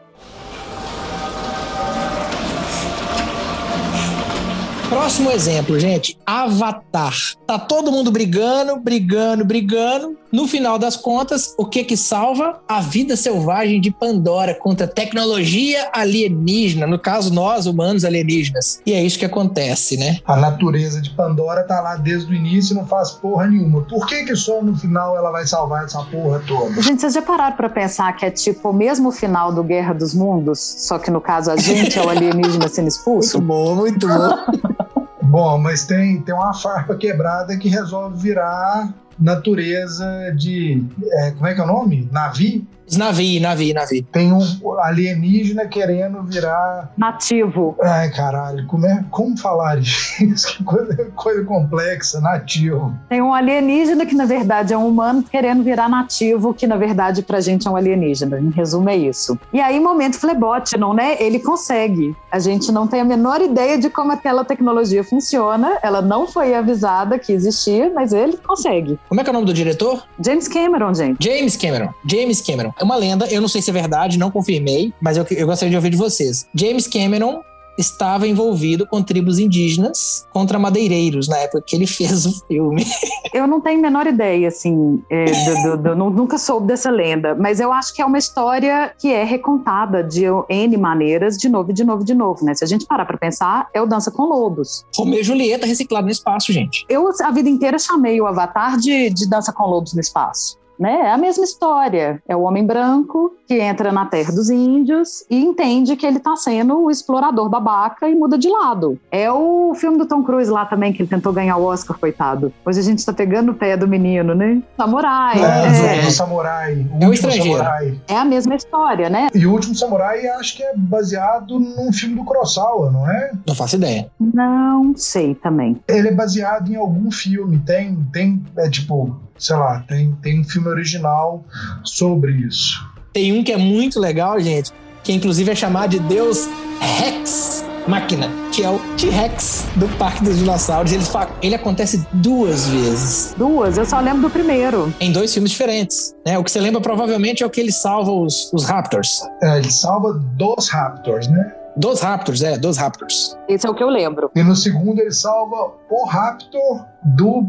Próximo 4.94 5.32
exemplo, 5.32 5.80
gente. 5.80 6.20
Avatar. 6.24 7.16
Tá 7.48 7.58
todo 7.58 7.92
mundo 7.92 8.12
brigando, 8.12 8.78
brigando, 8.78 9.44
brigando. 9.44 10.16
No 10.32 10.48
final 10.48 10.78
das 10.78 10.96
contas, 10.96 11.54
o 11.58 11.66
que 11.66 11.84
que 11.84 11.98
salva? 11.98 12.62
A 12.68 12.80
vida 12.80 13.16
selvagem 13.16 13.82
de 13.82 13.92
Pandora 13.92 14.54
contra 14.54 14.88
tecnologia 14.88 15.90
alienígena. 15.94 16.86
No 16.86 17.00
caso, 17.00 17.34
nós, 17.34 17.66
humanos 17.66 18.06
alienígenas. 18.06 18.82
E 18.86 18.94
é 18.94 19.04
isso 19.04 19.18
que 19.18 19.26
acontece, 19.26 19.98
né? 19.98 20.20
A 20.26 20.36
natureza 20.36 21.02
de 21.02 21.10
Pandora 21.10 21.64
tá 21.64 21.82
lá 21.82 21.96
desde 21.96 22.32
o 22.32 22.36
início 22.36 22.74
e 22.74 22.78
não 22.78 22.86
faz 22.86 23.12
porra 23.12 23.48
nenhuma. 23.48 23.82
Por 23.82 24.06
que 24.08 24.24
que 24.24 24.36
só 24.36 24.62
no 24.62 24.76
final 24.76 25.18
ela 25.18 25.32
vai 25.32 25.46
salvar 25.46 25.86
essa 25.86 26.04
porra 26.04 26.42
toda? 26.48 26.82
Gente, 26.82 27.02
vocês 27.02 27.14
já 27.14 27.22
pararam 27.22 27.56
para 27.56 27.70
pensar 27.70 28.16
que 28.16 28.26
é 28.26 28.32
tipo 28.32 28.70
o 28.70 28.74
mesmo 28.74 29.12
final 29.12 29.52
do 29.52 29.64
Guerra 29.64 29.94
dos 29.94 30.14
Mundos, 30.14 30.60
só 30.60 31.00
que 31.00 31.10
no 31.12 31.22
caso 31.22 31.52
a 31.52 31.58
gente 31.58 31.98
é 31.98 32.02
o 32.04 32.10
alienígena 32.10 32.68
sendo 32.68 32.88
expulso? 32.88 33.40
Muito 33.40 33.48
bom, 33.48 33.76
muito 33.76 34.08
bom. 34.08 34.74
Bom, 35.24 35.58
mas 35.58 35.86
tem, 35.86 36.22
tem 36.22 36.36
uma 36.36 36.54
farpa 36.54 36.96
quebrada 36.96 37.58
que 37.58 37.70
resolve 37.70 38.22
virar 38.22 38.94
natureza 39.18 40.34
de. 40.36 40.84
é, 41.12 41.32
como 41.32 41.48
é 41.48 41.54
que 41.54 41.62
é 41.62 41.64
o 41.64 41.68
nome? 41.68 42.08
Navi? 42.12 42.68
Navi, 42.92 43.40
navi, 43.40 43.74
navi. 43.74 44.02
Tem 44.02 44.32
um 44.32 44.42
alienígena 44.80 45.68
querendo 45.68 46.24
virar. 46.24 46.92
Nativo. 46.98 47.76
Ai, 47.82 48.10
caralho, 48.12 48.66
como, 48.68 48.86
é, 48.86 49.04
como 49.10 49.38
falar 49.38 49.80
isso? 49.80 50.54
Que 50.54 50.64
coisa, 50.64 51.12
coisa 51.16 51.44
complexa, 51.44 52.22
nativo. 52.22 52.94
Tem 53.10 53.22
um 53.22 53.34
alienígena 53.34 54.06
que 54.06 54.16
na 54.16 54.26
verdade 54.26 54.74
é 54.74 54.78
um 54.78 54.88
humano 54.88 55.24
querendo 55.24 55.64
virar 55.64 55.90
nativo, 55.90 56.54
que 56.54 56.68
na 56.68 56.76
verdade 56.76 57.22
pra 57.22 57.40
gente 57.42 57.68
é 57.68 57.72
um 57.72 57.76
alienígena. 57.76 58.40
Em 58.40 58.52
resumo, 58.52 58.90
é 58.90 58.96
isso. 58.96 59.38
E 59.52 59.60
aí, 59.60 59.80
momento 59.80 60.20
flebote, 60.20 60.78
não 60.78 60.94
né? 60.94 61.18
Ele 61.20 61.40
consegue. 61.40 62.16
A 62.32 62.40
gente 62.40 62.72
não 62.72 62.88
tem 62.88 63.02
a 63.02 63.06
menor 63.06 63.42
ideia 63.42 63.78
de 63.78 63.90
como 63.90 64.12
aquela 64.12 64.46
tecnologia 64.46 65.04
funciona. 65.04 65.78
Ela 65.82 66.02
não 66.02 66.28
foi 66.28 66.54
avisada 66.54 67.18
que 67.18 67.32
existia, 67.32 67.92
mas 67.94 68.14
ele 68.14 68.38
consegue. 68.38 69.00
Como 69.10 69.20
é 69.20 69.24
que 69.24 69.30
é 69.30 69.32
o 69.32 69.34
nome 69.34 69.46
do 69.46 69.54
diretor? 69.54 70.04
James 70.24 70.48
Cameron, 70.48 70.94
gente. 70.94 71.24
James 71.24 71.58
Cameron. 71.58 71.90
James 72.06 72.42
Cameron. 72.42 72.73
É 72.80 72.84
uma 72.84 72.96
lenda, 72.96 73.28
eu 73.28 73.42
não 73.42 73.48
sei 73.48 73.62
se 73.62 73.70
é 73.70 73.74
verdade, 73.74 74.18
não 74.18 74.32
confirmei, 74.32 74.94
mas 75.02 75.18
eu, 75.18 75.26
eu 75.32 75.46
gostaria 75.48 75.70
de 75.72 75.76
ouvir 75.76 75.90
de 75.90 75.98
vocês. 75.98 76.48
James 76.54 76.88
Cameron 76.88 77.42
estava 77.76 78.28
envolvido 78.28 78.86
com 78.86 79.02
tribos 79.02 79.40
indígenas 79.40 80.28
contra 80.32 80.60
madeireiros 80.60 81.28
na 81.28 81.38
época 81.40 81.64
que 81.66 81.76
ele 81.76 81.88
fez 81.88 82.24
o 82.28 82.46
filme. 82.46 82.86
Eu 83.34 83.48
não 83.48 83.60
tenho 83.60 83.80
a 83.80 83.82
menor 83.82 84.06
ideia, 84.06 84.48
assim, 84.48 85.02
é, 85.10 85.26
do- 85.26 85.64
do- 85.64 85.78
do- 85.84 85.96
nu- 85.96 86.10
nunca 86.12 86.38
soube 86.38 86.68
dessa 86.68 86.92
lenda, 86.92 87.34
mas 87.34 87.60
eu 87.60 87.74
acho 87.74 87.92
que 87.96 88.00
é 88.00 88.06
uma 88.06 88.20
história 88.20 88.94
que 89.00 89.12
é 89.12 89.24
recontada 89.24 90.04
de 90.04 90.24
N 90.50 90.78
maneiras, 90.78 91.36
de 91.36 91.50
novo, 91.50 91.74
de 91.74 91.84
novo, 91.84 92.04
de 92.04 92.14
novo, 92.14 92.46
né? 92.46 92.54
Se 92.54 92.64
a 92.64 92.68
gente 92.68 92.86
parar 92.86 93.06
pra 93.06 93.18
pensar, 93.18 93.68
é 93.74 93.82
o 93.82 93.88
Dança 93.88 94.12
com 94.12 94.24
Lobos. 94.24 94.86
Romeu 94.96 95.22
e 95.22 95.24
Julieta 95.24 95.66
reciclado 95.66 96.06
no 96.06 96.12
espaço, 96.12 96.54
gente. 96.54 96.86
Eu, 96.88 97.10
a 97.24 97.32
vida 97.32 97.50
inteira, 97.50 97.80
chamei 97.80 98.22
o 98.22 98.28
Avatar 98.28 98.78
de, 98.78 99.10
de 99.10 99.28
Dança 99.28 99.52
com 99.52 99.64
Lobos 99.64 99.96
no 99.96 100.00
Espaço. 100.00 100.58
Né? 100.80 101.02
É 101.02 101.12
a 101.12 101.18
mesma 101.18 101.44
história. 101.44 102.22
É 102.28 102.36
o 102.36 102.42
homem 102.42 102.66
branco 102.66 103.34
que 103.48 103.60
entra 103.60 103.92
na 103.92 104.06
terra 104.06 104.32
dos 104.32 104.50
índios 104.50 105.24
e 105.30 105.44
entende 105.44 105.96
que 105.96 106.06
ele 106.06 106.20
tá 106.20 106.36
sendo 106.36 106.80
o 106.80 106.92
explorador 106.92 107.50
babaca 107.50 108.08
e 108.10 108.16
muda 108.16 108.38
de 108.38 108.50
lado. 108.50 109.00
É 109.12 109.32
o 109.32 109.74
filme 109.76 109.98
do 109.98 110.06
Tom 110.06 110.24
Cruise 110.24 110.50
lá 110.50 110.66
também, 110.66 110.92
que 110.92 111.02
ele 111.02 111.10
tentou 111.10 111.32
ganhar 111.34 111.58
o 111.58 111.66
Oscar, 111.66 111.98
coitado. 111.98 112.52
Hoje 112.66 112.80
a 112.80 112.84
gente 112.84 113.06
tá 113.06 113.14
pegando 113.14 113.52
o 113.52 113.56
pé 113.56 113.78
do 113.78 113.88
menino, 113.88 114.34
né? 114.34 114.62
Samurai. 114.78 115.40
É, 115.40 116.04
É, 116.04 116.08
o 116.08 116.12
Samurai. 116.12 116.74
O, 116.74 117.04
É 117.04 117.06
o 117.06 117.10
último 117.10 117.14
estrangeiro. 117.14 117.58
Samurai. 117.58 118.02
é 118.08 118.18
a 118.18 118.26
mesma 118.26 118.56
história, 118.56 119.10
né? 119.10 119.28
E 119.34 119.46
o 119.46 119.52
último 119.52 119.76
Samurai 119.76 120.26
acho 120.28 120.58
que 120.58 120.64
é 120.64 120.74
baseado 120.76 121.60
num 121.60 121.92
filme 121.92 122.16
do 122.16 122.24
Kurosawa, 122.24 122.92
não 122.92 123.10
é? 123.10 123.32
Não 123.48 123.56
faço 123.56 123.76
ideia. 123.76 124.10
Não 124.20 124.94
sei 124.96 125.36
também. 125.36 125.80
Ele 125.88 126.08
é 126.08 126.14
baseado 126.14 126.72
em 126.72 126.76
algum 126.76 127.12
filme. 127.12 127.60
Tem, 127.60 127.96
tem 128.12 128.44
é 128.58 128.70
tipo, 128.70 129.16
sei 129.38 129.56
lá, 129.56 129.84
tem, 129.88 130.14
tem 130.22 130.42
um 130.42 130.44
filme 130.44 130.68
original 130.68 131.44
sobre 131.84 132.32
isso. 132.34 132.80
Tem 133.14 133.38
um 133.38 133.44
que 133.44 133.52
é 133.52 133.58
muito 133.58 134.00
legal, 134.00 134.40
gente, 134.40 134.72
que 135.04 135.14
inclusive 135.14 135.52
é 135.52 135.56
chamado 135.56 135.92
de 135.92 136.00
Deus 136.00 136.48
Rex 136.80 137.64
Máquina, 137.88 138.30
que 138.52 138.64
é 138.64 138.70
o 138.70 138.80
T-Rex 138.98 139.66
do 139.76 139.88
Parque 139.98 140.24
dos 140.24 140.38
Dinossauros. 140.38 140.92
Ele, 140.94 141.04
ele 141.42 141.56
acontece 141.56 142.06
duas 142.14 142.68
vezes, 142.68 143.36
Duas, 143.38 143.78
eu 143.78 143.86
só 143.86 144.00
lembro 144.00 144.22
do 144.22 144.30
primeiro. 144.30 144.94
em 145.00 145.12
dois 145.12 145.34
filmes 145.34 145.52
diferentes. 145.52 146.16
Né? 146.26 146.38
O 146.38 146.44
que 146.44 146.52
você 146.52 146.62
lembra 146.62 146.80
provavelmente 146.80 147.44
é 147.44 147.46
o 147.46 147.50
que 147.50 147.60
ele 147.60 147.72
salva 147.72 148.12
os, 148.12 148.52
os 148.54 148.64
Raptors. 148.66 149.10
É, 149.42 149.58
ele 149.58 149.72
salva 149.72 150.14
dos 150.14 150.70
Raptors, 150.70 151.28
né? 151.28 151.54
Dos 151.76 152.02
Raptors, 152.02 152.42
é, 152.42 152.58
dos 152.58 152.78
Raptors. 152.78 153.38
Esse 153.50 153.68
é 153.68 153.70
o 153.70 153.76
que 153.76 153.84
eu 153.84 153.90
lembro. 153.90 154.32
E 154.36 154.44
no 154.44 154.56
segundo 154.56 155.00
ele 155.02 155.12
salva 155.12 155.74
o 155.90 156.06
Raptor 156.06 156.86
do 157.04 157.46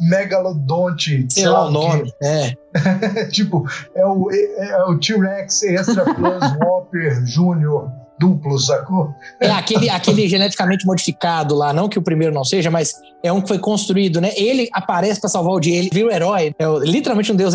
Megalodonte. 0.00 1.26
Sei 1.30 1.46
lá 1.46 1.66
o 1.66 1.70
nome. 1.70 2.12
É. 2.22 2.54
Tipo, 3.30 3.66
é 3.94 4.04
o, 4.04 4.30
é, 4.30 4.70
é 4.70 4.84
o 4.84 4.98
T-Rex 4.98 5.62
Extra 5.62 6.04
Plus 6.14 6.42
Whopper 6.64 7.26
Júnior 7.26 7.90
duplo, 8.18 8.56
sacou? 8.58 9.12
É 9.40 9.50
aquele, 9.50 9.90
aquele 9.90 10.28
geneticamente 10.28 10.86
modificado 10.86 11.56
lá, 11.56 11.72
não 11.72 11.88
que 11.88 11.98
o 11.98 12.02
primeiro 12.02 12.32
não 12.32 12.44
seja, 12.44 12.70
mas 12.70 12.94
é 13.22 13.32
um 13.32 13.40
que 13.40 13.48
foi 13.48 13.58
construído, 13.58 14.20
né? 14.20 14.30
Ele 14.36 14.68
aparece 14.72 15.20
pra 15.20 15.28
salvar 15.28 15.52
o 15.52 15.60
dia, 15.60 15.76
ele 15.76 15.90
vira 15.92 16.06
o 16.06 16.10
herói, 16.10 16.54
é 16.56 16.64
literalmente 16.84 17.32
um 17.32 17.36
deus 17.36 17.52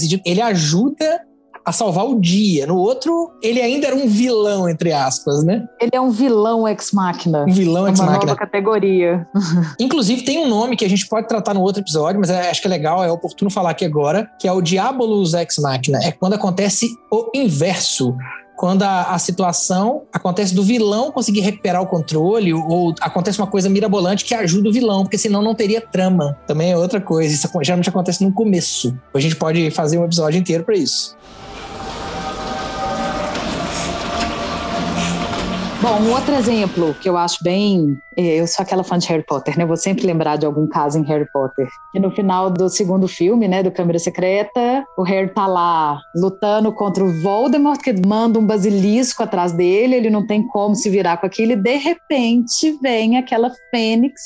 sentido. 0.00 0.22
Ele 0.24 0.40
ajuda 0.40 1.20
a 1.64 1.72
salvar 1.72 2.04
o 2.06 2.20
dia. 2.20 2.66
No 2.66 2.76
outro, 2.76 3.32
ele 3.42 3.60
ainda 3.60 3.86
era 3.86 3.96
um 3.96 4.06
vilão, 4.06 4.68
entre 4.68 4.92
aspas, 4.92 5.42
né? 5.44 5.66
Ele 5.80 5.90
é 5.94 6.00
um 6.00 6.10
vilão 6.10 6.68
ex-máquina. 6.68 7.44
Um 7.48 7.52
vilão 7.52 7.86
É 7.86 7.90
uma 7.90 7.90
ex-machina. 7.90 8.18
nova 8.26 8.36
categoria. 8.36 9.26
Inclusive, 9.80 10.22
tem 10.22 10.38
um 10.44 10.48
nome 10.48 10.76
que 10.76 10.84
a 10.84 10.88
gente 10.88 11.06
pode 11.08 11.26
tratar 11.28 11.54
no 11.54 11.60
outro 11.62 11.80
episódio, 11.82 12.20
mas 12.20 12.30
é- 12.30 12.50
acho 12.50 12.60
que 12.60 12.66
é 12.66 12.70
legal, 12.70 13.02
é 13.02 13.10
oportuno 13.10 13.50
falar 13.50 13.70
aqui 13.70 13.84
agora, 13.84 14.30
que 14.38 14.46
é 14.46 14.52
o 14.52 14.60
Diabolus 14.60 15.32
Ex 15.34 15.58
Machina. 15.58 15.98
É 16.02 16.12
quando 16.12 16.34
acontece 16.34 16.88
o 17.10 17.30
inverso. 17.34 18.14
Quando 18.56 18.84
a, 18.84 19.10
a 19.14 19.18
situação 19.18 20.02
acontece 20.12 20.54
do 20.54 20.62
vilão 20.62 21.10
conseguir 21.10 21.40
recuperar 21.40 21.82
o 21.82 21.86
controle, 21.88 22.54
ou, 22.54 22.94
acontece 23.00 23.36
uma 23.40 23.48
coisa 23.48 23.68
mirabolante 23.68 24.24
que 24.24 24.32
ajuda 24.32 24.68
o 24.68 24.72
vilão, 24.72 25.02
porque 25.02 25.18
senão 25.18 25.42
não 25.42 25.56
teria 25.56 25.80
trama. 25.80 26.38
Também 26.46 26.70
é 26.70 26.76
outra 26.76 27.00
coisa. 27.00 27.34
Isso 27.34 27.48
geralmente 27.62 27.88
acontece 27.88 28.22
no 28.24 28.32
começo. 28.32 28.96
A 29.12 29.18
gente 29.18 29.34
pode 29.34 29.70
fazer 29.72 29.98
um 29.98 30.04
episódio 30.04 30.38
inteiro 30.38 30.62
para 30.62 30.76
isso. 30.76 31.16
Bom, 35.84 36.00
um 36.00 36.14
outro 36.14 36.34
exemplo 36.34 36.94
que 36.94 37.06
eu 37.06 37.14
acho 37.14 37.44
bem. 37.44 37.94
eh, 38.16 38.40
Eu 38.40 38.46
sou 38.46 38.62
aquela 38.62 38.82
fã 38.82 38.96
de 38.96 39.06
Harry 39.08 39.22
Potter, 39.22 39.58
né? 39.58 39.66
Vou 39.66 39.76
sempre 39.76 40.06
lembrar 40.06 40.36
de 40.36 40.46
algum 40.46 40.66
caso 40.66 40.98
em 40.98 41.02
Harry 41.02 41.30
Potter. 41.30 41.68
Que 41.92 42.00
no 42.00 42.10
final 42.10 42.48
do 42.48 42.70
segundo 42.70 43.06
filme, 43.06 43.46
né, 43.46 43.62
do 43.62 43.70
Câmara 43.70 43.98
Secreta, 43.98 44.82
o 44.96 45.02
Harry 45.02 45.28
tá 45.34 45.46
lá 45.46 46.00
lutando 46.16 46.72
contra 46.72 47.04
o 47.04 47.12
Voldemort, 47.20 47.78
que 47.82 47.92
manda 48.06 48.38
um 48.38 48.46
basilisco 48.46 49.22
atrás 49.22 49.52
dele, 49.52 49.96
ele 49.96 50.08
não 50.08 50.26
tem 50.26 50.46
como 50.46 50.74
se 50.74 50.88
virar 50.88 51.18
com 51.18 51.26
aquilo, 51.26 51.52
e 51.52 51.56
de 51.56 51.76
repente 51.76 52.78
vem 52.80 53.18
aquela 53.18 53.52
fênix, 53.70 54.22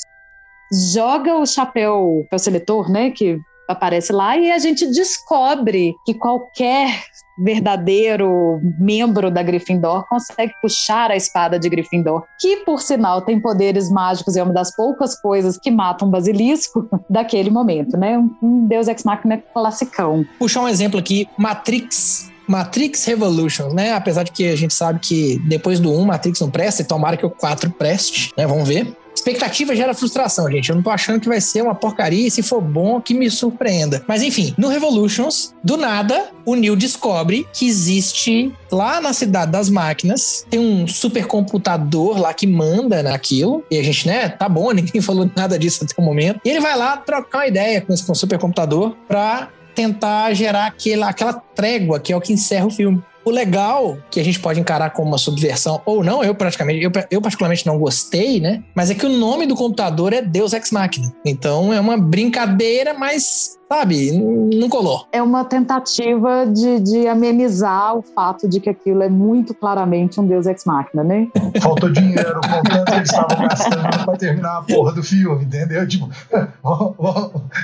joga 0.93 1.35
o 1.35 1.45
chapéu, 1.45 2.25
o 2.31 2.39
seletor, 2.39 2.89
né, 2.89 3.11
que 3.11 3.37
aparece 3.67 4.13
lá, 4.13 4.37
e 4.37 4.49
a 4.49 4.59
gente 4.59 4.87
descobre 4.87 5.93
que 6.05 6.13
qualquer 6.13 7.03
verdadeiro 7.39 8.59
membro 8.79 9.31
da 9.31 9.41
Gryffindor 9.41 10.05
consegue 10.07 10.53
puxar 10.61 11.11
a 11.11 11.15
espada 11.15 11.57
de 11.57 11.69
Gryffindor, 11.69 12.23
que 12.39 12.57
por 12.57 12.81
sinal 12.81 13.21
tem 13.21 13.39
poderes 13.39 13.89
mágicos 13.89 14.35
e 14.35 14.39
é 14.39 14.43
uma 14.43 14.53
das 14.53 14.75
poucas 14.75 15.19
coisas 15.19 15.57
que 15.57 15.71
matam 15.71 16.07
um 16.07 16.11
basilisco 16.11 16.87
daquele 17.09 17.49
momento, 17.49 17.97
né? 17.97 18.17
Um 18.41 18.67
Deus 18.67 18.87
Ex 18.87 19.03
Machina 19.03 19.41
classicão. 19.53 20.25
Puxar 20.37 20.61
um 20.61 20.67
exemplo 20.67 20.99
aqui, 20.99 21.27
Matrix 21.37 22.29
Matrix 22.49 23.05
Revolutions, 23.05 23.73
né? 23.75 23.93
Apesar 23.93 24.23
de 24.23 24.31
que 24.31 24.47
a 24.47 24.55
gente 24.55 24.73
sabe 24.73 24.99
que 24.99 25.39
depois 25.47 25.79
do 25.79 25.93
1 25.93 26.03
Matrix 26.03 26.39
não 26.39 26.49
presta, 26.49 26.81
e 26.81 26.85
tomara 26.85 27.15
que 27.15 27.23
o 27.23 27.29
4 27.29 27.69
preste, 27.69 28.33
né? 28.35 28.47
Vamos 28.47 28.67
ver. 28.67 28.91
Expectativa 29.19 29.75
gera 29.75 29.93
frustração, 29.93 30.49
gente. 30.49 30.69
Eu 30.69 30.77
não 30.77 30.81
tô 30.81 30.89
achando 30.89 31.19
que 31.19 31.27
vai 31.27 31.41
ser 31.41 31.61
uma 31.61 31.75
porcaria 31.75 32.25
e 32.25 32.31
se 32.31 32.41
for 32.41 32.61
bom, 32.61 33.01
que 33.01 33.13
me 33.13 33.29
surpreenda. 33.29 34.01
Mas 34.07 34.23
enfim, 34.23 34.53
no 34.57 34.69
Revolutions, 34.69 35.53
do 35.61 35.75
nada, 35.75 36.29
o 36.45 36.55
Neil 36.55 36.73
descobre 36.73 37.45
que 37.53 37.67
existe 37.67 38.53
lá 38.71 39.01
na 39.01 39.11
cidade 39.11 39.51
das 39.51 39.69
máquinas, 39.69 40.45
tem 40.49 40.57
um 40.57 40.87
supercomputador 40.87 42.17
lá 42.17 42.33
que 42.33 42.47
manda 42.47 43.03
naquilo. 43.03 43.61
E 43.69 43.77
a 43.77 43.83
gente, 43.83 44.07
né, 44.07 44.29
tá 44.29 44.47
bom, 44.47 44.71
ninguém 44.71 45.01
falou 45.01 45.29
nada 45.35 45.59
disso 45.59 45.83
até 45.83 46.01
o 46.01 46.05
momento. 46.05 46.39
E 46.45 46.49
ele 46.49 46.61
vai 46.61 46.77
lá 46.77 46.95
trocar 46.95 47.39
uma 47.39 47.47
ideia 47.47 47.81
com 47.81 47.93
esse 47.93 48.05
com 48.05 48.15
supercomputador 48.15 48.95
pra 49.05 49.49
tentar 49.75 50.33
gerar 50.33 50.67
aquela, 50.67 51.09
aquela 51.09 51.33
trégua 51.33 51.99
que 51.99 52.13
é 52.13 52.15
o 52.15 52.21
que 52.21 52.31
encerra 52.31 52.65
o 52.67 52.71
filme. 52.71 53.03
O 53.25 53.31
legal, 53.31 53.97
que 54.09 54.19
a 54.19 54.23
gente 54.23 54.39
pode 54.39 54.59
encarar 54.59 54.91
como 54.91 55.09
uma 55.09 55.17
subversão 55.17 55.81
ou 55.85 56.03
não, 56.03 56.23
eu 56.23 56.33
praticamente, 56.33 56.83
eu, 56.83 56.91
eu 57.11 57.21
particularmente 57.21 57.65
não 57.65 57.77
gostei, 57.77 58.39
né? 58.39 58.63
Mas 58.73 58.89
é 58.89 58.95
que 58.95 59.05
o 59.05 59.09
nome 59.09 59.45
do 59.45 59.55
computador 59.55 60.13
é 60.13 60.21
Deus 60.21 60.53
Ex 60.53 60.71
Machina. 60.71 61.13
Então 61.25 61.73
é 61.73 61.79
uma 61.79 61.97
brincadeira, 61.97 62.93
mas 62.93 63.59
sabe, 63.69 64.11
não 64.11 64.67
colou. 64.67 65.05
É 65.11 65.21
uma 65.21 65.45
tentativa 65.45 66.45
de, 66.45 66.79
de 66.79 67.07
amenizar 67.07 67.95
o 67.95 68.01
fato 68.01 68.47
de 68.47 68.59
que 68.59 68.69
aquilo 68.69 69.03
é 69.03 69.09
muito 69.09 69.53
claramente 69.53 70.19
um 70.19 70.25
Deus 70.25 70.47
Ex 70.47 70.65
Machina, 70.65 71.03
né? 71.03 71.27
Faltou 71.61 71.91
dinheiro, 71.91 72.41
com 72.41 72.63
tanto 72.63 72.85
que 72.85 72.97
eles 72.97 73.09
estavam 73.09 73.47
gastando 73.47 74.05
pra 74.05 74.17
terminar 74.17 74.57
a 74.57 74.61
porra 74.63 74.93
do 74.93 75.03
filme, 75.03 75.45
entendeu? 75.45 75.87
Tipo, 75.87 76.09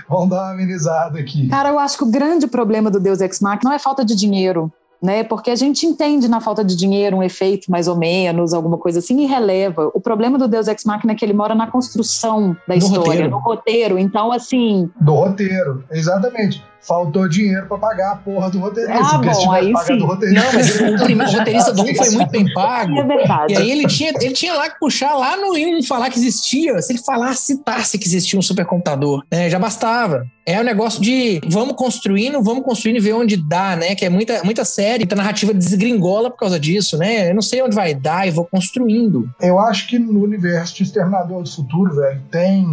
vamos 0.07 0.29
dar 0.29 0.43
uma 0.43 0.51
amenizada 0.51 1.17
aqui. 1.17 1.47
Cara, 1.47 1.69
eu 1.69 1.79
acho 1.79 1.97
que 1.97 2.03
o 2.03 2.11
grande 2.11 2.45
problema 2.45 2.91
do 2.91 2.99
Deus 2.99 3.19
Ex 3.19 3.39
Machina 3.39 3.61
não 3.63 3.73
é 3.73 3.79
falta 3.79 4.05
de 4.05 4.15
dinheiro 4.15 4.71
né? 5.01 5.23
Porque 5.23 5.51
a 5.51 5.55
gente 5.55 5.85
entende 5.85 6.27
na 6.27 6.39
falta 6.39 6.63
de 6.63 6.75
dinheiro 6.75 7.17
um 7.17 7.23
efeito 7.23 7.69
mais 7.71 7.87
ou 7.87 7.95
menos, 7.95 8.53
alguma 8.53 8.77
coisa 8.77 8.99
assim, 8.99 9.21
e 9.21 9.25
releva. 9.25 9.91
O 9.93 10.01
problema 10.01 10.37
do 10.37 10.47
Deus 10.47 10.67
Ex 10.67 10.83
Machina 10.83 11.13
é 11.13 11.15
que 11.15 11.23
ele 11.23 11.33
mora 11.33 11.55
na 11.55 11.67
construção 11.67 12.55
da 12.67 12.75
história, 12.75 12.99
roteiro. 12.99 13.29
no 13.29 13.39
roteiro. 13.39 13.99
Então, 13.99 14.31
assim. 14.31 14.89
Do 14.99 15.13
roteiro, 15.13 15.83
exatamente 15.91 16.63
faltou 16.87 17.27
dinheiro 17.27 17.67
para 17.67 17.77
pagar 17.77 18.11
a 18.13 18.15
porra 18.15 18.49
do 18.49 18.59
roteirista. 18.59 19.15
Ah, 19.15 19.17
bom, 19.17 19.51
aí 19.51 19.73
sim. 19.85 19.97
Não, 19.97 20.53
mas 20.53 20.75
o, 20.79 21.03
primeiro, 21.03 21.31
o 21.31 21.37
roteirista 21.37 21.73
do 21.73 21.81
1 21.81 21.95
foi 21.95 22.09
muito 22.11 22.29
bem 22.29 22.53
pago. 22.53 22.99
É 22.99 23.03
verdade. 23.03 23.53
E 23.53 23.57
aí 23.57 23.71
ele 23.71 23.87
tinha, 23.87 24.13
ele 24.21 24.33
tinha 24.33 24.53
lá 24.53 24.69
que 24.69 24.79
puxar 24.79 25.15
lá 25.15 25.35
no 25.35 25.53
1 25.53 25.83
falar 25.83 26.09
que 26.09 26.17
existia. 26.17 26.81
Se 26.81 26.93
ele 26.93 26.99
falasse, 27.03 27.55
citasse 27.55 27.97
que 27.97 28.05
existia 28.05 28.37
um 28.37 28.41
supercomputador, 28.41 29.23
né, 29.31 29.49
já 29.49 29.59
bastava. 29.59 30.25
É 30.47 30.59
o 30.59 30.61
um 30.61 30.63
negócio 30.63 31.01
de 31.01 31.41
vamos 31.47 31.75
construindo, 31.75 32.41
vamos 32.43 32.63
construindo 32.63 32.97
e 32.97 32.99
ver 32.99 33.13
onde 33.13 33.35
dá, 33.35 33.75
né? 33.75 33.95
Que 33.95 34.05
é 34.05 34.09
muita, 34.09 34.43
muita 34.43 34.63
série, 34.63 34.99
muita 34.99 35.15
narrativa 35.15 35.51
desgringola 35.51 36.29
por 36.29 36.37
causa 36.37 36.59
disso, 36.59 36.99
né? 36.99 37.31
Eu 37.31 37.33
não 37.33 37.41
sei 37.41 37.63
onde 37.63 37.75
vai 37.75 37.95
dar 37.95 38.27
e 38.27 38.31
vou 38.31 38.45
construindo. 38.45 39.27
Eu 39.41 39.57
acho 39.57 39.87
que 39.87 39.97
no 39.97 40.23
universo 40.23 40.75
de 40.75 40.83
Exterminador 40.83 41.41
do 41.41 41.49
Futuro, 41.49 41.95
velho, 41.95 42.21
tem. 42.29 42.63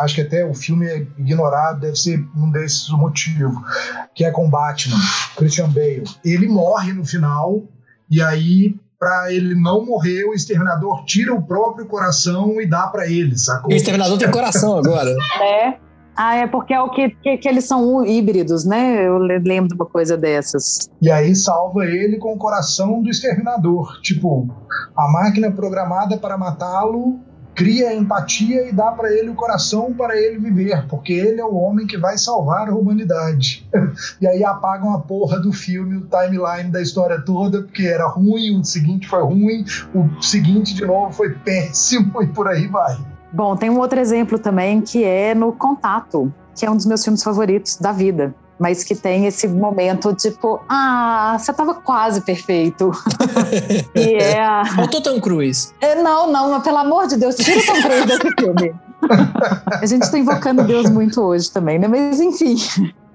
Acho 0.00 0.14
que 0.14 0.20
até 0.20 0.44
o 0.44 0.54
filme 0.54 0.86
é 0.86 1.04
ignorado, 1.18 1.80
deve 1.80 1.96
ser 1.96 2.24
um 2.36 2.50
desses 2.52 2.88
motivos 2.90 3.15
motivo, 3.16 3.64
que 4.14 4.24
é 4.24 4.30
com 4.30 4.48
Batman, 4.48 4.96
Christian 5.36 5.68
Bale. 5.70 6.04
Ele 6.22 6.46
morre 6.46 6.92
no 6.92 7.04
final, 7.04 7.62
e 8.10 8.20
aí 8.20 8.74
para 8.98 9.32
ele 9.32 9.54
não 9.54 9.84
morrer, 9.84 10.24
o 10.24 10.32
exterminador 10.32 11.04
tira 11.04 11.34
o 11.34 11.42
próprio 11.42 11.86
coração 11.86 12.60
e 12.60 12.66
dá 12.66 12.86
para 12.86 13.06
ele, 13.06 13.36
sacou? 13.36 13.70
O 13.70 13.76
exterminador 13.76 14.18
tem 14.18 14.30
coração 14.30 14.78
agora. 14.78 15.10
É. 15.42 15.74
Ah, 16.16 16.34
é 16.36 16.46
porque 16.46 16.72
é 16.72 16.80
o 16.80 16.88
que, 16.88 17.10
que, 17.10 17.36
que, 17.36 17.46
eles 17.46 17.66
são 17.66 18.02
híbridos, 18.06 18.64
né? 18.64 19.06
Eu 19.06 19.18
lembro 19.18 19.68
de 19.68 19.74
uma 19.74 19.84
coisa 19.84 20.16
dessas. 20.16 20.88
E 21.02 21.10
aí 21.10 21.34
salva 21.34 21.84
ele 21.84 22.16
com 22.16 22.32
o 22.32 22.38
coração 22.38 23.02
do 23.02 23.10
exterminador. 23.10 24.00
Tipo, 24.00 24.48
a 24.96 25.12
máquina 25.12 25.52
programada 25.52 26.16
para 26.16 26.38
matá-lo 26.38 27.20
cria 27.56 27.94
empatia 27.94 28.68
e 28.68 28.72
dá 28.72 28.92
para 28.92 29.10
ele 29.10 29.30
o 29.30 29.34
coração 29.34 29.92
para 29.92 30.14
ele 30.14 30.38
viver, 30.38 30.86
porque 30.88 31.14
ele 31.14 31.40
é 31.40 31.44
o 31.44 31.54
homem 31.54 31.86
que 31.86 31.96
vai 31.96 32.18
salvar 32.18 32.68
a 32.68 32.74
humanidade. 32.74 33.66
e 34.20 34.26
aí 34.26 34.44
apagam 34.44 34.92
a 34.92 35.00
porra 35.00 35.40
do 35.40 35.50
filme, 35.52 35.96
o 35.96 36.02
timeline 36.02 36.70
da 36.70 36.82
história 36.82 37.18
toda, 37.18 37.62
porque 37.62 37.86
era 37.86 38.06
ruim, 38.06 38.60
o 38.60 38.64
seguinte 38.64 39.08
foi 39.08 39.22
ruim, 39.22 39.64
o 39.94 40.22
seguinte 40.22 40.74
de 40.74 40.84
novo 40.84 41.12
foi 41.12 41.30
péssimo 41.42 42.22
e 42.22 42.26
por 42.26 42.46
aí 42.46 42.66
vai. 42.66 42.98
Bom, 43.32 43.56
tem 43.56 43.70
um 43.70 43.78
outro 43.78 43.98
exemplo 43.98 44.38
também 44.38 44.82
que 44.82 45.02
é 45.02 45.34
no 45.34 45.50
Contato, 45.50 46.32
que 46.54 46.66
é 46.66 46.70
um 46.70 46.76
dos 46.76 46.86
meus 46.86 47.02
filmes 47.02 47.22
favoritos 47.22 47.76
da 47.76 47.90
vida 47.90 48.34
mas 48.58 48.82
que 48.82 48.94
tem 48.94 49.26
esse 49.26 49.46
momento 49.46 50.14
tipo, 50.14 50.60
ah, 50.68 51.36
você 51.38 51.52
tava 51.52 51.74
quase 51.74 52.20
perfeito. 52.20 52.90
e 53.94 54.14
é 54.14 54.42
a... 54.42 54.64
Faltou 54.64 55.00
Tom 55.00 55.20
Cruise. 55.20 55.72
É, 55.80 55.94
não, 56.02 56.30
não, 56.32 56.50
mas 56.50 56.62
pelo 56.62 56.78
amor 56.78 57.06
de 57.06 57.16
Deus, 57.16 57.36
tira 57.36 57.60
o 57.60 57.66
Tom 57.66 57.82
Cruise 57.82 58.06
desse 58.06 58.34
filme. 58.40 58.74
a 59.80 59.86
gente 59.86 60.10
tá 60.10 60.18
invocando 60.18 60.64
Deus 60.64 60.90
muito 60.90 61.20
hoje 61.20 61.50
também, 61.50 61.78
né? 61.78 61.86
Mas 61.86 62.20
enfim 62.20 62.56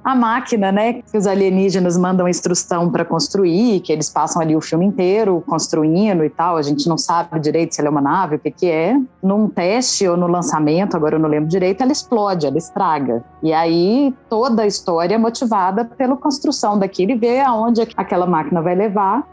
a 0.03 0.15
máquina, 0.15 0.71
né, 0.71 0.93
que 0.93 1.17
os 1.17 1.27
alienígenas 1.27 1.97
mandam 1.97 2.27
instrução 2.27 2.89
para 2.89 3.05
construir, 3.05 3.81
que 3.81 3.91
eles 3.91 4.09
passam 4.09 4.41
ali 4.41 4.55
o 4.55 4.61
filme 4.61 4.85
inteiro 4.85 5.43
construindo 5.47 6.23
e 6.23 6.29
tal, 6.29 6.57
a 6.57 6.61
gente 6.61 6.87
não 6.87 6.97
sabe 6.97 7.39
direito 7.39 7.75
se 7.75 7.81
ela 7.81 7.89
é 7.89 7.91
uma 7.91 8.01
nave, 8.01 8.35
o 8.35 8.39
que 8.39 8.51
que 8.51 8.69
é. 8.69 8.99
Num 9.21 9.47
teste 9.47 10.07
ou 10.07 10.17
no 10.17 10.27
lançamento, 10.27 10.95
agora 10.95 11.15
eu 11.15 11.19
não 11.19 11.29
lembro 11.29 11.47
direito, 11.47 11.81
ela 11.81 11.91
explode, 11.91 12.47
ela 12.47 12.57
estraga. 12.57 13.23
E 13.43 13.53
aí 13.53 14.13
toda 14.29 14.63
a 14.63 14.67
história 14.67 15.15
é 15.15 15.17
motivada 15.17 15.85
pela 15.85 16.17
construção 16.17 16.79
daquilo 16.79 17.11
e 17.11 17.15
ver 17.15 17.41
aonde 17.41 17.81
aquela 17.95 18.25
máquina 18.25 18.61
vai 18.61 18.75
levar 18.75 19.25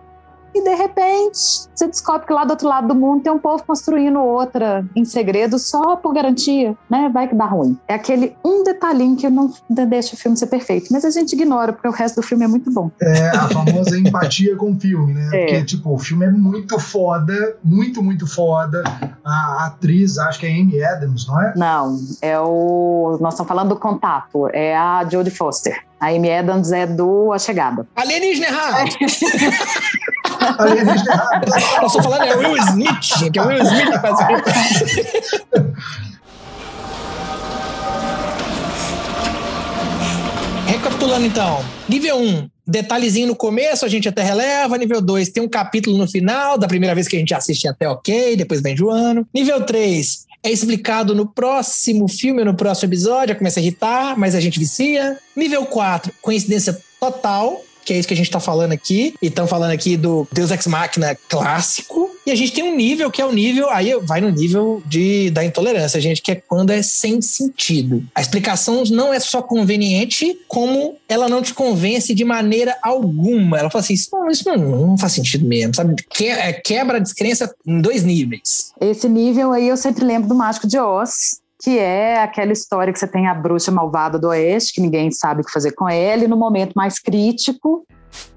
e 0.54 0.62
de 0.62 0.74
repente 0.74 1.38
você 1.74 1.86
descobre 1.86 2.26
que 2.26 2.32
lá 2.32 2.44
do 2.44 2.50
outro 2.50 2.68
lado 2.68 2.88
do 2.88 2.94
mundo 2.94 3.22
tem 3.22 3.32
um 3.32 3.38
povo 3.38 3.62
construindo 3.64 4.18
outra 4.18 4.84
em 4.96 5.04
segredo 5.04 5.58
só 5.58 5.96
por 5.96 6.12
garantia, 6.12 6.76
né? 6.90 7.10
Vai 7.12 7.28
que 7.28 7.34
dá 7.34 7.46
ruim. 7.46 7.78
É 7.86 7.94
aquele 7.94 8.36
um 8.44 8.64
detalhinho 8.64 9.16
que 9.16 9.28
não 9.28 9.52
deixa 9.68 10.14
o 10.14 10.18
filme 10.18 10.36
ser 10.36 10.46
perfeito, 10.46 10.88
mas 10.90 11.04
a 11.04 11.10
gente 11.10 11.32
ignora 11.32 11.72
porque 11.72 11.88
o 11.88 11.92
resto 11.92 12.16
do 12.16 12.22
filme 12.22 12.44
é 12.44 12.48
muito 12.48 12.70
bom. 12.70 12.90
É 13.00 13.28
a 13.28 13.48
famosa 13.48 13.98
empatia 13.98 14.56
com 14.56 14.72
o 14.72 14.80
filme, 14.80 15.14
né? 15.14 15.28
É. 15.32 15.40
Porque 15.40 15.64
tipo, 15.64 15.94
o 15.94 15.98
filme 15.98 16.26
é 16.26 16.30
muito 16.30 16.78
foda, 16.78 17.56
muito 17.62 18.02
muito 18.02 18.26
foda. 18.26 18.82
A 19.24 19.66
atriz, 19.66 20.18
acho 20.18 20.40
que 20.40 20.46
é 20.46 20.50
Amy 20.50 20.82
Adams, 20.82 21.26
não 21.26 21.40
é? 21.40 21.52
Não, 21.56 22.00
é 22.22 22.38
o 22.40 23.18
nós 23.20 23.34
estamos 23.34 23.48
falando 23.48 23.70
do 23.70 23.76
Contato, 23.76 24.48
é 24.52 24.76
a 24.76 25.06
Jodie 25.08 25.30
Foster. 25.30 25.88
A 26.00 26.10
Amy 26.10 26.32
Adams 26.32 26.70
é 26.70 26.86
do 26.86 27.32
A 27.32 27.38
Chegada. 27.38 27.86
Alienígena 27.96 28.46
errado! 28.46 28.90
Alienígena 30.58 31.12
errado. 31.12 31.92
Tô 31.92 32.02
falando 32.02 32.24
é 32.24 32.36
Will 32.36 32.56
Smith, 32.56 33.30
que 33.32 33.38
é 33.38 33.42
Will 33.42 33.62
Smith 33.62 33.90
que 33.90 33.98
faz 33.98 34.18
Recapitulando 40.66 41.24
então, 41.24 41.64
nível 41.88 42.18
1, 42.18 42.50
detalhezinho 42.66 43.28
no 43.28 43.34
começo, 43.34 43.86
a 43.86 43.88
gente 43.88 44.06
até 44.06 44.22
releva. 44.22 44.76
Nível 44.76 45.00
2, 45.00 45.30
tem 45.30 45.42
um 45.42 45.48
capítulo 45.48 45.96
no 45.96 46.06
final, 46.06 46.58
da 46.58 46.68
primeira 46.68 46.94
vez 46.94 47.08
que 47.08 47.16
a 47.16 47.18
gente 47.18 47.32
assiste 47.34 47.66
até 47.66 47.88
ok, 47.88 48.36
depois 48.36 48.60
vem 48.60 48.76
Joano. 48.76 49.26
Nível 49.32 49.64
3, 49.64 50.26
é 50.42 50.50
explicado 50.50 51.14
no 51.14 51.26
próximo 51.26 52.06
filme, 52.06 52.44
no 52.44 52.54
próximo 52.54 52.90
episódio, 52.90 53.34
começa 53.34 53.58
a 53.58 53.62
irritar, 53.62 54.18
mas 54.18 54.34
a 54.34 54.40
gente 54.40 54.58
vicia. 54.58 55.18
Nível 55.34 55.64
4, 55.64 56.12
coincidência 56.20 56.78
total, 57.00 57.62
que 57.88 57.94
é 57.94 57.98
isso 57.98 58.06
que 58.06 58.12
a 58.12 58.16
gente 58.16 58.30
tá 58.30 58.38
falando 58.38 58.72
aqui. 58.72 59.14
E 59.22 59.28
estão 59.28 59.46
falando 59.46 59.70
aqui 59.70 59.96
do 59.96 60.28
Deus 60.30 60.50
Ex 60.50 60.66
Machina 60.66 61.16
clássico. 61.26 62.10
E 62.26 62.30
a 62.30 62.34
gente 62.34 62.52
tem 62.52 62.62
um 62.62 62.76
nível 62.76 63.10
que 63.10 63.22
é 63.22 63.24
o 63.24 63.32
nível, 63.32 63.70
aí 63.70 63.98
vai 64.02 64.20
no 64.20 64.28
nível 64.28 64.82
de, 64.84 65.30
da 65.30 65.42
intolerância, 65.42 65.98
gente, 65.98 66.20
que 66.20 66.32
é 66.32 66.34
quando 66.34 66.68
é 66.68 66.82
sem 66.82 67.22
sentido. 67.22 68.04
A 68.14 68.20
explicação 68.20 68.82
não 68.90 69.14
é 69.14 69.18
só 69.18 69.40
conveniente, 69.40 70.38
como 70.46 70.96
ela 71.08 71.30
não 71.30 71.40
te 71.40 71.54
convence 71.54 72.14
de 72.14 72.26
maneira 72.26 72.76
alguma. 72.82 73.58
Ela 73.58 73.70
fala 73.70 73.82
assim: 73.82 73.94
isso 73.94 74.10
não, 74.12 74.30
isso 74.30 74.44
não, 74.46 74.58
não 74.58 74.98
faz 74.98 75.14
sentido 75.14 75.46
mesmo, 75.46 75.74
sabe? 75.74 75.94
Que, 76.10 76.26
é, 76.26 76.52
quebra 76.52 76.98
a 76.98 77.00
descrença 77.00 77.50
em 77.66 77.80
dois 77.80 78.04
níveis. 78.04 78.72
Esse 78.78 79.08
nível 79.08 79.50
aí 79.50 79.66
eu 79.66 79.78
sempre 79.78 80.04
lembro 80.04 80.28
do 80.28 80.34
Mágico 80.34 80.66
de 80.66 80.78
Oz, 80.78 81.40
que 81.60 81.78
é 81.78 82.22
aquela 82.22 82.52
história 82.52 82.92
que 82.92 82.98
você 82.98 83.08
tem 83.08 83.26
a 83.26 83.34
bruxa 83.34 83.70
malvada 83.70 84.18
do 84.18 84.28
oeste, 84.28 84.74
que 84.74 84.80
ninguém 84.80 85.10
sabe 85.10 85.40
o 85.40 85.44
que 85.44 85.52
fazer 85.52 85.72
com 85.72 85.88
ela, 85.88 86.24
e 86.24 86.28
no 86.28 86.36
momento 86.36 86.72
mais 86.74 86.98
crítico, 87.00 87.84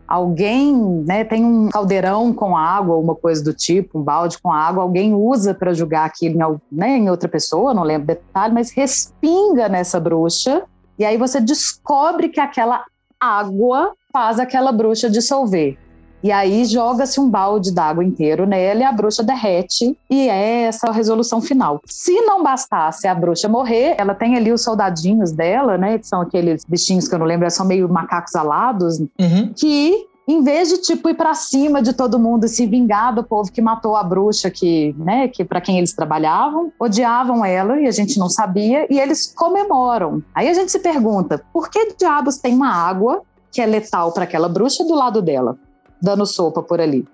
alguém 0.07 0.75
né, 1.05 1.23
tem 1.23 1.45
um 1.45 1.69
caldeirão 1.69 2.33
com 2.33 2.57
água, 2.57 2.97
uma 2.97 3.15
coisa 3.15 3.43
do 3.43 3.53
tipo, 3.53 3.99
um 3.99 4.03
balde 4.03 4.37
com 4.41 4.51
água, 4.51 4.83
alguém 4.83 5.13
usa 5.13 5.53
para 5.53 5.73
jogar 5.73 6.05
aquilo 6.05 6.35
em, 6.35 6.61
né, 6.75 6.97
em 6.97 7.09
outra 7.09 7.29
pessoa, 7.29 7.73
não 7.73 7.83
lembro 7.83 8.07
detalhe, 8.07 8.53
mas 8.53 8.71
respinga 8.71 9.69
nessa 9.69 9.99
bruxa, 9.99 10.63
e 10.97 11.05
aí 11.05 11.17
você 11.17 11.39
descobre 11.39 12.27
que 12.29 12.39
aquela 12.39 12.83
água 13.19 13.93
faz 14.11 14.39
aquela 14.39 14.71
bruxa 14.71 15.09
dissolver. 15.09 15.77
E 16.23 16.31
aí 16.31 16.65
joga-se 16.65 17.19
um 17.19 17.29
balde 17.29 17.71
d'água 17.71 18.03
inteiro 18.03 18.45
nela 18.45 18.81
e 18.81 18.83
a 18.83 18.91
bruxa 18.91 19.23
derrete 19.23 19.97
e 20.09 20.29
é 20.29 20.63
essa 20.63 20.87
a 20.89 20.91
resolução 20.91 21.41
final. 21.41 21.81
Se 21.85 22.21
não 22.21 22.43
bastasse 22.43 23.07
a 23.07 23.15
bruxa 23.15 23.47
morrer, 23.49 23.95
ela 23.97 24.13
tem 24.13 24.35
ali 24.35 24.51
os 24.51 24.63
soldadinhos 24.63 25.31
dela, 25.31 25.77
né, 25.77 25.97
que 25.97 26.07
são 26.07 26.21
aqueles 26.21 26.63
bichinhos 26.65 27.07
que 27.07 27.15
eu 27.15 27.19
não 27.19 27.25
lembro, 27.25 27.49
são 27.49 27.65
meio 27.65 27.89
macacos 27.89 28.35
alados, 28.35 28.99
Uhum. 28.99 29.51
que 29.55 30.05
em 30.27 30.43
vez 30.43 30.69
de 30.69 30.77
tipo 30.77 31.09
ir 31.09 31.15
para 31.15 31.33
cima 31.33 31.81
de 31.81 31.93
todo 31.93 32.19
mundo 32.19 32.45
e 32.45 32.49
se 32.49 32.65
vingar 32.65 33.13
do 33.13 33.23
povo 33.23 33.51
que 33.51 33.61
matou 33.61 33.95
a 33.95 34.03
bruxa 34.03 34.49
que, 34.51 34.95
né, 34.97 35.27
que 35.27 35.43
para 35.43 35.59
quem 35.59 35.77
eles 35.77 35.93
trabalhavam, 35.93 36.71
odiavam 36.79 37.43
ela 37.43 37.81
e 37.81 37.87
a 37.87 37.91
gente 37.91 38.17
não 38.19 38.29
sabia 38.29 38.85
e 38.89 38.99
eles 38.99 39.33
comemoram. 39.35 40.21
Aí 40.33 40.47
a 40.47 40.53
gente 40.53 40.71
se 40.71 40.79
pergunta, 40.79 41.43
por 41.51 41.69
que 41.69 41.95
diabos 41.97 42.37
tem 42.37 42.53
uma 42.53 42.71
água 42.71 43.23
que 43.51 43.59
é 43.61 43.65
letal 43.65 44.11
para 44.13 44.23
aquela 44.23 44.47
bruxa 44.47 44.85
do 44.85 44.95
lado 44.95 45.21
dela, 45.21 45.57
dando 46.01 46.25
sopa 46.25 46.61
por 46.61 46.81
ali? 46.81 47.05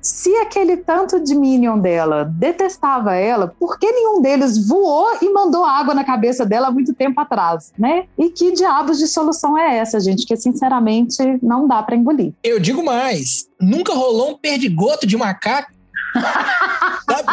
Se 0.00 0.36
aquele 0.36 0.76
tanto 0.76 1.18
de 1.18 1.34
minion 1.34 1.80
dela 1.80 2.24
detestava 2.24 3.16
ela, 3.16 3.52
por 3.58 3.76
que 3.76 3.90
nenhum 3.90 4.22
deles 4.22 4.68
voou 4.68 5.08
e 5.20 5.28
mandou 5.32 5.64
água 5.64 5.94
na 5.94 6.04
cabeça 6.04 6.46
dela 6.46 6.68
há 6.68 6.70
muito 6.70 6.94
tempo 6.94 7.20
atrás, 7.20 7.72
né? 7.76 8.06
E 8.16 8.30
que 8.30 8.52
diabos 8.52 8.98
de 8.98 9.08
solução 9.08 9.58
é 9.58 9.78
essa, 9.78 9.98
gente? 9.98 10.24
Que 10.24 10.36
sinceramente 10.36 11.16
não 11.42 11.66
dá 11.66 11.82
para 11.82 11.96
engolir. 11.96 12.32
Eu 12.44 12.60
digo 12.60 12.84
mais, 12.84 13.48
nunca 13.60 13.92
rolou 13.94 14.30
um 14.30 14.38
perdigoto 14.38 15.08
de 15.08 15.16
macaco. 15.16 15.72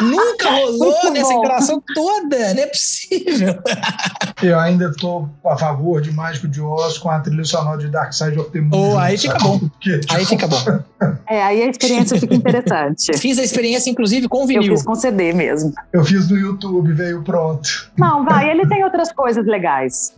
Nunca 0.01 0.49
rolou 0.49 0.91
Muito 0.91 1.11
nessa 1.11 1.33
bom. 1.33 1.39
interação 1.39 1.83
toda, 1.93 2.53
não 2.53 2.63
é 2.63 2.67
possível. 2.67 3.55
Eu 4.41 4.59
ainda 4.59 4.85
estou 4.89 5.29
a 5.45 5.57
favor 5.57 6.01
de 6.01 6.11
Mágico 6.11 6.47
de 6.47 6.59
Oz 6.61 6.97
com 6.97 7.09
a 7.09 7.19
trilha 7.19 7.43
sonora 7.45 7.77
de 7.77 7.87
Dark 7.89 8.11
Side 8.13 8.37
of 8.39 8.49
the 8.51 8.59
Moon. 8.61 8.93
Oh, 8.93 8.97
aí 8.97 9.17
fica 9.17 9.37
bom. 9.39 9.59
Porque, 9.59 9.99
tipo, 9.99 10.13
Aí 10.13 10.25
fica 10.25 10.47
bom. 10.47 10.57
É, 11.29 11.41
aí 11.43 11.63
a 11.63 11.67
experiência 11.67 12.19
fica 12.19 12.33
interessante. 12.35 13.15
Fiz 13.17 13.37
a 13.39 13.43
experiência, 13.43 13.89
inclusive, 13.89 14.27
com 14.27 14.39
o 14.39 14.41
Eu 14.41 14.47
vinil. 14.47 14.73
fiz 14.73 14.83
com 14.83 14.95
CD 14.95 15.31
mesmo. 15.33 15.73
Eu 15.91 16.03
fiz 16.03 16.29
no 16.29 16.37
YouTube, 16.37 16.91
veio 16.93 17.21
pronto. 17.23 17.91
Não, 17.97 18.25
vai, 18.25 18.49
ele 18.49 18.67
tem 18.67 18.83
outras 18.83 19.11
coisas 19.11 19.45
legais. 19.45 20.13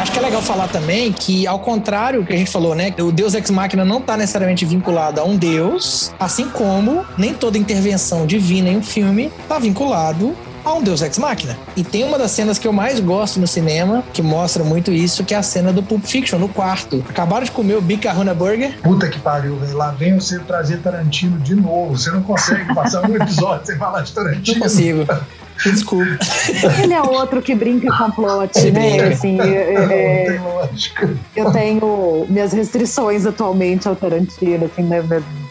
Acho 0.00 0.12
que 0.12 0.18
é 0.18 0.22
legal 0.22 0.40
falar 0.40 0.68
também 0.68 1.12
que, 1.12 1.44
ao 1.46 1.58
contrário 1.58 2.20
do 2.20 2.26
que 2.26 2.32
a 2.32 2.36
gente 2.36 2.50
falou, 2.50 2.74
né? 2.74 2.94
O 3.00 3.10
Deus 3.10 3.34
Ex 3.34 3.50
Machina 3.50 3.84
não 3.84 3.98
está 3.98 4.16
necessariamente 4.16 4.64
vinculado 4.64 5.20
a 5.20 5.24
um 5.24 5.36
Deus, 5.36 6.12
assim 6.20 6.48
como 6.48 7.04
nem 7.16 7.34
toda 7.34 7.58
intervenção 7.58 8.24
divina 8.24 8.68
em 8.68 8.76
um 8.76 8.82
filme 8.82 9.30
está 9.42 9.58
vinculado 9.58 10.36
a 10.64 10.72
um 10.72 10.82
Deus 10.82 11.02
Ex 11.02 11.18
Machina. 11.18 11.58
E 11.76 11.82
tem 11.82 12.04
uma 12.04 12.16
das 12.16 12.30
cenas 12.30 12.58
que 12.58 12.68
eu 12.68 12.72
mais 12.72 13.00
gosto 13.00 13.40
no 13.40 13.46
cinema, 13.46 14.04
que 14.12 14.22
mostra 14.22 14.62
muito 14.62 14.92
isso, 14.92 15.24
que 15.24 15.34
é 15.34 15.36
a 15.36 15.42
cena 15.42 15.72
do 15.72 15.82
Pulp 15.82 16.04
Fiction, 16.04 16.38
no 16.38 16.48
quarto. 16.48 17.04
Acabaram 17.08 17.44
de 17.44 17.50
comer 17.50 17.74
o 17.74 17.80
Bicarruna 17.80 18.34
Burger. 18.34 18.78
Puta 18.82 19.08
que 19.08 19.18
pariu, 19.18 19.56
velho. 19.56 19.76
Lá 19.76 19.90
vem 19.90 20.14
você 20.14 20.38
trazer 20.40 20.78
Tarantino 20.78 21.38
de 21.38 21.54
novo. 21.56 21.96
Você 21.96 22.10
não 22.10 22.22
consegue 22.22 22.72
passar 22.74 23.08
um 23.08 23.16
episódio 23.16 23.66
sem 23.66 23.76
falar 23.76 24.02
de 24.02 24.14
Não 24.14 24.22
Tarantino. 24.24 24.60
consigo. 24.60 25.06
Desculpa. 25.64 26.18
Ele 26.82 26.94
é 26.94 27.02
outro 27.02 27.42
que 27.42 27.54
brinca 27.54 27.88
com 27.96 28.10
plot, 28.10 28.56
Ele 28.58 28.70
né? 28.70 28.90
brinca. 28.90 29.08
Assim, 29.08 29.40
é- 29.40 29.74
é- 29.74 30.24
tem 30.30 30.38
lógica. 30.40 31.16
eu 31.36 31.50
tenho 31.52 32.26
minhas 32.28 32.52
restrições 32.52 33.26
atualmente 33.26 33.88
ao 33.88 33.96
Tarantino, 33.96 34.66
assim, 34.66 34.82
né? 34.82 35.02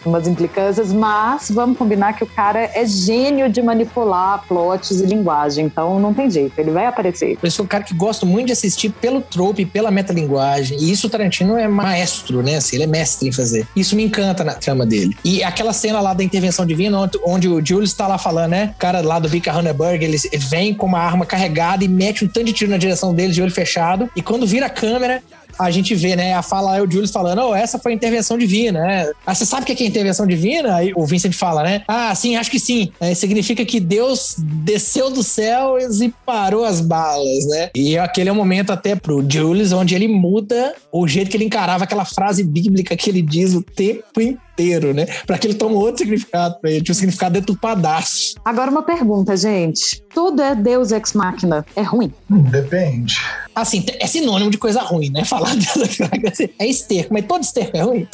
Umas 0.07 0.25
implicâncias, 0.25 0.93
mas 0.93 1.51
vamos 1.51 1.77
combinar 1.77 2.13
que 2.13 2.23
o 2.23 2.27
cara 2.27 2.71
é 2.73 2.85
gênio 2.85 3.49
de 3.49 3.61
manipular 3.61 4.41
plots 4.47 5.01
e 5.01 5.05
linguagem, 5.05 5.65
então 5.65 5.99
não 5.99 6.13
tem 6.13 6.29
jeito, 6.29 6.57
ele 6.57 6.71
vai 6.71 6.85
aparecer. 6.85 7.37
Eu 7.43 7.51
sou 7.51 7.65
um 7.65 7.67
cara 7.67 7.83
que 7.83 7.93
gosto 7.93 8.25
muito 8.25 8.47
de 8.47 8.53
assistir 8.53 8.89
pelo 8.89 9.21
trope, 9.21 9.65
pela 9.65 9.91
metalinguagem. 9.91 10.77
E 10.79 10.91
isso 10.91 11.07
o 11.07 11.09
Tarantino 11.09 11.57
é 11.57 11.67
maestro, 11.67 12.41
né? 12.41 12.55
Assim, 12.55 12.77
ele 12.77 12.83
é 12.83 12.87
mestre 12.87 13.27
em 13.27 13.31
fazer. 13.31 13.67
Isso 13.75 13.95
me 13.95 14.03
encanta 14.03 14.43
na 14.43 14.53
trama 14.53 14.85
dele. 14.85 15.15
E 15.25 15.43
aquela 15.43 15.73
cena 15.73 15.99
lá 15.99 16.13
da 16.13 16.23
intervenção 16.23 16.65
divina, 16.65 16.97
onde, 17.25 17.49
o 17.49 17.65
Julius 17.65 17.93
tá 17.93 18.07
lá 18.07 18.17
falando, 18.17 18.51
né? 18.51 18.73
O 18.75 18.79
cara 18.79 19.01
lá 19.01 19.19
do 19.19 19.27
Vika 19.27 19.51
Hanneberg, 19.51 20.05
ele, 20.05 20.17
ele 20.31 20.45
vem 20.45 20.73
com 20.73 20.85
uma 20.85 20.99
arma 20.99 21.25
carregada 21.25 21.83
e 21.83 21.87
mete 21.87 22.23
um 22.23 22.27
tanto 22.27 22.45
de 22.45 22.53
tiro 22.53 22.71
na 22.71 22.77
direção 22.77 23.13
deles 23.13 23.35
de 23.35 23.41
olho 23.41 23.51
fechado. 23.51 24.09
E 24.15 24.21
quando 24.21 24.47
vira 24.47 24.67
a 24.67 24.69
câmera, 24.69 25.21
a 25.57 25.71
gente 25.71 25.95
vê, 25.95 26.15
né? 26.15 26.33
A 26.33 26.41
fala 26.41 26.77
é 26.77 26.81
o 26.81 26.89
Julius 26.89 27.11
falando, 27.11 27.41
oh, 27.41 27.55
essa 27.55 27.79
foi 27.79 27.93
intervenção 27.93 28.37
divina, 28.37 28.79
né? 28.79 29.11
Ah, 29.25 29.33
você 29.33 29.45
sabe 29.45 29.63
o 29.63 29.65
que 29.65 29.83
é 29.83 29.87
intervenção 29.87 30.25
divina? 30.25 30.75
Aí 30.75 30.91
o 30.95 31.05
Vincent 31.05 31.33
fala, 31.33 31.63
né? 31.63 31.83
Ah, 31.87 32.13
sim, 32.15 32.35
acho 32.35 32.51
que 32.51 32.59
sim. 32.59 32.91
É, 32.99 33.13
significa 33.13 33.65
que 33.65 33.79
Deus 33.79 34.35
desceu 34.37 35.09
do 35.09 35.23
céu 35.23 35.77
e 35.79 36.13
parou 36.25 36.65
as 36.65 36.81
balas, 36.81 37.45
né? 37.47 37.69
E 37.75 37.97
aquele 37.97 38.29
é 38.29 38.31
o 38.31 38.35
momento 38.35 38.71
até 38.71 38.95
pro 38.95 39.25
Julius, 39.27 39.71
onde 39.71 39.95
ele 39.95 40.07
muda 40.07 40.73
o 40.91 41.07
jeito 41.07 41.29
que 41.29 41.37
ele 41.37 41.45
encarava 41.45 41.83
aquela 41.83 42.05
frase 42.05 42.43
bíblica 42.43 42.95
que 42.95 43.09
ele 43.09 43.21
diz 43.21 43.53
o 43.53 43.61
tempo 43.61 44.21
inteiro, 44.21 44.46
né? 44.93 45.05
Pra 45.25 45.37
que 45.37 45.47
ele 45.47 45.53
toma 45.53 45.75
outro 45.75 45.99
significado 45.99 46.59
pra 46.59 46.71
ele, 46.71 46.81
tinha 46.81 46.93
um 46.93 46.95
significado 46.95 47.39
deturpadaço. 47.39 48.35
Agora 48.43 48.71
uma 48.71 48.81
pergunta, 48.81 49.37
gente. 49.37 50.01
Tudo 50.13 50.41
é 50.41 50.55
Deus 50.55 50.91
ex 50.91 51.13
machina, 51.13 51.65
é 51.75 51.81
ruim? 51.81 52.11
Depende. 52.29 53.17
Assim, 53.53 53.85
é 53.99 54.07
sinônimo 54.07 54.49
de 54.49 54.57
coisa 54.57 54.81
ruim, 54.81 55.09
né? 55.09 55.23
Falar 55.25 55.55
Deus 55.55 56.39
é 56.59 56.67
esterco, 56.67 57.13
mas 57.13 57.25
todo 57.25 57.43
esterco 57.43 57.77
é 57.77 57.81
ruim? 57.81 58.07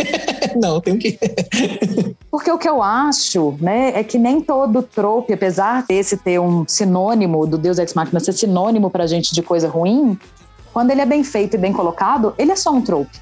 Não, 0.56 0.80
tem 0.80 0.98
que. 0.98 1.18
Porque 2.30 2.50
o 2.50 2.58
que 2.58 2.68
eu 2.68 2.82
acho, 2.82 3.56
né, 3.60 3.92
é 3.94 4.02
que 4.02 4.18
nem 4.18 4.40
todo 4.40 4.82
trope, 4.82 5.32
apesar 5.32 5.84
desse 5.86 6.16
ter 6.16 6.38
um 6.40 6.64
sinônimo 6.66 7.46
do 7.46 7.58
Deus 7.58 7.78
Ex 7.78 7.94
Machina 7.94 8.20
ser 8.20 8.32
sinônimo 8.32 8.90
pra 8.90 9.06
gente 9.06 9.34
de 9.34 9.42
coisa 9.42 9.68
ruim, 9.68 10.18
quando 10.72 10.90
ele 10.90 11.02
é 11.02 11.06
bem 11.06 11.22
feito 11.22 11.54
e 11.54 11.58
bem 11.58 11.72
colocado, 11.72 12.34
ele 12.38 12.52
é 12.52 12.56
só 12.56 12.70
um 12.70 12.80
trope. 12.80 13.20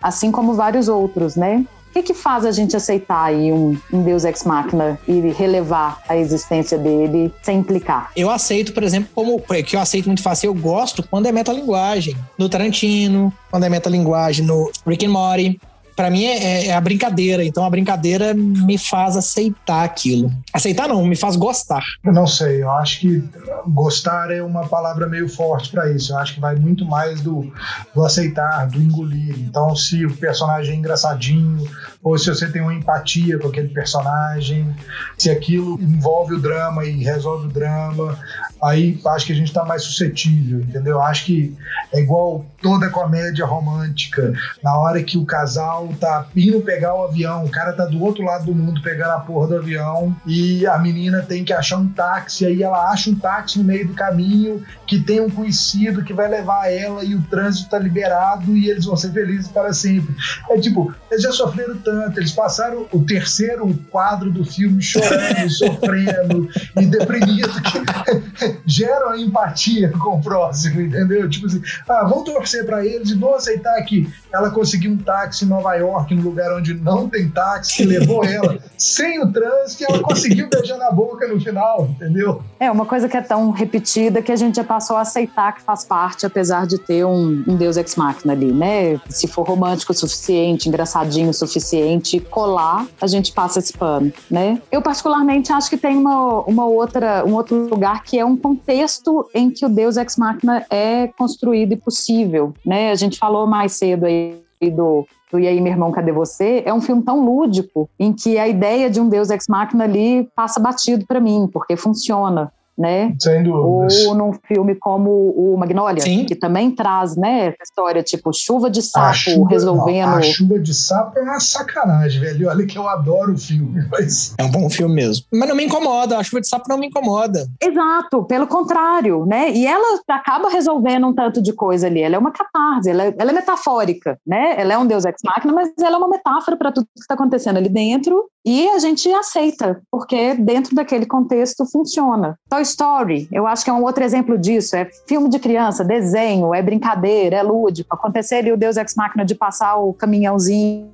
Assim 0.00 0.30
como 0.30 0.54
vários 0.54 0.88
outros, 0.88 1.36
né? 1.36 1.64
O 1.92 1.94
que, 1.94 2.02
que 2.02 2.14
faz 2.14 2.46
a 2.46 2.50
gente 2.50 2.74
aceitar 2.74 3.24
aí 3.24 3.52
um, 3.52 3.78
um 3.92 4.02
Deus 4.02 4.24
Ex 4.24 4.44
Machina 4.44 4.98
e 5.06 5.20
relevar 5.28 6.00
a 6.08 6.16
existência 6.16 6.78
dele 6.78 7.30
sem 7.42 7.58
implicar? 7.58 8.10
Eu 8.16 8.30
aceito, 8.30 8.72
por 8.72 8.82
exemplo, 8.82 9.10
como 9.14 9.38
que 9.38 9.76
eu 9.76 9.80
aceito 9.80 10.06
muito 10.06 10.22
fácil, 10.22 10.46
eu 10.46 10.54
gosto 10.54 11.02
quando 11.02 11.26
é 11.26 11.32
metalinguagem. 11.32 12.16
No 12.38 12.48
Tarantino, 12.48 13.30
quando 13.50 13.64
é 13.64 13.68
metalinguagem 13.68 14.46
no 14.46 14.72
Rick 14.86 15.04
and 15.04 15.10
Morty. 15.10 15.60
Pra 15.94 16.10
mim 16.10 16.24
é, 16.24 16.66
é 16.66 16.74
a 16.74 16.80
brincadeira, 16.80 17.44
então 17.44 17.64
a 17.64 17.70
brincadeira 17.70 18.34
me 18.34 18.78
faz 18.78 19.16
aceitar 19.16 19.84
aquilo. 19.84 20.32
Aceitar 20.52 20.88
não, 20.88 21.04
me 21.04 21.16
faz 21.16 21.36
gostar. 21.36 21.82
Eu 22.04 22.12
não 22.12 22.26
sei, 22.26 22.62
eu 22.62 22.70
acho 22.70 23.00
que 23.00 23.22
gostar 23.66 24.30
é 24.30 24.42
uma 24.42 24.66
palavra 24.66 25.06
meio 25.06 25.28
forte 25.28 25.70
para 25.70 25.90
isso. 25.90 26.12
Eu 26.12 26.18
acho 26.18 26.34
que 26.34 26.40
vai 26.40 26.56
muito 26.56 26.84
mais 26.84 27.20
do, 27.20 27.52
do 27.94 28.04
aceitar, 28.04 28.66
do 28.68 28.80
engolir. 28.80 29.36
Então, 29.38 29.74
se 29.76 30.04
o 30.04 30.16
personagem 30.16 30.74
é 30.74 30.78
engraçadinho, 30.78 31.68
ou 32.02 32.18
se 32.18 32.28
você 32.28 32.48
tem 32.48 32.60
uma 32.60 32.74
empatia 32.74 33.38
com 33.38 33.48
aquele 33.48 33.68
personagem, 33.68 34.74
se 35.16 35.30
aquilo 35.30 35.80
envolve 35.80 36.34
o 36.34 36.40
drama 36.40 36.84
e 36.84 37.02
resolve 37.04 37.46
o 37.46 37.50
drama, 37.50 38.18
aí 38.62 39.00
acho 39.06 39.26
que 39.26 39.32
a 39.32 39.36
gente 39.36 39.48
está 39.48 39.64
mais 39.64 39.84
suscetível, 39.84 40.60
entendeu? 40.60 41.00
Acho 41.00 41.26
que 41.26 41.56
é 41.92 42.00
igual 42.00 42.44
toda 42.60 42.90
comédia 42.90 43.46
romântica. 43.46 44.32
Na 44.62 44.76
hora 44.76 45.02
que 45.02 45.16
o 45.16 45.24
casal 45.24 45.88
tá 46.00 46.26
indo 46.34 46.60
pegar 46.60 46.94
o 46.94 47.04
avião, 47.04 47.44
o 47.44 47.50
cara 47.50 47.72
tá 47.72 47.84
do 47.84 48.02
outro 48.02 48.24
lado 48.24 48.46
do 48.46 48.54
mundo 48.54 48.82
pegando 48.82 49.12
a 49.12 49.20
porra 49.20 49.48
do 49.48 49.56
avião 49.56 50.14
e 50.26 50.66
a 50.66 50.78
menina 50.78 51.22
tem 51.22 51.44
que 51.44 51.52
achar 51.52 51.78
um 51.78 51.88
táxi, 51.88 52.46
aí 52.46 52.62
ela 52.62 52.90
acha 52.90 53.10
um 53.10 53.14
táxi 53.14 53.58
no 53.58 53.64
meio 53.64 53.86
do 53.86 53.94
caminho 53.94 54.64
que 54.86 54.98
tem 55.00 55.20
um 55.20 55.30
conhecido 55.30 56.04
que 56.04 56.12
vai 56.12 56.28
levar 56.28 56.70
ela 56.70 57.04
e 57.04 57.14
o 57.14 57.22
trânsito 57.22 57.70
tá 57.70 57.78
liberado 57.78 58.56
e 58.56 58.68
eles 58.68 58.86
vão 58.86 58.96
ser 58.96 59.12
felizes 59.12 59.48
para 59.48 59.72
sempre. 59.72 60.14
É 60.50 60.58
tipo, 60.58 60.92
eles 61.10 61.22
já 61.22 61.32
sofreram 61.32 61.76
tanto, 61.78 61.91
eles 62.16 62.32
passaram 62.32 62.86
o 62.92 63.04
terceiro 63.04 63.72
quadro 63.90 64.30
do 64.30 64.44
filme 64.44 64.82
chorando, 64.82 65.48
sofrendo 65.50 66.48
e 66.76 66.86
deprimido, 66.86 67.50
que 67.62 68.58
geram 68.66 69.10
a 69.10 69.18
empatia 69.18 69.90
com 69.90 70.16
o 70.16 70.22
próximo, 70.22 70.80
entendeu? 70.80 71.28
Tipo 71.28 71.46
assim, 71.46 71.62
ah, 71.88 72.04
vamos 72.04 72.24
torcer 72.24 72.64
para 72.64 72.84
eles 72.84 73.10
e 73.10 73.14
vamos 73.14 73.38
aceitar 73.38 73.80
que 73.82 74.08
ela 74.32 74.50
conseguiu 74.50 74.92
um 74.92 74.96
táxi 74.96 75.44
em 75.44 75.48
Nova 75.48 75.74
York, 75.74 76.14
no 76.14 76.22
lugar 76.22 76.52
onde 76.56 76.74
não 76.74 77.08
tem 77.08 77.28
táxi, 77.28 77.76
que 77.76 77.84
levou 77.84 78.24
ela 78.24 78.58
sem 78.76 79.22
o 79.22 79.32
trânsito 79.32 79.82
e 79.82 79.86
ela 79.86 80.02
conseguiu 80.02 80.48
beijar 80.48 80.78
na 80.78 80.90
boca 80.90 81.26
no 81.28 81.40
final, 81.40 81.88
entendeu? 81.90 82.42
É 82.58 82.70
uma 82.70 82.86
coisa 82.86 83.08
que 83.08 83.16
é 83.16 83.20
tão 83.20 83.50
repetida 83.50 84.22
que 84.22 84.32
a 84.32 84.36
gente 84.36 84.56
já 84.56 84.64
passou 84.64 84.96
a 84.96 85.02
aceitar 85.02 85.54
que 85.54 85.62
faz 85.62 85.84
parte, 85.84 86.26
apesar 86.26 86.66
de 86.66 86.78
ter 86.78 87.04
um, 87.04 87.44
um 87.46 87.56
Deus 87.56 87.76
ex 87.76 87.96
machina 87.96 88.32
ali, 88.32 88.52
né? 88.52 89.00
Se 89.08 89.26
for 89.26 89.46
romântico 89.46 89.92
o 89.92 89.94
suficiente, 89.94 90.68
engraçadinho 90.68 91.30
o 91.30 91.34
suficiente, 91.34 91.81
colar, 92.30 92.86
a 93.00 93.06
gente 93.06 93.32
passa 93.32 93.58
esse 93.58 93.72
pano, 93.72 94.12
né? 94.30 94.60
Eu 94.70 94.82
particularmente 94.82 95.52
acho 95.52 95.70
que 95.70 95.76
tem 95.76 95.96
uma, 95.96 96.40
uma 96.42 96.66
outra, 96.66 97.24
um 97.26 97.34
outro 97.34 97.68
lugar 97.68 98.02
que 98.02 98.18
é 98.18 98.24
um 98.24 98.36
contexto 98.36 99.28
em 99.34 99.50
que 99.50 99.64
o 99.64 99.68
Deus 99.68 99.96
ex 99.96 100.16
machina 100.16 100.64
é 100.70 101.08
construído 101.08 101.72
e 101.72 101.76
possível, 101.76 102.52
né? 102.64 102.90
A 102.90 102.94
gente 102.94 103.18
falou 103.18 103.46
mais 103.46 103.72
cedo 103.72 104.06
aí 104.06 104.42
do 104.74 105.06
do 105.32 105.40
E 105.40 105.48
aí, 105.48 105.60
meu 105.60 105.72
irmão, 105.72 105.90
cadê 105.90 106.12
você? 106.12 106.62
É 106.66 106.74
um 106.74 106.80
filme 106.80 107.02
tão 107.02 107.24
lúdico 107.24 107.88
em 107.98 108.12
que 108.12 108.38
a 108.38 108.46
ideia 108.46 108.90
de 108.90 109.00
um 109.00 109.08
Deus 109.08 109.30
ex 109.30 109.48
machina 109.48 109.84
ali 109.84 110.28
passa 110.36 110.60
batido 110.60 111.06
para 111.06 111.18
mim, 111.18 111.48
porque 111.50 111.74
funciona. 111.74 112.52
Né? 112.76 113.14
Sem 113.20 113.42
dúvidas. 113.42 114.06
Ou 114.06 114.14
num 114.14 114.32
filme 114.46 114.74
como 114.74 115.10
o 115.10 115.56
Magnolia, 115.58 116.02
Sim. 116.02 116.24
que 116.24 116.34
também 116.34 116.70
traz, 116.70 117.16
né, 117.16 117.48
essa 117.48 117.62
história 117.64 118.02
tipo 118.02 118.32
chuva 118.32 118.70
de 118.70 118.80
A 118.80 118.82
sapo 118.82 119.14
chuva, 119.14 119.50
resolvendo. 119.50 120.06
não, 120.10 120.18
a 120.18 120.22
chuva 120.22 120.58
de 120.58 120.74
sapo 120.74 121.18
é 121.18 121.22
uma 121.22 121.40
sacanagem, 121.40 122.20
velho. 122.20 122.48
Olha 122.48 122.66
que 122.66 122.76
eu 122.76 122.88
adoro 122.88 123.34
o 123.34 123.38
filme, 123.38 123.86
mas 123.90 124.34
É 124.38 124.44
um 124.44 124.50
bom 124.50 124.68
filme 124.70 124.94
mesmo. 124.94 125.26
Mas 125.32 125.48
não 125.48 125.56
me 125.56 125.64
incomoda, 125.64 126.18
a 126.18 126.22
chuva 126.22 126.40
de 126.40 126.48
sapo 126.48 126.64
não 126.68 126.78
me 126.78 126.86
incomoda. 126.86 127.46
Exato, 127.62 128.24
pelo 128.24 128.46
contrário, 128.46 129.26
né? 129.26 129.50
E 129.52 129.66
ela 129.66 130.00
acaba 130.08 130.48
resolvendo 130.48 131.06
um 131.06 131.14
tanto 131.14 131.42
de 131.42 131.52
coisa 131.52 131.86
ali. 131.86 132.00
Ela 132.02 132.16
é 132.16 132.18
uma 132.18 132.32
catarse, 132.32 132.90
ela 132.90 133.04
é, 133.04 133.14
ela 133.18 133.30
é 133.30 133.34
metafórica, 133.34 134.18
né? 134.26 134.54
Ela 134.60 134.74
é 134.74 134.78
um 134.78 134.86
deus 134.86 135.04
ex 135.04 135.16
machina, 135.24 135.52
mas 135.52 135.70
ela 135.80 135.96
é 135.96 135.98
uma 135.98 136.08
metáfora 136.08 136.56
para 136.56 136.72
tudo 136.72 136.86
que 136.94 137.00
está 137.00 137.14
acontecendo 137.14 137.56
ali 137.56 137.68
dentro 137.68 138.24
e 138.44 138.68
a 138.68 138.78
gente 138.78 139.10
aceita, 139.12 139.80
porque 139.90 140.34
dentro 140.34 140.74
daquele 140.74 141.06
contexto 141.06 141.64
funciona. 141.64 142.38
Toy 142.48 142.62
Story, 142.62 143.28
eu 143.30 143.46
acho 143.46 143.64
que 143.64 143.70
é 143.70 143.72
um 143.72 143.82
outro 143.82 144.02
exemplo 144.02 144.36
disso. 144.36 144.74
É 144.76 144.88
filme 145.06 145.28
de 145.28 145.38
criança, 145.38 145.84
desenho, 145.84 146.54
é 146.54 146.60
brincadeira, 146.60 147.36
é 147.36 147.42
lúdico. 147.42 147.94
Acontecer 147.94 148.36
ali 148.36 148.52
o 148.52 148.56
deus 148.56 148.76
ex 148.76 148.94
machina 148.94 149.24
de 149.24 149.34
passar 149.34 149.76
o 149.76 149.92
caminhãozinho 149.92 150.90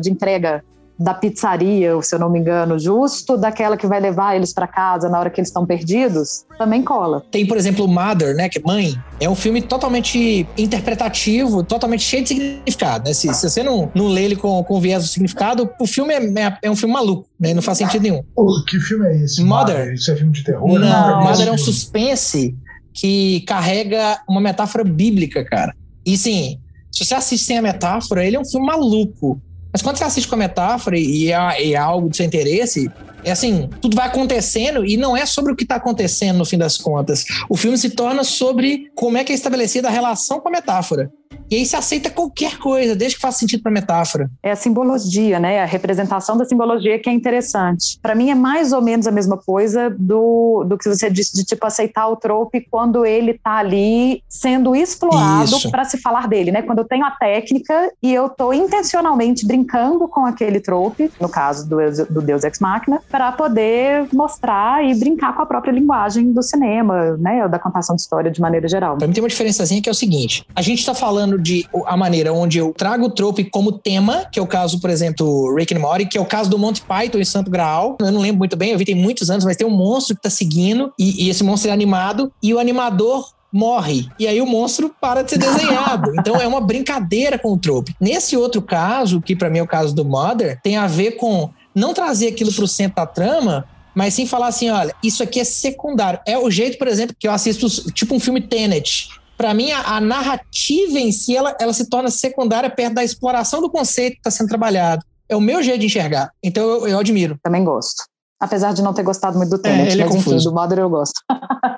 de 0.00 0.10
entrega 0.10 0.62
da 0.98 1.12
pizzaria, 1.12 1.90
se 2.02 2.14
eu 2.14 2.18
não 2.18 2.30
me 2.30 2.38
engano, 2.38 2.78
justo 2.78 3.36
daquela 3.36 3.76
que 3.76 3.86
vai 3.86 4.00
levar 4.00 4.36
eles 4.36 4.52
para 4.52 4.66
casa 4.66 5.08
na 5.08 5.18
hora 5.18 5.28
que 5.28 5.40
eles 5.40 5.48
estão 5.48 5.66
perdidos, 5.66 6.44
também 6.56 6.82
cola. 6.82 7.24
Tem, 7.30 7.46
por 7.46 7.56
exemplo, 7.56 7.88
Mother, 7.88 8.34
né? 8.34 8.48
Que 8.48 8.58
é 8.58 8.62
Mãe. 8.64 8.94
É 9.20 9.28
um 9.28 9.34
filme 9.34 9.60
totalmente 9.60 10.46
interpretativo, 10.56 11.64
totalmente 11.64 12.02
cheio 12.02 12.22
de 12.22 12.28
significado, 12.28 13.08
né? 13.08 13.14
Se, 13.14 13.32
se 13.34 13.50
você 13.50 13.62
não, 13.62 13.90
não 13.94 14.06
lê 14.06 14.24
ele 14.24 14.36
com, 14.36 14.62
com 14.62 14.80
viés 14.80 15.02
do 15.02 15.08
significado, 15.08 15.68
o 15.80 15.86
filme 15.86 16.14
é, 16.14 16.46
é, 16.46 16.58
é 16.62 16.70
um 16.70 16.76
filme 16.76 16.94
maluco, 16.94 17.28
né? 17.38 17.52
Não 17.52 17.62
faz 17.62 17.78
sentido 17.78 18.02
nenhum. 18.02 18.22
Que 18.68 18.78
filme 18.78 19.06
é 19.06 19.16
esse? 19.24 19.42
Mother. 19.42 19.94
Isso 19.94 20.10
é 20.10 20.16
filme 20.16 20.32
de 20.32 20.44
terror? 20.44 20.78
Não, 20.78 20.78
Não. 20.78 21.24
Mother 21.24 21.48
é 21.48 21.52
um 21.52 21.58
suspense 21.58 22.56
que 22.92 23.40
carrega 23.40 24.20
uma 24.28 24.40
metáfora 24.40 24.84
bíblica, 24.84 25.44
cara. 25.44 25.74
E 26.06 26.16
sim, 26.16 26.60
se 26.92 27.04
você 27.04 27.14
assiste 27.14 27.44
sem 27.44 27.58
a 27.58 27.62
metáfora, 27.62 28.24
ele 28.24 28.36
é 28.36 28.40
um 28.40 28.44
filme 28.44 28.66
maluco. 28.66 29.40
Mas 29.74 29.82
quando 29.82 29.96
você 29.96 30.04
assiste 30.04 30.28
com 30.28 30.36
a 30.36 30.38
metáfora 30.38 30.96
e 30.96 31.32
é, 31.32 31.72
é 31.72 31.74
algo 31.74 32.08
de 32.08 32.16
seu 32.16 32.24
interesse, 32.24 32.88
é 33.24 33.32
assim, 33.32 33.68
tudo 33.82 33.96
vai 33.96 34.06
acontecendo 34.06 34.86
e 34.86 34.96
não 34.96 35.16
é 35.16 35.26
sobre 35.26 35.52
o 35.52 35.56
que 35.56 35.64
está 35.64 35.74
acontecendo 35.74 36.38
no 36.38 36.44
fim 36.44 36.56
das 36.56 36.78
contas. 36.78 37.24
O 37.48 37.56
filme 37.56 37.76
se 37.76 37.90
torna 37.90 38.22
sobre 38.22 38.92
como 38.94 39.16
é 39.16 39.24
que 39.24 39.32
é 39.32 39.34
estabelecida 39.34 39.88
a 39.88 39.90
relação 39.90 40.38
com 40.38 40.48
a 40.48 40.52
metáfora. 40.52 41.10
E 41.50 41.56
aí 41.56 41.66
se 41.66 41.76
aceita 41.76 42.10
qualquer 42.10 42.58
coisa, 42.58 42.94
desde 42.94 43.16
que 43.16 43.22
faça 43.22 43.38
sentido 43.38 43.62
para 43.62 43.70
a 43.70 43.74
metáfora. 43.74 44.30
É 44.42 44.50
a 44.50 44.56
simbologia, 44.56 45.38
né? 45.38 45.62
A 45.62 45.66
representação 45.66 46.36
da 46.36 46.44
simbologia 46.44 46.98
que 46.98 47.08
é 47.08 47.12
interessante. 47.12 47.98
Para 48.02 48.14
mim 48.14 48.30
é 48.30 48.34
mais 48.34 48.72
ou 48.72 48.82
menos 48.82 49.06
a 49.06 49.10
mesma 49.10 49.36
coisa 49.36 49.90
do, 49.90 50.64
do 50.64 50.76
que 50.76 50.88
você 50.88 51.10
disse 51.10 51.34
de 51.34 51.44
tipo 51.44 51.66
aceitar 51.66 52.08
o 52.08 52.16
trope 52.16 52.66
quando 52.70 53.04
ele 53.04 53.34
tá 53.34 53.56
ali 53.56 54.22
sendo 54.28 54.74
explorado 54.74 55.70
para 55.70 55.84
se 55.84 55.98
falar 55.98 56.28
dele, 56.28 56.50
né? 56.50 56.62
Quando 56.62 56.78
eu 56.78 56.84
tenho 56.84 57.04
a 57.04 57.10
técnica 57.10 57.92
e 58.02 58.12
eu 58.12 58.28
tô 58.28 58.52
intencionalmente 58.52 59.46
brincando 59.46 60.08
com 60.08 60.24
aquele 60.26 60.60
trope, 60.60 61.10
no 61.20 61.28
caso 61.28 61.68
do, 61.68 61.76
do 62.10 62.22
Deus 62.22 62.44
Ex 62.44 62.58
Machina, 62.58 63.00
para 63.10 63.32
poder 63.32 64.06
mostrar 64.12 64.84
e 64.84 64.94
brincar 64.94 65.34
com 65.34 65.42
a 65.42 65.46
própria 65.46 65.72
linguagem 65.72 66.32
do 66.32 66.42
cinema, 66.42 67.16
né? 67.16 67.46
Da 67.48 67.58
contação 67.58 67.96
de 67.96 68.02
história 68.02 68.30
de 68.30 68.40
maneira 68.40 68.68
geral. 68.68 68.96
Pra 68.96 69.06
mim 69.06 69.12
tem 69.12 69.22
uma 69.22 69.28
diferençazinha 69.28 69.80
que 69.80 69.88
é 69.88 69.92
o 69.92 69.94
seguinte: 69.94 70.46
a 70.54 70.62
gente 70.62 70.84
tá 70.84 70.94
falando 70.94 71.23
de 71.26 71.66
a 71.86 71.96
maneira 71.96 72.32
onde 72.32 72.58
eu 72.58 72.72
trago 72.76 73.06
o 73.06 73.10
trope 73.10 73.44
como 73.44 73.72
tema, 73.72 74.26
que 74.30 74.38
é 74.38 74.42
o 74.42 74.46
caso, 74.46 74.80
por 74.80 74.90
exemplo, 74.90 75.54
Rick 75.54 75.74
and 75.74 75.80
Morty, 75.80 76.06
que 76.06 76.18
é 76.18 76.20
o 76.20 76.26
caso 76.26 76.50
do 76.50 76.58
Monty 76.58 76.82
Python 76.82 77.18
e 77.18 77.26
Santo 77.26 77.50
Graal. 77.50 77.96
Eu 78.00 78.12
não 78.12 78.20
lembro 78.20 78.38
muito 78.38 78.56
bem, 78.56 78.70
eu 78.70 78.78
vi 78.78 78.84
tem 78.84 78.94
muitos 78.94 79.30
anos, 79.30 79.44
mas 79.44 79.56
tem 79.56 79.66
um 79.66 79.70
monstro 79.70 80.14
que 80.14 80.22
tá 80.22 80.30
seguindo 80.30 80.92
e, 80.98 81.26
e 81.26 81.30
esse 81.30 81.42
monstro 81.42 81.70
é 81.70 81.72
animado 81.72 82.32
e 82.42 82.52
o 82.52 82.58
animador 82.58 83.28
morre. 83.54 84.08
E 84.18 84.26
aí 84.26 84.40
o 84.40 84.46
monstro 84.46 84.92
para 85.00 85.22
de 85.22 85.30
ser 85.30 85.38
desenhado. 85.38 86.12
Então 86.24 86.36
é 86.36 86.46
uma 86.46 86.60
brincadeira 86.60 87.38
com 87.38 87.52
o 87.52 87.58
trope. 87.58 87.94
Nesse 88.00 88.36
outro 88.36 88.62
caso, 88.62 89.20
que 89.20 89.36
pra 89.36 89.50
mim 89.50 89.58
é 89.58 89.62
o 89.62 89.66
caso 89.66 89.94
do 89.94 90.04
Mother, 90.04 90.58
tem 90.62 90.76
a 90.76 90.86
ver 90.86 91.12
com 91.12 91.50
não 91.74 91.92
trazer 91.92 92.28
aquilo 92.28 92.52
pro 92.52 92.66
centro 92.66 92.96
da 92.96 93.06
trama, 93.06 93.66
mas 93.94 94.14
sim 94.14 94.26
falar 94.26 94.48
assim, 94.48 94.70
olha, 94.70 94.94
isso 95.02 95.22
aqui 95.22 95.38
é 95.38 95.44
secundário. 95.44 96.18
É 96.26 96.38
o 96.38 96.50
jeito, 96.50 96.78
por 96.78 96.88
exemplo, 96.88 97.14
que 97.18 97.28
eu 97.28 97.32
assisto 97.32 97.68
tipo 97.92 98.14
um 98.14 98.20
filme 98.20 98.40
Tenet. 98.40 99.08
Pra 99.36 99.52
mim, 99.52 99.72
a, 99.72 99.96
a 99.96 100.00
narrativa 100.00 100.98
em 100.98 101.10
si, 101.12 101.36
ela, 101.36 101.56
ela 101.60 101.72
se 101.72 101.88
torna 101.88 102.10
secundária 102.10 102.70
perto 102.70 102.94
da 102.94 103.04
exploração 103.04 103.60
do 103.60 103.70
conceito 103.70 104.14
que 104.14 104.20
está 104.20 104.30
sendo 104.30 104.48
trabalhado. 104.48 105.04
É 105.28 105.34
o 105.34 105.40
meu 105.40 105.62
jeito 105.62 105.80
de 105.80 105.86
enxergar. 105.86 106.30
Então 106.42 106.62
eu, 106.62 106.88
eu 106.88 106.98
admiro. 106.98 107.36
Também 107.42 107.64
gosto. 107.64 108.04
Apesar 108.40 108.72
de 108.72 108.82
não 108.82 108.92
ter 108.92 109.02
gostado 109.02 109.38
muito 109.38 109.50
do 109.50 109.58
Tenet, 109.58 109.92
ele 109.92 110.02
é 110.02 110.04
mas 110.04 110.14
enfim, 110.14 110.24
confuso. 110.24 110.50
do 110.50 110.54
Mother 110.54 110.78
eu 110.80 110.90
gosto. 110.90 111.20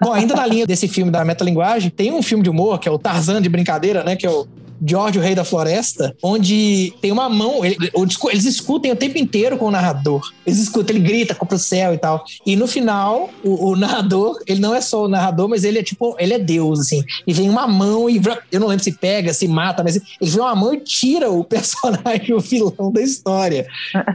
Bom, 0.02 0.12
ainda 0.12 0.34
na 0.34 0.44
linha 0.46 0.66
desse 0.66 0.88
filme 0.88 1.10
da 1.10 1.24
metalinguagem, 1.24 1.90
tem 1.90 2.12
um 2.12 2.22
filme 2.22 2.42
de 2.42 2.50
humor, 2.50 2.78
que 2.80 2.88
é 2.88 2.90
o 2.90 2.98
Tarzan 2.98 3.40
de 3.40 3.48
brincadeira, 3.48 4.02
né? 4.02 4.16
Que 4.16 4.26
é 4.26 4.30
o 4.30 4.46
George, 4.84 5.18
o 5.18 5.22
Rei 5.22 5.34
da 5.34 5.44
Floresta, 5.44 6.14
onde 6.22 6.92
tem 7.00 7.12
uma 7.12 7.28
mão, 7.28 7.64
ele- 7.64 7.76
eles 8.30 8.44
escutem 8.44 8.90
o 8.92 8.96
tempo 8.96 9.18
inteiro 9.18 9.56
com 9.56 9.66
o 9.66 9.70
narrador. 9.70 10.20
Eles 10.46 10.58
escutam, 10.60 10.94
ele 10.96 11.04
grita 11.06 11.34
pro 11.34 11.58
céu 11.58 11.94
e 11.94 11.98
tal. 11.98 12.24
E 12.44 12.56
no 12.56 12.66
final, 12.66 13.30
o, 13.44 13.70
o 13.70 13.76
narrador, 13.76 14.40
ele 14.46 14.60
não 14.60 14.74
é 14.74 14.80
só 14.80 15.04
o 15.04 15.08
narrador, 15.08 15.48
mas 15.48 15.64
ele 15.64 15.78
é 15.78 15.82
tipo, 15.82 16.16
ele 16.18 16.34
é 16.34 16.38
Deus, 16.38 16.80
assim. 16.80 17.02
E 17.26 17.32
vem 17.32 17.48
uma 17.48 17.66
mão 17.66 18.08
e 18.10 18.20
eu 18.52 18.60
não 18.60 18.66
lembro 18.68 18.82
se 18.84 18.92
pega, 18.92 19.32
se 19.32 19.46
mata, 19.48 19.82
mas 19.82 19.96
ele 19.96 20.30
vem 20.30 20.40
uma 20.40 20.54
mão 20.54 20.74
e 20.74 20.80
tira 20.80 21.30
o 21.30 21.42
personagem, 21.44 22.34
o 22.34 22.40
vilão 22.40 22.90
da 22.92 23.00
história. 23.00 23.66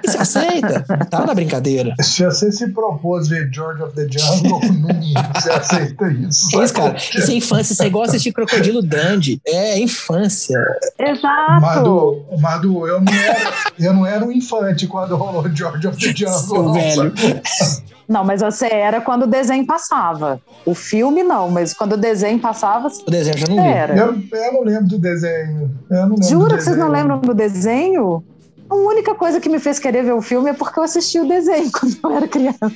E 0.03 0.09
você 0.09 0.17
aceita? 0.17 0.81
Tá 1.09 1.25
na 1.25 1.33
brincadeira. 1.33 1.93
Se 2.01 2.23
você 2.25 2.51
se 2.51 2.67
propôs 2.71 3.27
ver 3.27 3.49
George 3.53 3.81
of 3.83 3.95
the 3.95 4.07
Jungle, 4.09 4.59
não, 4.79 5.33
você 5.33 5.49
aceita 5.51 6.07
isso. 6.11 6.59
É 6.59 6.63
isso, 6.63 6.73
cara. 6.73 6.97
Isso 6.97 7.31
é 7.31 7.33
infância. 7.35 7.73
Isso 7.73 7.83
é 7.83 7.87
igual 7.87 8.03
assistir 8.03 8.31
Crocodilo 8.31 8.81
Dandy. 8.81 9.41
É 9.45 9.79
infância. 9.79 10.50
Exato! 10.99 11.61
Madu, 11.61 12.25
Madu, 12.39 12.87
eu 12.87 13.01
não, 13.01 13.13
era, 13.13 13.51
eu 13.79 13.93
não 13.93 14.05
era 14.05 14.25
um 14.25 14.31
infante 14.31 14.87
quando 14.87 15.15
rolou 15.15 15.47
George 15.53 15.87
of 15.87 15.97
the 15.97 16.13
Jungle. 16.15 16.63
Não, 16.63 16.73
velho. 16.73 17.13
sabe? 17.15 17.91
Não, 18.11 18.25
mas 18.25 18.41
você 18.41 18.65
era 18.65 18.99
quando 18.99 19.23
o 19.23 19.27
desenho 19.27 19.65
passava. 19.65 20.41
O 20.65 20.75
filme 20.75 21.23
não, 21.23 21.49
mas 21.49 21.73
quando 21.73 21.93
o 21.93 21.97
desenho 21.97 22.39
passava, 22.39 22.89
O 22.89 23.09
desenho 23.09 23.35
eu 23.35 23.39
já 23.39 23.47
não 23.47 23.63
era. 23.63 23.95
Eu, 23.95 24.21
eu 24.31 24.53
não 24.53 24.63
lembro 24.63 24.89
do 24.89 24.99
desenho. 24.99 25.71
Eu 25.89 25.97
não 26.07 26.09
lembro 26.09 26.23
Jura 26.23 26.49
do 26.49 26.57
que 26.57 26.63
vocês 26.63 26.77
não 26.77 26.89
lembram 26.89 27.21
do 27.21 27.33
desenho? 27.33 28.21
A 28.69 28.75
única 28.75 29.15
coisa 29.15 29.39
que 29.39 29.49
me 29.49 29.59
fez 29.59 29.79
querer 29.79 30.03
ver 30.03 30.13
o 30.13 30.21
filme 30.21 30.49
é 30.49 30.53
porque 30.53 30.79
eu 30.79 30.83
assisti 30.83 31.19
o 31.19 31.27
desenho 31.27 31.69
quando 31.77 31.97
eu 32.03 32.11
era 32.11 32.27
criança. 32.27 32.59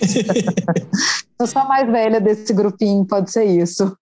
eu 1.39 1.47
sou 1.47 1.61
a 1.61 1.65
mais 1.65 1.89
velha 1.89 2.21
desse 2.21 2.53
grupinho, 2.53 3.05
pode 3.05 3.31
ser 3.31 3.45
isso. 3.45 3.95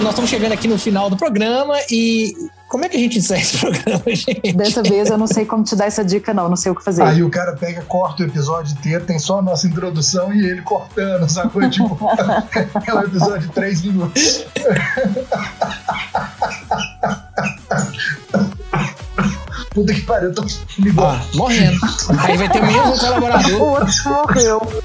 Nós 0.00 0.10
estamos 0.10 0.30
chegando 0.30 0.52
aqui 0.52 0.68
no 0.68 0.78
final 0.78 1.10
do 1.10 1.16
programa 1.16 1.74
e 1.90 2.32
como 2.68 2.84
é 2.84 2.88
que 2.88 2.96
a 2.96 3.00
gente 3.00 3.18
encerra 3.18 3.40
esse 3.40 3.58
programa, 3.58 4.02
gente? 4.06 4.52
Dessa 4.52 4.82
vez 4.82 5.10
eu 5.10 5.18
não 5.18 5.26
sei 5.26 5.44
como 5.44 5.64
te 5.64 5.74
dar 5.74 5.86
essa 5.86 6.04
dica, 6.04 6.32
não, 6.32 6.48
não 6.48 6.56
sei 6.56 6.70
o 6.70 6.74
que 6.74 6.84
fazer. 6.84 7.02
Aí 7.02 7.22
o 7.22 7.30
cara 7.30 7.54
pega, 7.56 7.82
corta 7.82 8.22
o 8.22 8.26
episódio 8.26 8.72
inteiro, 8.74 9.04
tem 9.04 9.18
só 9.18 9.38
a 9.38 9.42
nossa 9.42 9.66
introdução 9.66 10.32
e 10.32 10.46
ele 10.46 10.62
cortando, 10.62 11.28
sacou? 11.28 11.58
Tipo, 11.68 11.98
é 12.86 12.94
um 12.94 13.00
episódio 13.02 13.48
de 13.48 13.54
três 13.54 13.82
minutos. 13.82 14.46
Puta 19.70 19.94
que 19.94 20.00
pariu, 20.02 20.28
eu 20.30 20.34
tô 20.34 20.42
me 20.42 20.92
Ah, 20.98 21.20
morrendo. 21.34 21.78
Aí 22.20 22.36
vai 22.36 22.48
ter 22.48 22.62
mesmo 22.62 22.94
um 22.94 22.98
colaborador. 22.98 23.60
O 23.60 23.64
outro 23.70 24.10
morreu. 24.10 24.82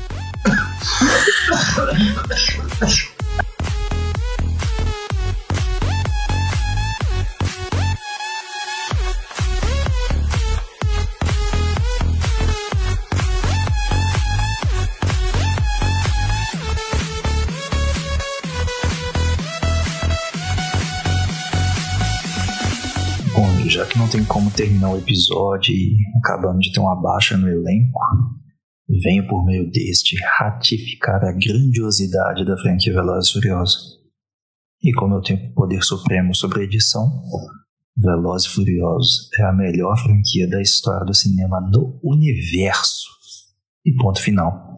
Já 23.74 23.88
que 23.88 23.98
não 23.98 24.08
tem 24.08 24.24
como 24.24 24.52
terminar 24.52 24.92
o 24.92 24.98
episódio 25.00 25.74
e 25.74 25.98
acabamos 26.20 26.68
de 26.68 26.72
ter 26.72 26.80
uma 26.80 26.96
baixa 26.96 27.36
no 27.36 27.50
elenco, 27.50 28.00
venho 29.04 29.28
por 29.28 29.44
meio 29.44 29.70
deste 29.72 30.16
ratificar 30.38 31.24
a 31.26 31.32
grandiosidade 31.32 32.46
da 32.46 32.56
franquia 32.56 32.94
Velozes 32.94 33.32
e 33.32 33.34
Furiosos. 33.34 34.00
E 34.84 34.94
como 34.94 35.16
eu 35.16 35.22
tenho 35.22 35.52
poder 35.56 35.82
supremo 35.82 36.36
sobre 36.36 36.62
a 36.62 36.64
edição, 36.66 37.24
Velozes 37.98 38.48
e 38.48 38.54
Furiosos 38.54 39.30
é 39.40 39.44
a 39.44 39.54
melhor 39.54 39.98
franquia 39.98 40.48
da 40.48 40.62
história 40.62 41.06
do 41.06 41.16
cinema 41.16 41.60
no 41.60 42.00
universo. 42.04 43.08
E 43.84 43.96
ponto 43.96 44.22
final. 44.22 44.73